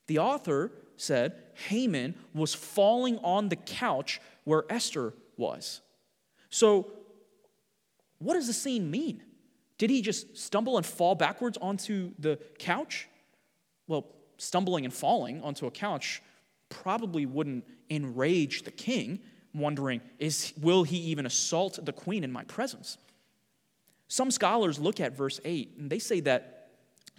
The 0.07 0.18
author 0.18 0.72
said 0.97 1.43
Haman 1.68 2.14
was 2.35 2.55
falling 2.55 3.18
on 3.18 3.49
the 3.49 3.57
couch 3.57 4.20
where 4.45 4.64
Esther 4.70 5.14
was. 5.37 5.80
So, 6.51 6.91
what 8.18 8.35
does 8.35 8.47
the 8.47 8.53
scene 8.53 8.91
mean? 8.91 9.22
Did 9.78 9.91
he 9.91 10.01
just 10.01 10.37
stumble 10.39 10.76
and 10.76 10.87
fall 10.87 11.14
backwards 11.14 11.59
onto 11.61 12.12
the 12.18 12.39
couch? 12.59 13.09
Well, 13.89 14.07
stumbling 14.37 14.85
and 14.85 14.95
falling 14.95 15.43
onto 15.43 15.66
a 15.66 15.70
couch 15.70 16.22
probably 16.68 17.26
wouldn't 17.26 17.64
enrage 17.91 18.62
the 18.62 18.70
king, 18.70 19.20
wondering, 19.55 20.01
is, 20.19 20.53
will 20.61 20.85
he 20.85 20.97
even 20.97 21.27
assault 21.27 21.79
the 21.85 21.93
queen 21.93 22.25
in 22.25 22.33
my 22.33 22.45
presence? 22.45 22.99
Some 24.09 24.31
scholars 24.31 24.79
look 24.79 25.01
at 25.01 25.17
verse 25.17 25.41
8 25.45 25.77
and 25.79 25.91
they 25.91 25.99
say 25.99 26.21
that 26.21 26.71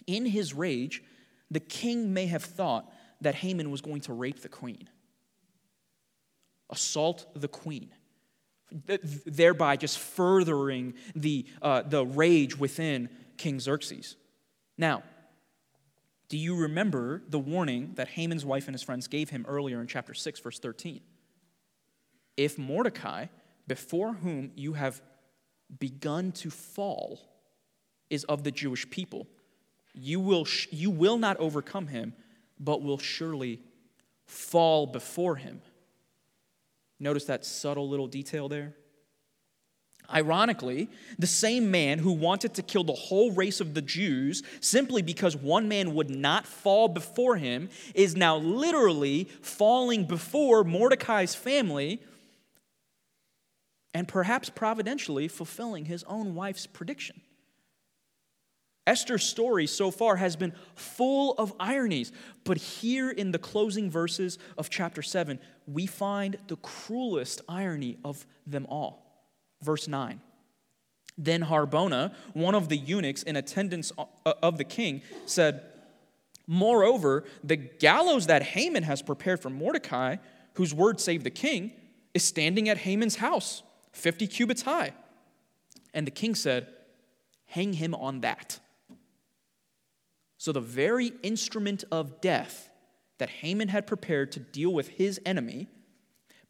in 0.08 0.26
his 0.26 0.54
rage, 0.54 1.04
the 1.50 1.60
king 1.60 2.14
may 2.14 2.26
have 2.28 2.44
thought 2.44 2.92
that 3.22 3.36
Haman 3.36 3.72
was 3.72 3.82
going 3.82 4.02
to 4.02 4.14
rape 4.14 4.42
the 4.42 4.50
queen, 4.50 4.90
assault 6.70 7.26
the 7.36 7.48
queen, 7.48 7.90
thereby 8.72 9.78
just 9.78 9.98
furthering 9.98 10.96
the, 11.16 11.46
uh, 11.62 11.84
the 11.84 12.06
rage 12.06 12.58
within 12.58 13.10
King 13.38 13.60
Xerxes. 13.60 14.16
Now, 14.78 15.04
do 16.30 16.38
you 16.38 16.56
remember 16.56 17.22
the 17.28 17.40
warning 17.40 17.92
that 17.96 18.08
Haman's 18.08 18.46
wife 18.46 18.68
and 18.68 18.74
his 18.74 18.82
friends 18.82 19.08
gave 19.08 19.30
him 19.30 19.46
earlier 19.48 19.80
in 19.82 19.88
chapter 19.88 20.14
6, 20.14 20.40
verse 20.40 20.60
13? 20.60 21.02
If 22.38 22.58
Mordecai, 22.58 23.28
before 23.68 24.14
whom 24.14 24.52
you 24.56 24.74
have 24.74 25.02
begun 25.80 26.32
to 26.34 26.50
fall, 26.50 27.20
is 28.10 28.24
of 28.26 28.44
the 28.44 28.52
Jewish 28.52 28.90
people, 28.90 29.28
you 29.94 30.20
will, 30.20 30.48
you 30.70 30.90
will 30.90 31.18
not 31.18 31.38
overcome 31.38 31.88
him, 31.88 32.14
but 32.60 32.82
will 32.82 32.98
surely 32.98 33.62
fall 34.26 34.88
before 34.88 35.36
him. 35.36 35.62
Notice 37.00 37.26
that 37.26 37.46
subtle 37.46 37.90
little 37.90 38.08
detail 38.08 38.48
there? 38.50 38.76
Ironically, 40.14 40.90
the 41.18 41.28
same 41.28 41.72
man 41.72 42.00
who 42.00 42.12
wanted 42.12 42.54
to 42.56 42.62
kill 42.62 42.84
the 42.84 42.94
whole 42.94 43.32
race 43.32 43.62
of 43.62 43.74
the 43.74 43.82
Jews 43.82 44.44
simply 44.60 45.02
because 45.02 45.36
one 45.36 45.68
man 45.68 45.94
would 45.96 46.10
not 46.10 46.46
fall 46.46 46.88
before 46.88 47.38
him 47.38 47.70
is 47.96 48.16
now 48.16 48.38
literally 48.38 49.26
falling 49.42 50.06
before 50.06 50.64
Mordecai's 50.64 51.36
family 51.36 52.02
and 53.94 54.08
perhaps 54.08 54.50
providentially 54.50 55.28
fulfilling 55.28 55.86
his 55.86 56.04
own 56.06 56.36
wife's 56.36 56.66
prediction. 56.66 57.22
Esther's 58.86 59.24
story 59.24 59.66
so 59.66 59.92
far 59.92 60.18
has 60.18 60.36
been 60.36 60.54
full 60.76 61.34
of 61.34 61.54
ironies, 61.60 62.12
but 62.44 62.58
here 62.58 63.10
in 63.10 63.32
the 63.32 63.40
closing 63.40 63.90
verses 63.90 64.38
of 64.58 64.70
chapter 64.70 65.02
7, 65.02 65.40
we 65.68 65.86
find 65.86 66.38
the 66.48 66.58
cruelest 66.58 67.42
irony 67.48 67.98
of 68.04 68.26
them 68.46 68.66
all. 68.70 69.30
Verse 69.62 69.88
9. 69.88 70.20
Then 71.18 71.44
Harbona, 71.44 72.14
one 72.34 72.56
of 72.56 72.68
the 72.68 72.76
eunuchs 72.76 73.24
in 73.24 73.36
attendance 73.36 73.94
of 74.26 74.58
the 74.58 74.64
king, 74.64 75.02
said, 75.26 75.62
Moreover, 76.46 77.24
the 77.42 77.56
gallows 77.56 78.28
that 78.28 78.44
Haman 78.44 78.84
has 78.84 79.02
prepared 79.02 79.42
for 79.42 79.50
Mordecai, 79.50 80.18
whose 80.56 80.74
word 80.74 81.00
saved 81.00 81.24
the 81.24 81.30
king, 81.30 81.72
is 82.14 82.24
standing 82.24 82.68
at 82.68 82.80
Haman's 82.80 83.16
house, 83.16 83.64
50 83.94 84.28
cubits 84.28 84.64
high. 84.64 84.94
And 85.94 86.06
the 86.06 86.12
king 86.12 86.36
said, 86.36 86.68
Hang 87.46 87.74
him 87.74 87.94
on 87.94 88.22
that. 88.22 88.60
So 90.38 90.52
the 90.52 90.60
very 90.60 91.14
instrument 91.22 91.84
of 91.92 92.20
death 92.20 92.70
that 93.20 93.30
Haman 93.30 93.70
had 93.70 93.88
prepared 93.88 94.32
to 94.34 94.40
deal 94.40 94.74
with 94.74 94.90
his 94.90 95.22
enemy 95.26 95.68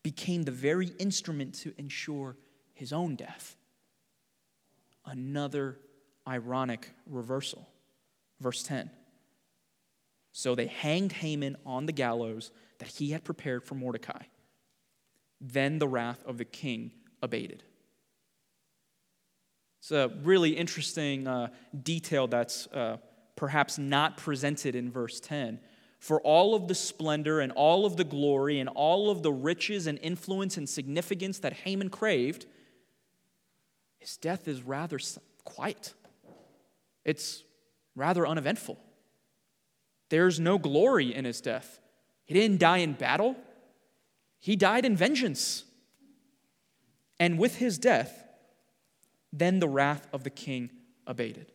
became 0.02 0.44
the 0.44 0.52
very 0.52 0.88
instrument 0.98 1.54
to 1.56 1.74
ensure 1.78 2.38
his 2.74 2.91
own 2.94 3.16
death. 3.16 3.56
Another 5.06 5.78
ironic 6.28 6.89
reversal. 7.06 7.68
Verse 8.39 8.64
10. 8.64 8.89
So 10.32 10.56
they 10.56 10.68
hanged 10.68 11.12
Haman 11.12 11.58
on 11.66 11.86
the 11.86 11.91
gallows 11.91 12.52
that 12.80 12.88
he 12.88 13.12
had 13.12 13.24
prepared 13.24 13.64
for 13.64 13.76
Mordecai. 13.76 14.24
Then 15.39 15.80
the 15.80 15.88
wrath 15.88 16.24
of 16.26 16.38
the 16.38 16.46
king 16.46 16.91
abated. 17.24 17.63
It's 19.80 19.91
a 19.91 20.11
really 20.21 20.51
interesting 20.51 21.28
uh, 21.28 21.47
detail 21.82 22.28
that's 22.28 22.67
uh, 22.67 22.97
perhaps 23.36 23.80
not 23.80 24.17
presented 24.17 24.76
in 24.76 24.91
verse 24.91 25.19
10. 25.19 25.59
For 25.99 26.21
all 26.21 26.53
of 26.53 26.67
the 26.67 26.76
splendor 26.76 27.39
and 27.39 27.51
all 27.53 27.86
of 27.86 27.97
the 27.97 28.03
glory 28.03 28.59
and 28.59 28.69
all 28.69 29.09
of 29.09 29.24
the 29.24 29.32
riches 29.32 29.88
and 29.88 29.97
influence 30.01 30.57
and 30.57 30.69
significance 30.69 31.39
that 31.39 31.53
Haman 31.53 31.89
craved, 31.89 32.45
his 33.97 34.17
death 34.17 34.47
is 34.47 34.61
rather 34.61 34.99
quiet. 35.43 35.93
It's 37.05 37.43
rather 37.95 38.28
uneventful. 38.28 38.78
There's 40.09 40.39
no 40.39 40.57
glory 40.57 41.13
in 41.13 41.26
his 41.26 41.41
death. 41.41 41.80
He 42.26 42.34
didn't 42.34 42.59
die 42.59 42.78
in 42.78 42.93
battle, 42.93 43.36
he 44.39 44.55
died 44.55 44.86
in 44.86 44.95
vengeance. 44.95 45.65
And 47.24 47.39
with 47.39 47.55
his 47.55 47.78
death, 47.78 48.21
then 49.32 49.59
the 49.59 49.67
wrath 49.69 50.09
of 50.11 50.26
the 50.26 50.30
king 50.30 50.69
abated. 51.07 51.53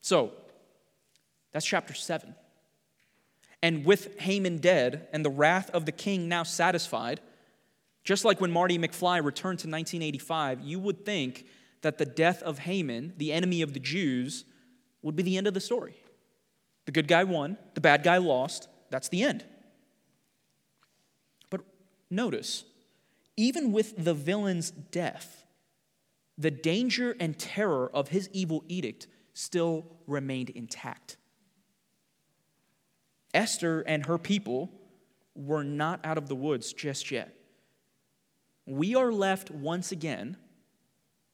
So, 0.00 0.32
that's 1.52 1.64
chapter 1.64 1.94
7. 1.94 2.34
And 3.62 3.84
with 3.84 4.18
Haman 4.18 4.58
dead 4.58 5.06
and 5.12 5.24
the 5.24 5.30
wrath 5.30 5.70
of 5.70 5.86
the 5.86 5.92
king 5.92 6.28
now 6.28 6.42
satisfied, 6.42 7.20
just 8.02 8.24
like 8.24 8.40
when 8.40 8.50
Marty 8.50 8.76
McFly 8.76 9.22
returned 9.22 9.60
to 9.60 9.68
1985, 9.68 10.62
you 10.62 10.80
would 10.80 11.04
think 11.06 11.46
that 11.82 11.98
the 11.98 12.06
death 12.06 12.42
of 12.42 12.58
Haman, 12.58 13.12
the 13.16 13.32
enemy 13.32 13.62
of 13.62 13.74
the 13.74 13.80
Jews, 13.80 14.44
would 15.02 15.14
be 15.14 15.22
the 15.22 15.36
end 15.36 15.46
of 15.46 15.54
the 15.54 15.60
story. 15.60 15.94
The 16.86 16.92
good 16.92 17.06
guy 17.06 17.22
won, 17.22 17.58
the 17.74 17.80
bad 17.80 18.02
guy 18.02 18.16
lost, 18.16 18.66
that's 18.90 19.08
the 19.08 19.22
end. 19.22 19.44
But 21.48 21.60
notice, 22.10 22.64
even 23.40 23.72
with 23.72 24.04
the 24.04 24.14
villain's 24.14 24.70
death, 24.70 25.44
the 26.36 26.50
danger 26.50 27.16
and 27.18 27.38
terror 27.38 27.90
of 27.94 28.08
his 28.08 28.28
evil 28.32 28.64
edict 28.68 29.06
still 29.34 29.86
remained 30.06 30.50
intact. 30.50 31.16
Esther 33.32 33.80
and 33.82 34.06
her 34.06 34.18
people 34.18 34.70
were 35.34 35.64
not 35.64 36.04
out 36.04 36.18
of 36.18 36.28
the 36.28 36.34
woods 36.34 36.72
just 36.72 37.10
yet 37.10 37.36
we 38.70 38.94
are 38.94 39.10
left 39.10 39.50
once 39.50 39.90
again, 39.90 40.36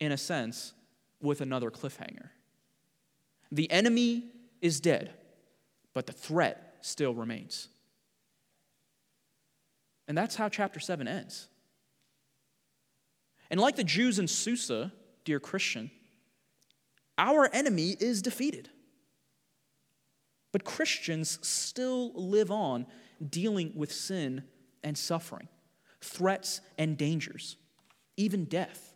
in 0.01 0.11
a 0.11 0.17
sense, 0.17 0.73
with 1.21 1.43
another 1.43 1.71
cliffhanger. 1.71 2.31
The 3.53 3.71
enemy 3.71 4.31
is 4.63 4.81
dead, 4.81 5.13
but 5.93 6.07
the 6.07 6.13
threat 6.13 6.79
still 6.81 7.15
remains. 7.15 7.69
And 10.09 10.17
that's 10.17 10.37
how 10.37 10.49
chapter 10.49 10.81
7 10.81 11.07
ends. 11.07 11.49
And 13.51 13.61
like 13.61 13.77
the 13.77 13.85
Jews 13.85 14.19
in 14.19 14.29
Susa, 14.29 14.93
dear 15.25 15.41
Christian, 15.41 15.91
our 17.19 17.49
enemy 17.53 17.97
is 17.99 18.23
defeated. 18.23 18.69
But 20.53 20.65
Christians 20.65 21.39
still 21.47 22.13
live 22.15 22.51
on 22.51 22.87
dealing 23.29 23.73
with 23.75 23.93
sin 23.93 24.45
and 24.83 24.97
suffering 24.97 25.49
threats 26.01 26.61
and 26.79 26.97
dangers, 26.97 27.57
even 28.17 28.45
death. 28.45 28.95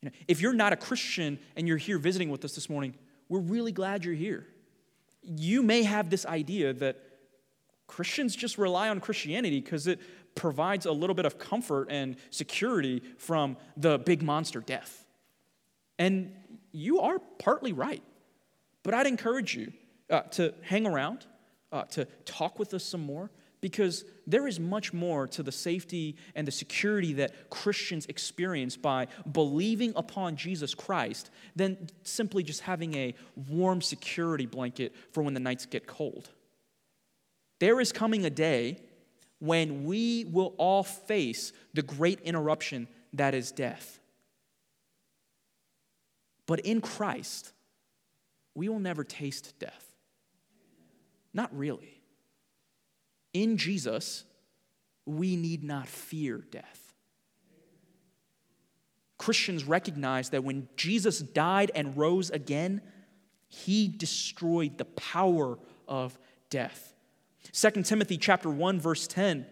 You 0.00 0.08
know, 0.08 0.14
if 0.26 0.40
you're 0.40 0.52
not 0.52 0.72
a 0.72 0.76
Christian 0.76 1.38
and 1.56 1.68
you're 1.68 1.76
here 1.76 1.98
visiting 1.98 2.28
with 2.28 2.44
us 2.44 2.54
this 2.54 2.68
morning, 2.68 2.94
we're 3.28 3.40
really 3.40 3.72
glad 3.72 4.04
you're 4.04 4.14
here. 4.14 4.46
You 5.22 5.62
may 5.62 5.84
have 5.84 6.10
this 6.10 6.26
idea 6.26 6.72
that 6.74 6.98
Christians 7.86 8.34
just 8.34 8.58
rely 8.58 8.88
on 8.88 9.00
Christianity 9.00 9.60
because 9.60 9.86
it 9.86 10.00
provides 10.34 10.86
a 10.86 10.92
little 10.92 11.14
bit 11.14 11.26
of 11.26 11.38
comfort 11.38 11.88
and 11.90 12.16
security 12.30 13.02
from 13.18 13.56
the 13.76 13.98
big 13.98 14.22
monster 14.22 14.60
death. 14.60 15.04
And 15.98 16.32
you 16.72 17.00
are 17.00 17.18
partly 17.38 17.72
right. 17.72 18.02
But 18.82 18.94
I'd 18.94 19.06
encourage 19.06 19.54
you 19.54 19.72
uh, 20.10 20.22
to 20.32 20.54
hang 20.62 20.86
around, 20.86 21.26
uh, 21.70 21.82
to 21.84 22.06
talk 22.24 22.58
with 22.58 22.74
us 22.74 22.84
some 22.84 23.02
more, 23.02 23.30
because 23.60 24.04
there 24.26 24.48
is 24.48 24.58
much 24.58 24.92
more 24.92 25.28
to 25.28 25.42
the 25.42 25.52
safety 25.52 26.16
and 26.34 26.46
the 26.46 26.52
security 26.52 27.12
that 27.12 27.48
Christians 27.48 28.06
experience 28.06 28.76
by 28.76 29.06
believing 29.30 29.92
upon 29.94 30.34
Jesus 30.36 30.74
Christ 30.74 31.30
than 31.54 31.88
simply 32.02 32.42
just 32.42 32.62
having 32.62 32.94
a 32.94 33.14
warm 33.48 33.80
security 33.80 34.46
blanket 34.46 34.92
for 35.12 35.22
when 35.22 35.34
the 35.34 35.40
nights 35.40 35.64
get 35.64 35.86
cold. 35.86 36.30
There 37.60 37.80
is 37.80 37.92
coming 37.92 38.24
a 38.24 38.30
day 38.30 38.78
when 39.42 39.82
we 39.82 40.24
will 40.30 40.54
all 40.56 40.84
face 40.84 41.52
the 41.74 41.82
great 41.82 42.20
interruption 42.20 42.86
that 43.12 43.34
is 43.34 43.50
death. 43.50 43.98
But 46.46 46.60
in 46.60 46.80
Christ, 46.80 47.52
we 48.54 48.68
will 48.68 48.78
never 48.78 49.02
taste 49.02 49.58
death. 49.58 49.96
Not 51.34 51.50
really. 51.58 52.00
In 53.32 53.56
Jesus, 53.56 54.22
we 55.06 55.34
need 55.34 55.64
not 55.64 55.88
fear 55.88 56.44
death. 56.52 56.94
Christians 59.18 59.64
recognize 59.64 60.30
that 60.30 60.44
when 60.44 60.68
Jesus 60.76 61.18
died 61.18 61.72
and 61.74 61.96
rose 61.96 62.30
again, 62.30 62.80
he 63.48 63.88
destroyed 63.88 64.78
the 64.78 64.84
power 64.84 65.58
of 65.88 66.16
death. 66.48 66.91
2 67.52 67.70
Timothy 67.82 68.16
chapter 68.16 68.48
1 68.48 68.80
verse 68.80 69.06
10 69.06 69.46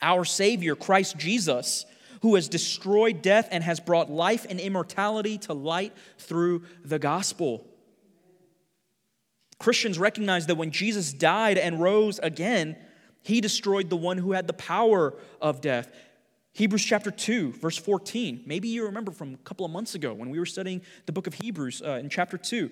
Our 0.00 0.24
savior 0.24 0.74
Christ 0.74 1.16
Jesus 1.18 1.86
who 2.22 2.34
has 2.34 2.48
destroyed 2.48 3.22
death 3.22 3.48
and 3.50 3.64
has 3.64 3.80
brought 3.80 4.10
life 4.10 4.46
and 4.48 4.60
immortality 4.60 5.38
to 5.38 5.54
light 5.54 5.94
through 6.18 6.62
the 6.84 6.98
gospel. 6.98 7.66
Christians 9.58 9.98
recognize 9.98 10.46
that 10.46 10.56
when 10.56 10.70
Jesus 10.70 11.12
died 11.12 11.58
and 11.58 11.80
rose 11.80 12.18
again, 12.18 12.76
he 13.22 13.40
destroyed 13.40 13.90
the 13.90 13.96
one 13.96 14.18
who 14.18 14.32
had 14.32 14.46
the 14.46 14.54
power 14.54 15.14
of 15.40 15.60
death. 15.60 15.92
Hebrews 16.52 16.84
chapter 16.84 17.10
2, 17.10 17.52
verse 17.52 17.76
14. 17.76 18.42
Maybe 18.46 18.68
you 18.68 18.86
remember 18.86 19.12
from 19.12 19.34
a 19.34 19.38
couple 19.38 19.64
of 19.64 19.72
months 19.72 19.94
ago 19.94 20.12
when 20.12 20.30
we 20.30 20.38
were 20.38 20.46
studying 20.46 20.82
the 21.06 21.12
book 21.12 21.26
of 21.26 21.34
Hebrews 21.34 21.82
uh, 21.82 21.92
in 21.92 22.08
chapter 22.08 22.36
2. 22.36 22.70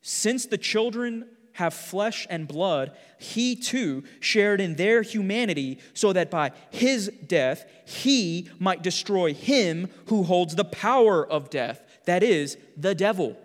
Since 0.00 0.46
the 0.46 0.58
children 0.58 1.28
have 1.54 1.74
flesh 1.74 2.26
and 2.30 2.48
blood, 2.48 2.92
he 3.18 3.54
too 3.56 4.04
shared 4.20 4.60
in 4.60 4.76
their 4.76 5.02
humanity, 5.02 5.78
so 5.94 6.12
that 6.12 6.30
by 6.30 6.52
his 6.70 7.10
death 7.26 7.64
he 7.84 8.48
might 8.58 8.82
destroy 8.82 9.34
him 9.34 9.88
who 10.06 10.22
holds 10.22 10.54
the 10.54 10.64
power 10.64 11.26
of 11.26 11.50
death, 11.50 11.82
that 12.06 12.22
is, 12.22 12.56
the 12.76 12.94
devil. 12.94 13.36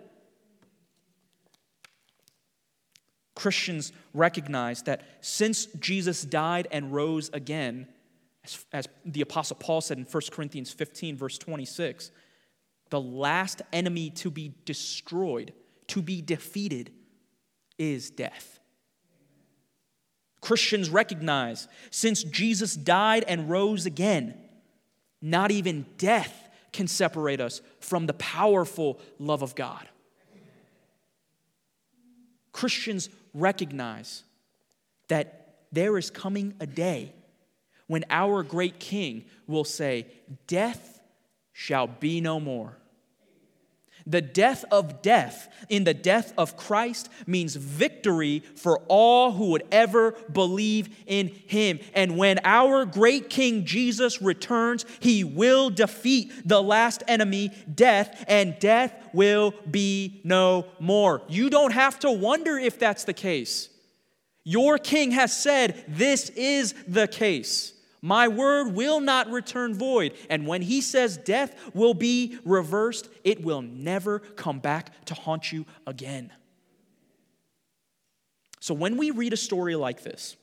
Christians 3.34 3.92
recognize 4.14 4.82
that 4.82 5.02
since 5.20 5.66
Jesus 5.78 6.22
died 6.22 6.66
and 6.72 6.92
rose 6.92 7.30
again, 7.32 7.86
as, 8.44 8.66
as, 8.72 8.88
the 9.04 9.20
Apostle 9.20 9.56
Paul 9.56 9.80
said 9.80 9.96
in 9.96 10.04
1 10.04 10.22
Corinthians 10.32 10.72
15, 10.72 11.16
verse 11.16 11.38
26, 11.38 12.10
the 12.90 13.00
last 13.00 13.62
enemy 13.72 14.10
to 14.10 14.30
be 14.30 14.54
destroyed, 14.64 15.52
to 15.88 16.02
be 16.02 16.20
defeated, 16.20 16.90
is 17.78 18.10
death. 18.10 18.58
Christians 20.40 20.88
recognize 20.88 21.68
since 21.90 22.22
Jesus 22.22 22.74
died 22.74 23.24
and 23.26 23.50
rose 23.50 23.86
again, 23.86 24.34
not 25.20 25.50
even 25.50 25.86
death 25.98 26.48
can 26.72 26.86
separate 26.86 27.40
us 27.40 27.60
from 27.80 28.06
the 28.06 28.14
powerful 28.14 29.00
love 29.18 29.42
of 29.42 29.54
God. 29.54 29.88
Christians 32.52 33.08
recognize 33.34 34.24
that 35.08 35.56
there 35.70 35.98
is 35.98 36.10
coming 36.10 36.54
a 36.60 36.66
day 36.66 37.12
when 37.86 38.04
our 38.10 38.42
great 38.42 38.78
King 38.78 39.24
will 39.46 39.64
say, 39.64 40.06
Death 40.46 41.00
shall 41.52 41.86
be 41.86 42.20
no 42.20 42.40
more. 42.40 42.77
The 44.08 44.22
death 44.22 44.64
of 44.70 45.02
death 45.02 45.48
in 45.68 45.84
the 45.84 45.92
death 45.92 46.32
of 46.38 46.56
Christ 46.56 47.10
means 47.26 47.54
victory 47.54 48.42
for 48.56 48.80
all 48.88 49.32
who 49.32 49.50
would 49.50 49.64
ever 49.70 50.12
believe 50.32 50.88
in 51.06 51.28
him. 51.28 51.78
And 51.94 52.16
when 52.16 52.40
our 52.42 52.86
great 52.86 53.28
King 53.28 53.66
Jesus 53.66 54.22
returns, 54.22 54.86
he 55.00 55.24
will 55.24 55.68
defeat 55.68 56.32
the 56.48 56.62
last 56.62 57.02
enemy, 57.06 57.50
death, 57.72 58.24
and 58.26 58.58
death 58.58 58.94
will 59.12 59.52
be 59.70 60.22
no 60.24 60.66
more. 60.80 61.20
You 61.28 61.50
don't 61.50 61.72
have 61.72 61.98
to 62.00 62.10
wonder 62.10 62.58
if 62.58 62.78
that's 62.78 63.04
the 63.04 63.12
case. 63.12 63.68
Your 64.42 64.78
King 64.78 65.10
has 65.10 65.36
said 65.36 65.84
this 65.86 66.30
is 66.30 66.74
the 66.86 67.06
case. 67.06 67.74
My 68.00 68.28
word 68.28 68.74
will 68.74 69.00
not 69.00 69.30
return 69.30 69.74
void. 69.74 70.14
And 70.30 70.46
when 70.46 70.62
he 70.62 70.80
says 70.80 71.16
death 71.16 71.54
will 71.74 71.94
be 71.94 72.38
reversed, 72.44 73.08
it 73.24 73.42
will 73.42 73.62
never 73.62 74.20
come 74.20 74.60
back 74.60 75.04
to 75.06 75.14
haunt 75.14 75.52
you 75.52 75.66
again. 75.86 76.32
So 78.60 78.74
when 78.74 78.96
we 78.96 79.10
read 79.10 79.32
a 79.32 79.36
story 79.36 79.76
like 79.76 80.02
this, 80.02 80.36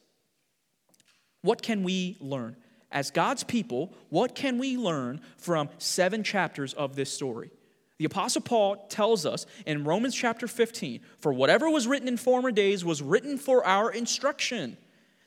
what 1.41 1.62
can 1.62 1.84
we 1.84 2.18
learn? 2.20 2.56
As 2.91 3.12
God's 3.12 3.43
people, 3.43 3.93
what 4.10 4.36
can 4.36 4.58
we 4.58 4.78
learn 4.78 5.22
from 5.38 5.70
seven 5.78 6.24
chapters 6.24 6.74
of 6.74 6.95
this 6.95 7.12
story? 7.12 7.51
The 7.97 8.06
Apostle 8.06 8.41
Paul 8.41 8.88
tells 8.88 9.26
us 9.26 9.45
in 9.66 9.84
Romans 9.86 10.16
chapter 10.16 10.47
15 10.47 11.01
for 11.20 11.32
whatever 11.32 11.70
was 11.70 11.88
written 11.88 12.08
in 12.08 12.18
former 12.18 12.51
days 12.51 12.84
was 12.84 13.01
written 13.01 13.38
for 13.38 13.66
our 13.66 13.91
instruction 13.91 14.78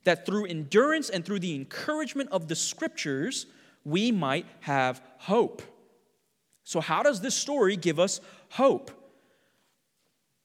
that 0.05 0.27
through 0.27 0.47
endurance 0.47 1.11
and 1.11 1.25
through 1.25 1.41
the 1.41 1.55
encouragement 1.55 2.31
of 2.31 2.49
the 2.49 2.57
scriptures, 2.57 3.47
we 3.85 4.13
might 4.13 4.47
have 4.61 5.01
hope. 5.19 5.63
So, 6.65 6.81
how 6.81 7.03
does 7.03 7.21
this 7.21 7.35
story 7.35 7.77
give 7.77 7.99
us 7.99 8.21
hope? 8.51 8.91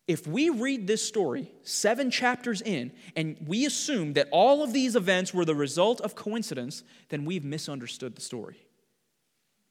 If 0.08 0.28
we 0.28 0.49
read 0.49 0.88
this 0.88 1.06
story 1.06 1.51
seven 1.64 2.12
chapters 2.12 2.62
in 2.62 2.91
and 3.16 3.38
we 3.45 3.66
assume 3.66 4.14
that 4.14 4.28
all 4.32 4.64
of 4.64 4.74
these 4.74 4.95
events 4.95 5.34
were 5.34 5.45
the 5.45 5.56
result 5.56 6.01
of 6.01 6.16
coincidence, 6.16 6.84
then 7.10 7.26
we've 7.26 7.45
misunderstood 7.45 8.16
the 8.16 8.22
story. 8.22 8.66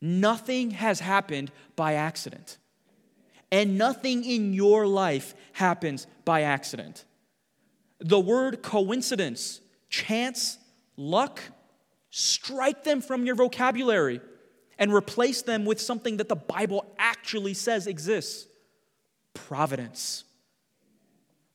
Nothing 0.03 0.73
has 0.73 1.01
happened 1.01 1.51
by 1.77 1.95
accident. 1.95 2.59
And 3.51 3.79
nothing 3.79 4.25
in 4.25 4.53
your 4.53 4.87
life 4.87 5.35
happens 5.53 6.07
by 6.25 6.43
accident. 6.43 7.07
The 8.01 8.21
word 8.21 8.63
coincidence 8.63 9.62
chance, 9.93 10.59
luck, 10.97 11.41
strike 12.11 12.83
them 12.83 13.01
from 13.01 13.25
your 13.25 13.37
vocabulary 13.37 14.21
and 14.79 14.93
replace 14.93 15.43
them 15.43 15.65
with 15.65 15.81
something 15.81 16.17
that 16.17 16.29
the 16.29 16.35
Bible 16.35 16.85
actually 16.99 17.55
says 17.55 17.87
exists 17.87 18.49
providence. 19.35 20.25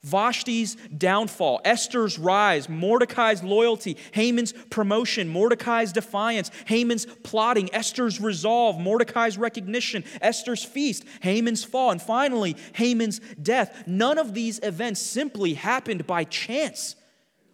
Vashti's 0.06 0.76
downfall, 0.98 1.60
Esther's 1.66 2.18
rise, 2.18 2.70
Mordecai's 2.70 3.44
loyalty, 3.44 3.98
Haman's 4.14 4.54
promotion, 4.70 5.28
Mordecai's 5.28 5.92
defiance, 5.92 6.50
Haman's 6.66 7.06
plotting, 7.24 7.74
Esther's 7.74 8.22
resolve, 8.22 8.80
Mordecai's 8.80 9.38
recognition, 9.38 10.06
Esther's 10.22 10.64
feast, 10.64 11.04
Haman's 11.22 11.64
fall, 11.64 11.92
and 11.92 12.02
finally, 12.02 12.56
Haman's 12.74 13.20
death. 13.42 13.84
None 13.86 14.18
of 14.18 14.34
these 14.34 14.60
events 14.64 15.02
simply 15.02 15.56
happened 15.56 16.08
by 16.08 16.24
chance. 16.24 16.96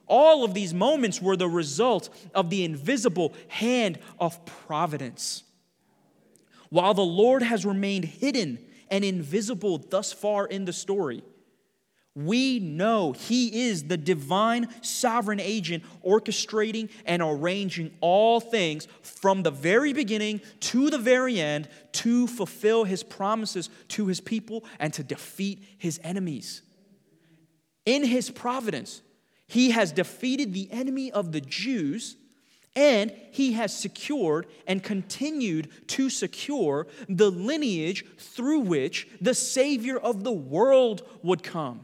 All 0.08 0.44
of 0.44 0.54
these 0.54 0.74
moments 0.74 1.22
were 1.22 1.38
the 1.38 1.48
result 1.48 2.10
of 2.34 2.50
the 2.50 2.64
invisible 2.64 3.34
hand 3.48 4.00
of 4.20 4.46
providence. 4.46 5.44
While 6.70 6.94
the 6.94 7.02
Lord 7.02 7.44
has 7.44 7.66
remained 7.66 8.06
hidden 8.06 8.60
and 8.90 9.06
invisible 9.06 9.78
thus 9.78 10.12
far 10.12 10.46
in 10.46 10.66
the 10.66 10.74
story, 10.74 11.24
we 12.16 12.60
know 12.60 13.14
He 13.14 13.68
is 13.70 13.86
the 13.86 13.98
divine 13.98 14.68
sovereign 14.84 15.40
agent 15.40 15.84
orchestrating 16.06 16.90
and 17.06 17.22
arranging 17.24 17.92
all 18.02 18.40
things 18.40 18.88
from 19.02 19.42
the 19.42 19.52
very 19.52 19.94
beginning 19.94 20.42
to 20.62 20.92
the 20.92 21.00
very 21.00 21.40
end 21.40 21.68
to 21.94 22.28
fulfill 22.28 22.84
His 22.84 23.02
promises 23.04 23.70
to 23.90 24.08
His 24.08 24.22
people 24.22 24.64
and 24.80 24.94
to 24.94 25.04
defeat 25.04 25.64
His 25.78 26.00
enemies. 26.04 26.62
In 27.86 28.04
His 28.04 28.30
providence, 28.30 29.02
he 29.48 29.72
has 29.72 29.92
defeated 29.92 30.54
the 30.54 30.70
enemy 30.72 31.12
of 31.12 31.32
the 31.32 31.42
Jews, 31.42 32.16
and 32.76 33.14
he 33.32 33.54
has 33.54 33.76
secured 33.76 34.48
and 34.66 34.84
continued 34.84 35.70
to 35.88 36.10
secure 36.10 36.88
the 37.08 37.30
lineage 37.30 38.06
through 38.18 38.62
which 38.62 39.08
the 39.22 39.36
Savior 39.36 39.98
of 39.98 40.24
the 40.24 40.32
world 40.32 41.04
would 41.22 41.44
come. 41.44 41.82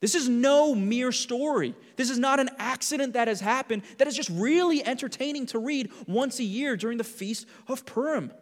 This 0.00 0.16
is 0.16 0.28
no 0.28 0.74
mere 0.74 1.12
story. 1.12 1.76
This 1.94 2.10
is 2.10 2.18
not 2.18 2.40
an 2.40 2.50
accident 2.58 3.12
that 3.12 3.28
has 3.28 3.40
happened 3.40 3.82
that 3.98 4.08
is 4.08 4.16
just 4.16 4.30
really 4.30 4.84
entertaining 4.84 5.46
to 5.46 5.60
read 5.60 5.92
once 6.08 6.40
a 6.40 6.44
year 6.44 6.76
during 6.76 6.98
the 6.98 7.04
Feast 7.04 7.46
of 7.68 7.86
Purim. 7.86 8.32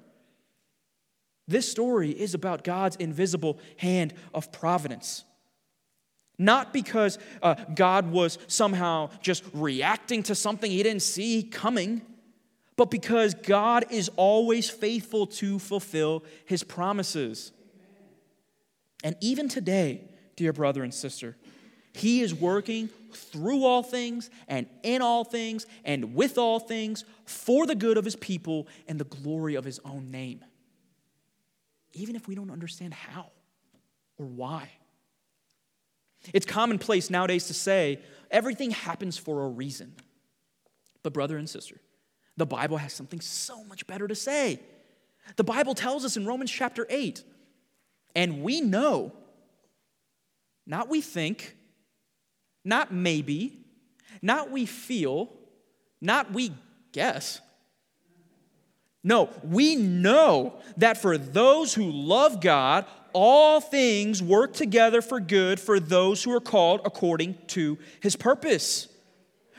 This 1.47 1.71
story 1.71 2.13
is 2.13 2.33
about 2.33 2.65
God's 2.65 2.97
invisible 2.97 3.59
hand 3.77 4.15
of 4.33 4.51
providence. 4.53 5.25
Not 6.41 6.73
because 6.73 7.19
uh, 7.43 7.55
God 7.75 8.11
was 8.11 8.39
somehow 8.47 9.11
just 9.21 9.45
reacting 9.53 10.23
to 10.23 10.35
something 10.35 10.71
he 10.71 10.83
didn't 10.83 11.03
see 11.03 11.43
coming, 11.43 12.01
but 12.77 12.91
because 12.91 13.35
God 13.35 13.85
is 13.91 14.11
always 14.17 14.71
faithful 14.71 15.27
to 15.27 15.59
fulfill 15.59 16.25
his 16.47 16.65
promises. 16.65 17.53
And 19.05 19.17
even 19.21 19.51
today, 19.51 20.01
dear 20.35 20.55
brother 20.55 20.83
and 20.83 20.95
sister, 20.95 21.37
He 21.93 22.23
is 22.23 22.35
working 22.35 22.89
through 23.13 23.67
all 23.67 23.83
things 23.83 24.31
and 24.49 24.67
in 24.83 25.03
all 25.03 25.25
things 25.25 25.67
and 25.85 26.15
with 26.15 26.39
all 26.39 26.59
things 26.59 27.05
for 27.27 27.67
the 27.67 27.75
good 27.75 27.99
of 27.99 28.07
his 28.07 28.17
people 28.17 28.67
and 28.89 28.99
the 28.99 29.05
glory 29.05 29.57
of 29.57 29.67
his 29.67 29.79
own 29.85 30.11
name. 30.11 30.43
Even 31.93 32.17
if 32.17 32.27
we 32.27 32.35
don't 32.35 32.51
understand 32.51 32.95
how 32.95 33.27
or 34.17 34.25
why. 34.25 34.71
It's 36.33 36.47
commonplace 36.47 37.11
nowadays 37.11 37.47
to 37.47 37.55
say 37.55 38.01
everything 38.31 38.71
happens 38.71 39.17
for 39.17 39.45
a 39.45 39.49
reason. 39.49 39.95
But, 41.03 41.13
brother 41.13 41.39
and 41.39 41.49
sister, 41.49 41.81
the 42.37 42.47
Bible 42.47 42.77
has 42.77 42.93
something 42.93 43.21
so 43.21 43.65
much 43.65 43.87
better 43.87 44.07
to 44.07 44.15
say. 44.15 44.61
The 45.37 45.45
Bible 45.45 45.75
tells 45.75 46.05
us 46.05 46.17
in 46.17 46.27
Romans 46.27 46.51
chapter 46.51 46.87
8, 46.91 47.23
and 48.15 48.43
we 48.43 48.61
know, 48.61 49.13
not 50.67 50.89
we 50.89 51.01
think, 51.01 51.57
not 52.65 52.93
maybe, 52.93 53.65
not 54.21 54.51
we 54.51 54.67
feel, 54.67 55.31
not 56.01 56.33
we 56.33 56.53
guess. 56.93 57.41
No, 59.03 59.31
we 59.43 59.77
know 59.77 60.55
that 60.77 60.99
for 60.99 61.17
those 61.17 61.73
who 61.73 61.91
love 61.91 62.41
God, 62.41 62.85
all 63.13 63.61
things 63.61 64.23
work 64.23 64.53
together 64.53 65.03
for 65.03 65.21
good 65.21 65.61
for 65.61 65.79
those 65.79 66.23
who 66.23 66.33
are 66.33 66.41
called 66.41 66.81
according 66.85 67.37
to 67.49 67.79
his 68.01 68.17
purpose. 68.17 68.89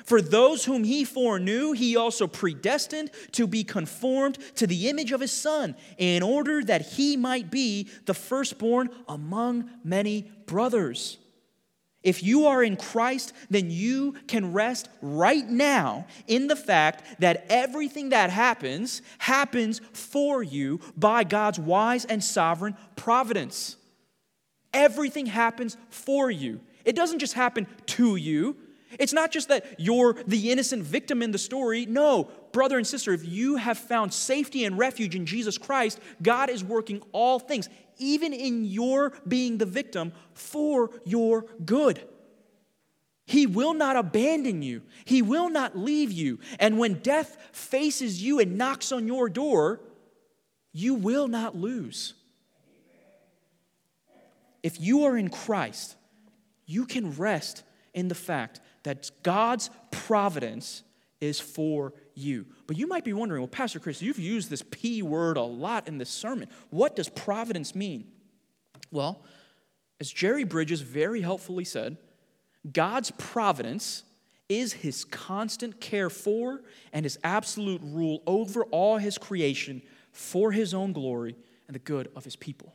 For 0.03 0.21
those 0.21 0.65
whom 0.65 0.83
he 0.83 1.05
foreknew, 1.05 1.73
he 1.73 1.95
also 1.95 2.27
predestined 2.27 3.11
to 3.33 3.47
be 3.47 3.63
conformed 3.63 4.37
to 4.55 4.67
the 4.67 4.89
image 4.89 5.11
of 5.11 5.21
his 5.21 5.31
Son, 5.31 5.75
in 5.97 6.23
order 6.23 6.63
that 6.63 6.81
he 6.81 7.15
might 7.15 7.51
be 7.51 7.87
the 8.05 8.13
firstborn 8.13 8.89
among 9.07 9.69
many 9.83 10.31
brothers. 10.47 11.17
If 12.03 12.23
you 12.23 12.47
are 12.47 12.63
in 12.63 12.77
Christ, 12.77 13.33
then 13.49 13.69
you 13.69 14.15
can 14.27 14.53
rest 14.53 14.89
right 15.01 15.47
now 15.47 16.07
in 16.27 16.47
the 16.47 16.55
fact 16.55 17.19
that 17.19 17.45
everything 17.47 18.09
that 18.09 18.31
happens 18.31 19.03
happens 19.19 19.81
for 19.93 20.41
you 20.41 20.79
by 20.97 21.23
God's 21.23 21.59
wise 21.59 22.05
and 22.05 22.23
sovereign 22.23 22.75
providence. 22.95 23.77
Everything 24.73 25.27
happens 25.27 25.77
for 25.89 26.31
you. 26.31 26.61
It 26.85 26.95
doesn't 26.95 27.19
just 27.19 27.33
happen 27.33 27.67
to 27.87 28.15
you. 28.15 28.55
It's 28.99 29.13
not 29.13 29.31
just 29.31 29.49
that 29.49 29.79
you're 29.79 30.15
the 30.25 30.51
innocent 30.51 30.83
victim 30.83 31.21
in 31.21 31.31
the 31.31 31.37
story. 31.37 31.85
No, 31.85 32.29
brother 32.51 32.77
and 32.77 32.85
sister, 32.85 33.13
if 33.13 33.25
you 33.25 33.57
have 33.57 33.77
found 33.77 34.13
safety 34.13 34.65
and 34.65 34.77
refuge 34.77 35.15
in 35.15 35.25
Jesus 35.25 35.57
Christ, 35.57 35.99
God 36.21 36.49
is 36.49 36.63
working 36.63 37.01
all 37.11 37.39
things, 37.39 37.69
even 38.01 38.33
in 38.33 38.65
your 38.65 39.13
being 39.27 39.57
the 39.57 39.65
victim, 39.65 40.11
for 40.33 40.89
your 41.05 41.45
good. 41.63 42.03
He 43.25 43.45
will 43.47 43.73
not 43.73 43.95
abandon 43.95 44.61
you. 44.61 44.81
He 45.05 45.21
will 45.21 45.49
not 45.49 45.77
leave 45.77 46.11
you. 46.11 46.39
And 46.59 46.77
when 46.77 46.95
death 46.95 47.37
faces 47.53 48.21
you 48.21 48.39
and 48.39 48.57
knocks 48.57 48.91
on 48.91 49.07
your 49.07 49.29
door, 49.29 49.79
you 50.73 50.95
will 50.95 51.27
not 51.27 51.55
lose. 51.55 52.13
If 54.63 54.79
you 54.79 55.05
are 55.05 55.17
in 55.17 55.29
Christ, 55.29 55.95
you 56.65 56.85
can 56.85 57.15
rest 57.15 57.63
in 57.93 58.07
the 58.07 58.15
fact 58.15 58.59
that 58.83 59.11
God's 59.23 59.69
providence 59.91 60.83
is 61.19 61.39
for 61.39 61.93
you. 62.15 62.45
But 62.71 62.77
you 62.77 62.87
might 62.87 63.03
be 63.03 63.11
wondering, 63.11 63.41
well, 63.41 63.49
Pastor 63.49 63.81
Chris, 63.81 64.01
you've 64.01 64.17
used 64.17 64.49
this 64.49 64.63
P 64.71 65.01
word 65.01 65.35
a 65.35 65.41
lot 65.41 65.89
in 65.89 65.97
this 65.97 66.09
sermon. 66.09 66.47
What 66.69 66.95
does 66.95 67.09
providence 67.09 67.75
mean? 67.75 68.07
Well, 68.91 69.25
as 69.99 70.09
Jerry 70.09 70.45
Bridges 70.45 70.79
very 70.79 71.19
helpfully 71.19 71.65
said, 71.65 71.97
God's 72.71 73.11
providence 73.17 74.03
is 74.47 74.71
his 74.71 75.03
constant 75.03 75.81
care 75.81 76.09
for 76.09 76.61
and 76.93 77.03
his 77.03 77.19
absolute 77.25 77.81
rule 77.83 78.23
over 78.25 78.63
all 78.63 78.95
his 78.95 79.17
creation 79.17 79.81
for 80.13 80.53
his 80.53 80.73
own 80.73 80.93
glory 80.93 81.35
and 81.67 81.75
the 81.75 81.79
good 81.79 82.09
of 82.15 82.23
his 82.23 82.37
people. 82.37 82.73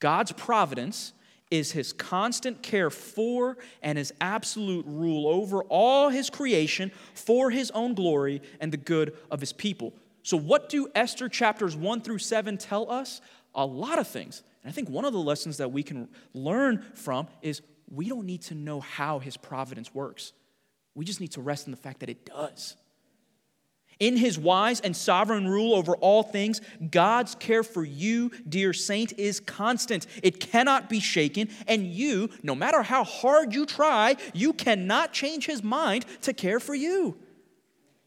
God's 0.00 0.32
providence 0.32 1.12
is 1.54 1.70
his 1.70 1.92
constant 1.92 2.62
care 2.62 2.90
for 2.90 3.56
and 3.80 3.96
his 3.96 4.12
absolute 4.20 4.84
rule 4.88 5.28
over 5.28 5.62
all 5.64 6.08
his 6.08 6.28
creation 6.28 6.90
for 7.14 7.50
his 7.50 7.70
own 7.70 7.94
glory 7.94 8.42
and 8.60 8.72
the 8.72 8.76
good 8.76 9.16
of 9.30 9.38
his 9.38 9.52
people. 9.52 9.94
So, 10.24 10.36
what 10.36 10.68
do 10.68 10.88
Esther 10.94 11.28
chapters 11.28 11.76
1 11.76 12.00
through 12.00 12.18
7 12.18 12.58
tell 12.58 12.90
us? 12.90 13.20
A 13.54 13.64
lot 13.64 14.00
of 14.00 14.08
things. 14.08 14.42
And 14.62 14.70
I 14.70 14.72
think 14.72 14.88
one 14.88 15.04
of 15.04 15.12
the 15.12 15.20
lessons 15.20 15.58
that 15.58 15.70
we 15.70 15.84
can 15.84 16.08
learn 16.32 16.84
from 16.94 17.28
is 17.40 17.62
we 17.88 18.08
don't 18.08 18.26
need 18.26 18.42
to 18.42 18.54
know 18.54 18.80
how 18.80 19.20
his 19.20 19.36
providence 19.36 19.94
works. 19.94 20.32
We 20.96 21.04
just 21.04 21.20
need 21.20 21.32
to 21.32 21.40
rest 21.40 21.66
in 21.66 21.70
the 21.70 21.76
fact 21.76 22.00
that 22.00 22.08
it 22.08 22.24
does. 22.24 22.76
In 24.00 24.16
his 24.16 24.38
wise 24.38 24.80
and 24.80 24.96
sovereign 24.96 25.48
rule 25.48 25.74
over 25.74 25.96
all 25.96 26.22
things, 26.22 26.60
God's 26.90 27.34
care 27.34 27.62
for 27.62 27.84
you, 27.84 28.30
dear 28.48 28.72
saint, 28.72 29.12
is 29.18 29.40
constant. 29.40 30.06
It 30.22 30.40
cannot 30.40 30.88
be 30.88 31.00
shaken, 31.00 31.48
and 31.68 31.86
you, 31.86 32.30
no 32.42 32.54
matter 32.54 32.82
how 32.82 33.04
hard 33.04 33.54
you 33.54 33.66
try, 33.66 34.16
you 34.32 34.52
cannot 34.52 35.12
change 35.12 35.46
his 35.46 35.62
mind 35.62 36.04
to 36.22 36.32
care 36.32 36.60
for 36.60 36.74
you. 36.74 37.16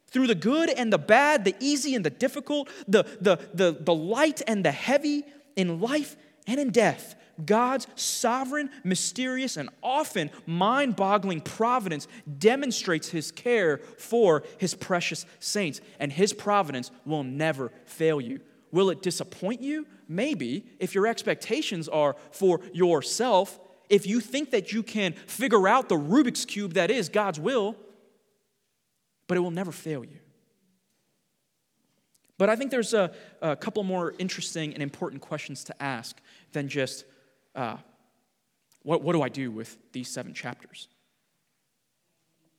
Through 0.08 0.28
the 0.28 0.36
good 0.36 0.70
and 0.70 0.92
the 0.92 0.98
bad, 0.98 1.46
the 1.46 1.56
easy 1.60 1.96
and 1.96 2.06
the 2.06 2.10
difficult, 2.10 2.70
the, 2.88 3.04
the, 3.22 3.40
the, 3.54 3.78
the 3.80 3.94
light 3.94 4.42
and 4.48 4.64
the 4.64 4.72
heavy, 4.72 5.24
in 5.58 5.82
life 5.82 6.16
and 6.46 6.60
in 6.60 6.70
death, 6.70 7.16
God's 7.46 7.88
sovereign, 7.96 8.70
mysterious, 8.84 9.58
and 9.58 9.70
often 9.84 10.30
mind 10.46 10.96
boggling 10.96 11.42
providence 11.42 12.08
demonstrates 12.38 13.10
his 13.10 13.32
care 13.32 13.78
for 13.98 14.44
his 14.58 14.74
precious 14.74 15.26
saints, 15.40 15.82
and 16.00 16.12
his 16.12 16.34
providence 16.34 16.92
will 17.06 17.24
never 17.24 17.72
fail 17.86 18.20
you. 18.20 18.40
Will 18.72 18.90
it 18.90 19.02
disappoint 19.02 19.62
you? 19.62 19.86
Maybe, 20.08 20.66
if 20.80 20.96
your 20.96 21.08
expectations 21.08 21.88
are 21.88 22.16
for 22.32 22.62
yourself, 22.74 23.60
if 23.90 24.06
you 24.06 24.20
think 24.20 24.52
that 24.52 24.74
you 24.74 24.84
can 24.84 25.14
figure 25.14 25.68
out 25.68 25.90
the 25.90 25.96
Rubik's 25.96 26.46
Cube 26.46 26.74
that 26.74 26.92
is 26.92 27.10
God's 27.10 27.40
will, 27.40 27.76
but 29.28 29.38
it 29.38 29.42
will 29.42 29.52
never 29.52 29.72
fail 29.72 30.04
you. 30.04 30.20
But 32.38 32.50
I 32.50 32.56
think 32.56 32.72
there's 32.72 32.94
a, 32.94 33.12
a 33.42 33.56
couple 33.56 33.84
more 33.84 34.14
interesting 34.20 34.74
and 34.74 34.84
important 34.84 35.22
questions 35.22 35.64
to 35.66 35.84
ask 35.84 36.20
than 36.52 36.68
just 36.68 37.06
uh, 37.58 37.78
what, 38.84 39.02
what 39.02 39.14
do 39.14 39.22
I 39.22 39.30
do 39.30 39.52
with 39.52 39.78
these 39.92 40.08
seven 40.08 40.34
chapters? 40.34 40.88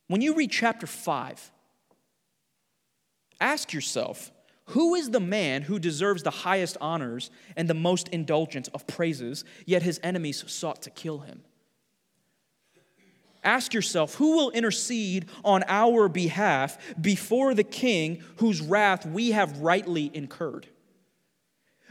When 0.09 0.21
you 0.21 0.35
read 0.35 0.51
chapter 0.51 0.87
5, 0.87 1.51
ask 3.41 3.73
yourself 3.73 4.31
who 4.67 4.95
is 4.95 5.11
the 5.11 5.21
man 5.21 5.63
who 5.63 5.79
deserves 5.79 6.23
the 6.23 6.31
highest 6.31 6.77
honors 6.81 7.31
and 7.57 7.69
the 7.69 7.75
most 7.75 8.09
indulgent 8.09 8.69
of 8.75 8.87
praises, 8.87 9.45
yet 9.65 9.83
his 9.83 9.99
enemies 10.03 10.45
sought 10.47 10.83
to 10.83 10.91
kill 10.91 11.21
him? 11.21 11.43
Ask 13.43 13.73
yourself 13.73 14.17
who 14.17 14.37
will 14.37 14.51
intercede 14.51 15.27
on 15.45 15.65
our 15.69 16.09
behalf 16.09 16.77
before 17.01 17.55
the 17.55 17.65
king 17.65 18.23
whose 18.37 18.61
wrath 18.61 19.07
we 19.07 19.31
have 19.31 19.61
rightly 19.61 20.11
incurred? 20.13 20.67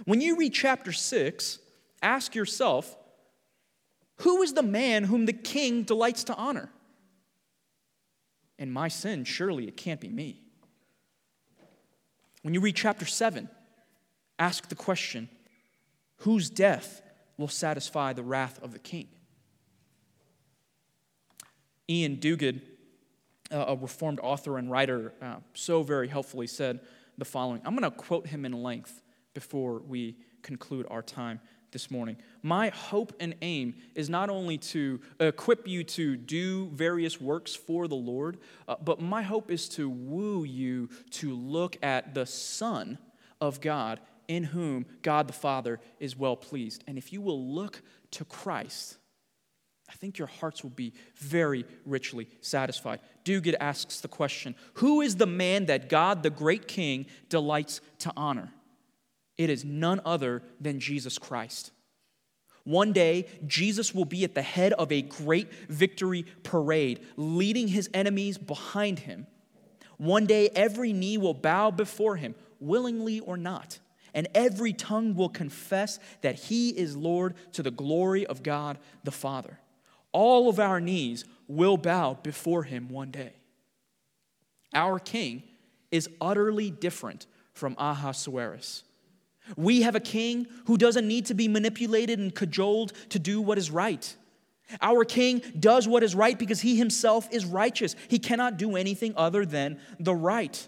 When 0.05 0.21
you 0.21 0.37
read 0.37 0.53
chapter 0.53 0.91
6, 0.91 1.59
ask 2.01 2.35
yourself 2.35 2.95
who 4.21 4.41
is 4.41 4.53
the 4.53 4.63
man 4.63 5.03
whom 5.03 5.25
the 5.25 5.33
king 5.33 5.83
delights 5.83 6.23
to 6.25 6.35
honor? 6.35 6.69
And 8.59 8.73
my 8.73 8.87
sin, 8.87 9.23
surely 9.23 9.67
it 9.67 9.77
can't 9.77 10.01
be 10.01 10.09
me. 10.09 10.41
When 12.41 12.53
you 12.53 12.59
read 12.59 12.75
chapter 12.75 13.05
7, 13.05 13.47
ask 14.39 14.69
the 14.69 14.75
question 14.75 15.29
whose 16.21 16.49
death 16.49 17.01
will 17.37 17.47
satisfy 17.47 18.13
the 18.13 18.23
wrath 18.23 18.59
of 18.63 18.73
the 18.73 18.79
king? 18.79 19.07
Ian 21.89 22.17
Duguid, 22.17 22.61
a 23.51 23.75
reformed 23.75 24.19
author 24.21 24.57
and 24.57 24.71
writer, 24.71 25.13
uh, 25.21 25.35
so 25.53 25.83
very 25.83 26.07
helpfully 26.07 26.47
said 26.47 26.79
the 27.17 27.25
following. 27.25 27.61
I'm 27.63 27.75
going 27.75 27.89
to 27.89 27.95
quote 27.95 28.27
him 28.27 28.45
in 28.45 28.63
length 28.63 29.01
before 29.33 29.79
we 29.79 30.17
conclude 30.41 30.87
our 30.89 31.01
time 31.01 31.39
this 31.71 31.91
morning. 31.91 32.17
My 32.41 32.69
hope 32.69 33.13
and 33.19 33.35
aim 33.41 33.75
is 33.95 34.09
not 34.09 34.29
only 34.29 34.57
to 34.59 34.99
equip 35.19 35.67
you 35.67 35.83
to 35.83 36.15
do 36.15 36.69
various 36.69 37.19
works 37.19 37.55
for 37.55 37.87
the 37.87 37.95
Lord, 37.95 38.37
uh, 38.67 38.75
but 38.83 39.01
my 39.01 39.21
hope 39.21 39.51
is 39.51 39.67
to 39.69 39.89
woo 39.89 40.43
you 40.43 40.89
to 41.11 41.35
look 41.35 41.77
at 41.83 42.13
the 42.13 42.25
Son 42.25 42.97
of 43.41 43.61
God 43.61 43.99
in 44.27 44.43
whom 44.43 44.85
God 45.01 45.27
the 45.27 45.33
Father 45.33 45.79
is 45.99 46.17
well 46.17 46.35
pleased. 46.35 46.83
And 46.87 46.97
if 46.97 47.13
you 47.13 47.21
will 47.21 47.53
look 47.53 47.81
to 48.11 48.25
Christ, 48.25 48.97
I 49.89 49.93
think 49.93 50.17
your 50.17 50.27
hearts 50.27 50.63
will 50.63 50.71
be 50.71 50.93
very 51.15 51.65
richly 51.85 52.27
satisfied. 52.41 52.99
Duguid 53.23 53.55
asks 53.59 54.01
the 54.01 54.09
question 54.09 54.55
Who 54.75 55.01
is 55.01 55.15
the 55.15 55.27
man 55.27 55.65
that 55.67 55.89
God, 55.89 56.23
the 56.23 56.29
great 56.29 56.67
king, 56.67 57.05
delights 57.29 57.79
to 57.99 58.11
honor? 58.17 58.51
It 59.37 59.49
is 59.49 59.63
none 59.63 60.01
other 60.05 60.43
than 60.59 60.79
Jesus 60.79 61.17
Christ. 61.17 61.71
One 62.63 62.91
day, 62.91 63.27
Jesus 63.45 63.95
will 63.95 64.05
be 64.05 64.23
at 64.25 64.35
the 64.35 64.41
head 64.41 64.73
of 64.73 64.91
a 64.91 65.01
great 65.01 65.53
victory 65.69 66.25
parade, 66.43 66.99
leading 67.15 67.69
his 67.69 67.89
enemies 67.93 68.37
behind 68.37 68.99
him. 68.99 69.25
One 69.97 70.25
day, 70.25 70.49
every 70.49 70.91
knee 70.91 71.17
will 71.17 71.33
bow 71.33 71.71
before 71.71 72.17
him, 72.17 72.35
willingly 72.59 73.21
or 73.21 73.37
not, 73.37 73.79
and 74.13 74.27
every 74.35 74.73
tongue 74.73 75.15
will 75.15 75.29
confess 75.29 75.99
that 76.21 76.35
he 76.35 76.71
is 76.71 76.97
Lord 76.97 77.35
to 77.53 77.63
the 77.63 77.71
glory 77.71 78.25
of 78.25 78.43
God 78.43 78.79
the 79.03 79.11
Father. 79.11 79.59
All 80.11 80.49
of 80.49 80.59
our 80.59 80.81
knees 80.81 81.23
will 81.47 81.77
bow 81.77 82.15
before 82.15 82.63
him 82.63 82.89
one 82.89 83.11
day. 83.11 83.33
Our 84.73 84.99
king 84.99 85.43
is 85.91 86.09
utterly 86.19 86.69
different 86.69 87.27
from 87.53 87.75
Ahasuerus. 87.77 88.83
We 89.55 89.81
have 89.81 89.95
a 89.95 89.99
king 89.99 90.47
who 90.65 90.77
doesn't 90.77 91.07
need 91.07 91.27
to 91.27 91.33
be 91.33 91.47
manipulated 91.47 92.19
and 92.19 92.33
cajoled 92.33 92.93
to 93.09 93.19
do 93.19 93.41
what 93.41 93.57
is 93.57 93.71
right. 93.71 94.15
Our 94.81 95.05
king 95.05 95.41
does 95.57 95.87
what 95.87 96.03
is 96.03 96.13
right 96.13 96.37
because 96.37 96.61
he 96.61 96.75
himself 96.75 97.27
is 97.31 97.45
righteous. 97.45 97.95
He 98.09 98.19
cannot 98.19 98.57
do 98.57 98.75
anything 98.75 99.13
other 99.15 99.45
than 99.45 99.79
the 99.99 100.13
right. 100.13 100.67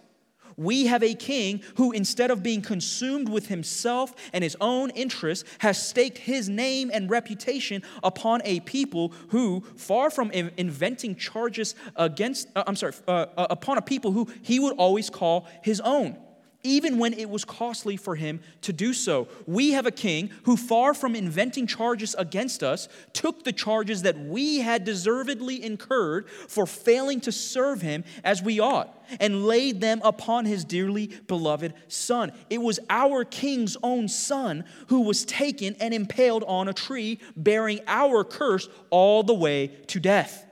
We 0.55 0.87
have 0.87 1.03
a 1.03 1.13
king 1.13 1.61
who, 1.75 1.93
instead 1.93 2.31
of 2.31 2.43
being 2.43 2.61
consumed 2.61 3.29
with 3.29 3.47
himself 3.47 4.13
and 4.33 4.43
his 4.43 4.57
own 4.59 4.89
interests, 4.89 5.49
has 5.59 5.81
staked 5.81 6.17
his 6.17 6.49
name 6.49 6.91
and 6.93 7.09
reputation 7.09 7.81
upon 8.03 8.41
a 8.43 8.59
people 8.61 9.13
who, 9.29 9.63
far 9.77 10.09
from 10.09 10.31
inventing 10.31 11.15
charges 11.15 11.75
against, 11.95 12.49
uh, 12.57 12.65
I'm 12.67 12.75
sorry, 12.75 12.91
uh, 13.07 13.27
uh, 13.37 13.47
upon 13.49 13.77
a 13.77 13.81
people 13.81 14.11
who 14.11 14.27
he 14.41 14.59
would 14.59 14.75
always 14.75 15.09
call 15.09 15.47
his 15.63 15.79
own 15.79 16.17
even 16.63 16.97
when 16.99 17.13
it 17.13 17.29
was 17.29 17.45
costly 17.45 17.95
for 17.95 18.15
him 18.15 18.39
to 18.61 18.73
do 18.73 18.93
so. 18.93 19.27
We 19.47 19.71
have 19.71 19.85
a 19.85 19.91
king 19.91 20.29
who, 20.43 20.57
far 20.57 20.93
from 20.93 21.15
inventing 21.15 21.67
charges 21.67 22.15
against 22.17 22.63
us, 22.63 22.89
took 23.13 23.43
the 23.43 23.53
charges 23.53 24.01
that 24.01 24.19
we 24.19 24.59
had 24.59 24.83
deservedly 24.83 25.63
incurred 25.63 26.29
for 26.29 26.65
failing 26.65 27.21
to 27.21 27.31
serve 27.31 27.81
him 27.81 28.03
as 28.23 28.41
we 28.41 28.59
ought 28.59 28.95
and 29.19 29.45
laid 29.45 29.81
them 29.81 30.01
upon 30.03 30.45
his 30.45 30.65
dearly 30.65 31.07
beloved 31.27 31.73
son. 31.87 32.31
It 32.49 32.61
was 32.61 32.79
our 32.89 33.23
king's 33.23 33.77
own 33.81 34.07
son 34.07 34.65
who 34.87 35.01
was 35.01 35.25
taken 35.25 35.75
and 35.79 35.93
impaled 35.93 36.43
on 36.43 36.67
a 36.67 36.73
tree, 36.73 37.19
bearing 37.35 37.79
our 37.87 38.23
curse 38.23 38.67
all 38.89 39.23
the 39.23 39.33
way 39.33 39.67
to 39.87 39.99
death. 39.99 40.45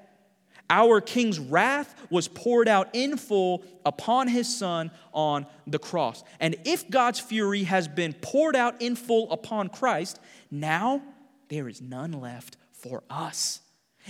Our 0.70 1.00
king's 1.00 1.40
wrath 1.40 1.96
was 2.10 2.28
poured 2.28 2.68
out 2.68 2.90
in 2.94 3.18
full 3.18 3.64
upon 3.86 4.28
his 4.28 4.54
son 4.54 4.92
on 5.14 5.46
the 5.66 5.80
cross. 5.80 6.24
And 6.40 6.56
if 6.66 6.90
God's 6.90 7.20
fury 7.20 7.64
has 7.64 7.88
been 7.88 8.14
poured 8.14 8.56
out 8.56 8.82
in 8.82 8.96
full 8.96 9.32
upon 9.32 9.70
Christ, 9.70 10.20
now 10.52 11.02
there 11.50 11.70
is 11.70 11.82
none 11.82 12.12
left 12.12 12.58
for 12.72 13.04
us. 13.10 13.62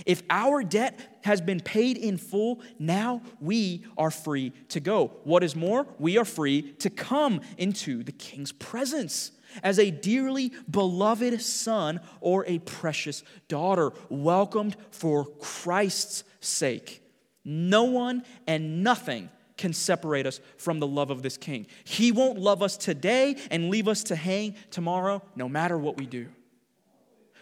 If 0.06 0.22
our 0.30 0.62
debt 0.62 1.18
has 1.24 1.40
been 1.40 1.60
paid 1.60 1.96
in 1.96 2.18
full, 2.18 2.60
now 2.78 3.22
we 3.40 3.84
are 3.96 4.10
free 4.10 4.52
to 4.68 4.80
go. 4.80 5.12
What 5.24 5.42
is 5.42 5.56
more, 5.56 5.86
we 5.98 6.18
are 6.18 6.24
free 6.24 6.62
to 6.78 6.90
come 6.90 7.40
into 7.56 8.04
the 8.04 8.12
king's 8.12 8.52
presence 8.52 9.32
as 9.62 9.78
a 9.78 9.90
dearly 9.90 10.52
beloved 10.70 11.40
son 11.40 12.00
or 12.20 12.44
a 12.46 12.58
precious 12.60 13.24
daughter, 13.48 13.92
welcomed 14.08 14.76
for 14.90 15.24
Christ's 15.24 16.22
sake. 16.40 17.02
No 17.44 17.84
one 17.84 18.24
and 18.46 18.82
nothing 18.82 19.30
can 19.56 19.72
separate 19.72 20.26
us 20.26 20.40
from 20.56 20.78
the 20.78 20.86
love 20.86 21.10
of 21.10 21.22
this 21.22 21.36
king. 21.36 21.66
He 21.84 22.12
won't 22.12 22.38
love 22.38 22.62
us 22.62 22.76
today 22.76 23.36
and 23.50 23.70
leave 23.70 23.88
us 23.88 24.04
to 24.04 24.16
hang 24.16 24.54
tomorrow, 24.70 25.22
no 25.34 25.48
matter 25.48 25.76
what 25.76 25.96
we 25.96 26.06
do. 26.06 26.28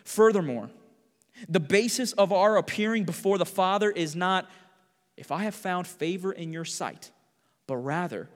Furthermore, 0.05 0.71
the 1.49 1.61
basis 1.61 2.13
of 2.13 2.33
our 2.33 2.57
appearing 2.57 3.05
before 3.05 3.39
the 3.39 3.47
Father 3.47 3.91
is 3.91 4.17
not 4.17 4.51
if 5.17 5.31
I 5.33 5.45
have 5.45 5.55
found 5.55 5.87
favor 5.87 6.33
in 6.33 6.53
your 6.53 6.65
sight, 6.65 7.11
but 7.67 7.77
rather 7.77 8.29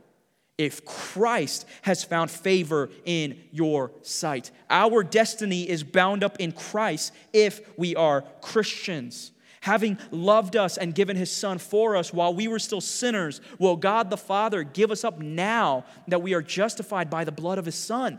if 0.58 0.84
Christ 0.84 1.66
has 1.82 2.04
found 2.04 2.30
favor 2.30 2.90
in 3.06 3.40
your 3.50 3.92
sight. 4.02 4.50
Our 4.68 5.02
destiny 5.02 5.66
is 5.66 5.82
bound 5.82 6.22
up 6.22 6.38
in 6.38 6.52
Christ 6.52 7.14
if 7.32 7.60
we 7.78 7.96
are 7.96 8.22
Christians. 8.42 9.32
Having 9.60 9.98
loved 10.10 10.56
us 10.56 10.78
and 10.78 10.94
given 10.94 11.16
his 11.16 11.30
son 11.30 11.58
for 11.58 11.94
us 11.94 12.14
while 12.14 12.34
we 12.34 12.48
were 12.48 12.58
still 12.58 12.80
sinners, 12.80 13.42
will 13.58 13.76
God 13.76 14.08
the 14.08 14.16
Father 14.16 14.62
give 14.62 14.90
us 14.90 15.04
up 15.04 15.18
now 15.18 15.84
that 16.08 16.22
we 16.22 16.32
are 16.32 16.40
justified 16.40 17.10
by 17.10 17.24
the 17.24 17.32
blood 17.32 17.58
of 17.58 17.66
his 17.66 17.74
son? 17.74 18.18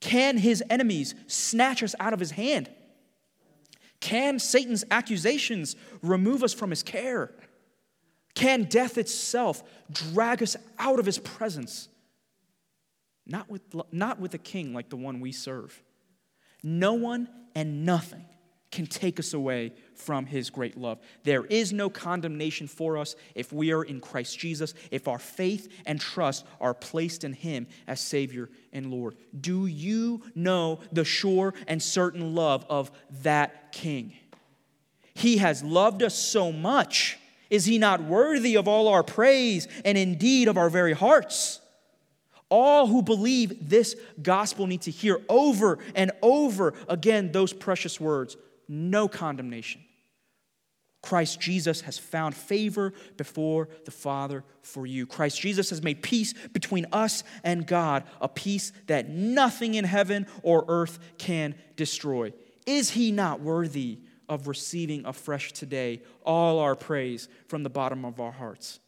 Can 0.00 0.36
his 0.36 0.62
enemies 0.68 1.14
snatch 1.26 1.82
us 1.82 1.94
out 1.98 2.12
of 2.12 2.20
his 2.20 2.32
hand? 2.32 2.68
Can 4.00 4.38
Satan's 4.38 4.84
accusations 4.90 5.76
remove 6.02 6.44
us 6.44 6.52
from 6.52 6.70
his 6.70 6.82
care? 6.82 7.32
Can 8.34 8.64
death 8.64 8.98
itself 8.98 9.62
drag 9.90 10.42
us 10.42 10.56
out 10.78 11.00
of 11.00 11.06
his 11.06 11.18
presence? 11.18 11.88
Not 13.26 13.50
with, 13.50 13.62
not 13.90 14.20
with 14.20 14.34
a 14.34 14.38
king 14.38 14.72
like 14.74 14.90
the 14.90 14.96
one 14.96 15.20
we 15.20 15.32
serve. 15.32 15.82
No 16.62 16.92
one 16.92 17.28
and 17.54 17.84
nothing 17.84 18.24
can 18.70 18.86
take 18.86 19.18
us 19.18 19.34
away 19.34 19.72
from 19.98 20.26
his 20.26 20.50
great 20.50 20.76
love. 20.76 20.98
There 21.24 21.44
is 21.44 21.72
no 21.72 21.90
condemnation 21.90 22.66
for 22.68 22.96
us 22.96 23.16
if 23.34 23.52
we 23.52 23.72
are 23.72 23.82
in 23.82 24.00
Christ 24.00 24.38
Jesus, 24.38 24.74
if 24.90 25.08
our 25.08 25.18
faith 25.18 25.68
and 25.86 26.00
trust 26.00 26.46
are 26.60 26.74
placed 26.74 27.24
in 27.24 27.32
him 27.32 27.66
as 27.86 28.00
Savior 28.00 28.48
and 28.72 28.90
Lord. 28.90 29.16
Do 29.38 29.66
you 29.66 30.22
know 30.34 30.80
the 30.92 31.04
sure 31.04 31.54
and 31.66 31.82
certain 31.82 32.34
love 32.34 32.64
of 32.70 32.90
that 33.22 33.72
King? 33.72 34.14
He 35.14 35.38
has 35.38 35.62
loved 35.62 36.02
us 36.02 36.14
so 36.14 36.52
much 36.52 37.18
is 37.50 37.64
he 37.64 37.78
not 37.78 38.02
worthy 38.02 38.56
of 38.56 38.68
all 38.68 38.88
our 38.88 39.02
praise 39.02 39.68
and 39.84 39.96
indeed 39.96 40.48
of 40.48 40.58
our 40.58 40.68
very 40.68 40.92
hearts? 40.92 41.60
All 42.50 42.86
who 42.86 43.02
believe 43.02 43.68
this 43.68 43.96
gospel 44.20 44.66
need 44.66 44.82
to 44.82 44.90
hear 44.90 45.20
over 45.28 45.78
and 45.94 46.12
over 46.22 46.74
again 46.88 47.32
those 47.32 47.52
precious 47.52 48.00
words 48.00 48.36
no 48.68 49.08
condemnation. 49.08 49.82
Christ 51.02 51.40
Jesus 51.40 51.82
has 51.82 51.96
found 51.96 52.34
favor 52.34 52.92
before 53.16 53.68
the 53.84 53.90
Father 53.90 54.44
for 54.62 54.86
you. 54.86 55.06
Christ 55.06 55.40
Jesus 55.40 55.70
has 55.70 55.82
made 55.82 56.02
peace 56.02 56.34
between 56.52 56.86
us 56.92 57.22
and 57.44 57.66
God, 57.66 58.04
a 58.20 58.28
peace 58.28 58.72
that 58.88 59.08
nothing 59.08 59.74
in 59.74 59.84
heaven 59.84 60.26
or 60.42 60.64
earth 60.68 60.98
can 61.16 61.54
destroy. 61.76 62.32
Is 62.66 62.90
he 62.90 63.12
not 63.12 63.40
worthy 63.40 64.00
of 64.28 64.48
receiving 64.48 65.06
afresh 65.06 65.52
today 65.52 66.02
all 66.24 66.58
our 66.58 66.74
praise 66.74 67.28
from 67.46 67.62
the 67.62 67.70
bottom 67.70 68.04
of 68.04 68.20
our 68.20 68.32
hearts? 68.32 68.80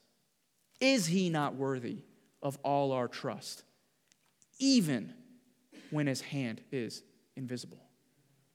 Is 0.81 1.07
he 1.07 1.31
not 1.31 1.55
worthy 1.55 1.99
of 2.43 2.59
all 2.65 2.93
our 2.93 3.09
trust, 3.09 3.63
even 4.59 5.15
when 5.91 6.07
his 6.07 6.21
hand 6.21 6.61
is 6.73 7.03
invisible? 7.37 7.90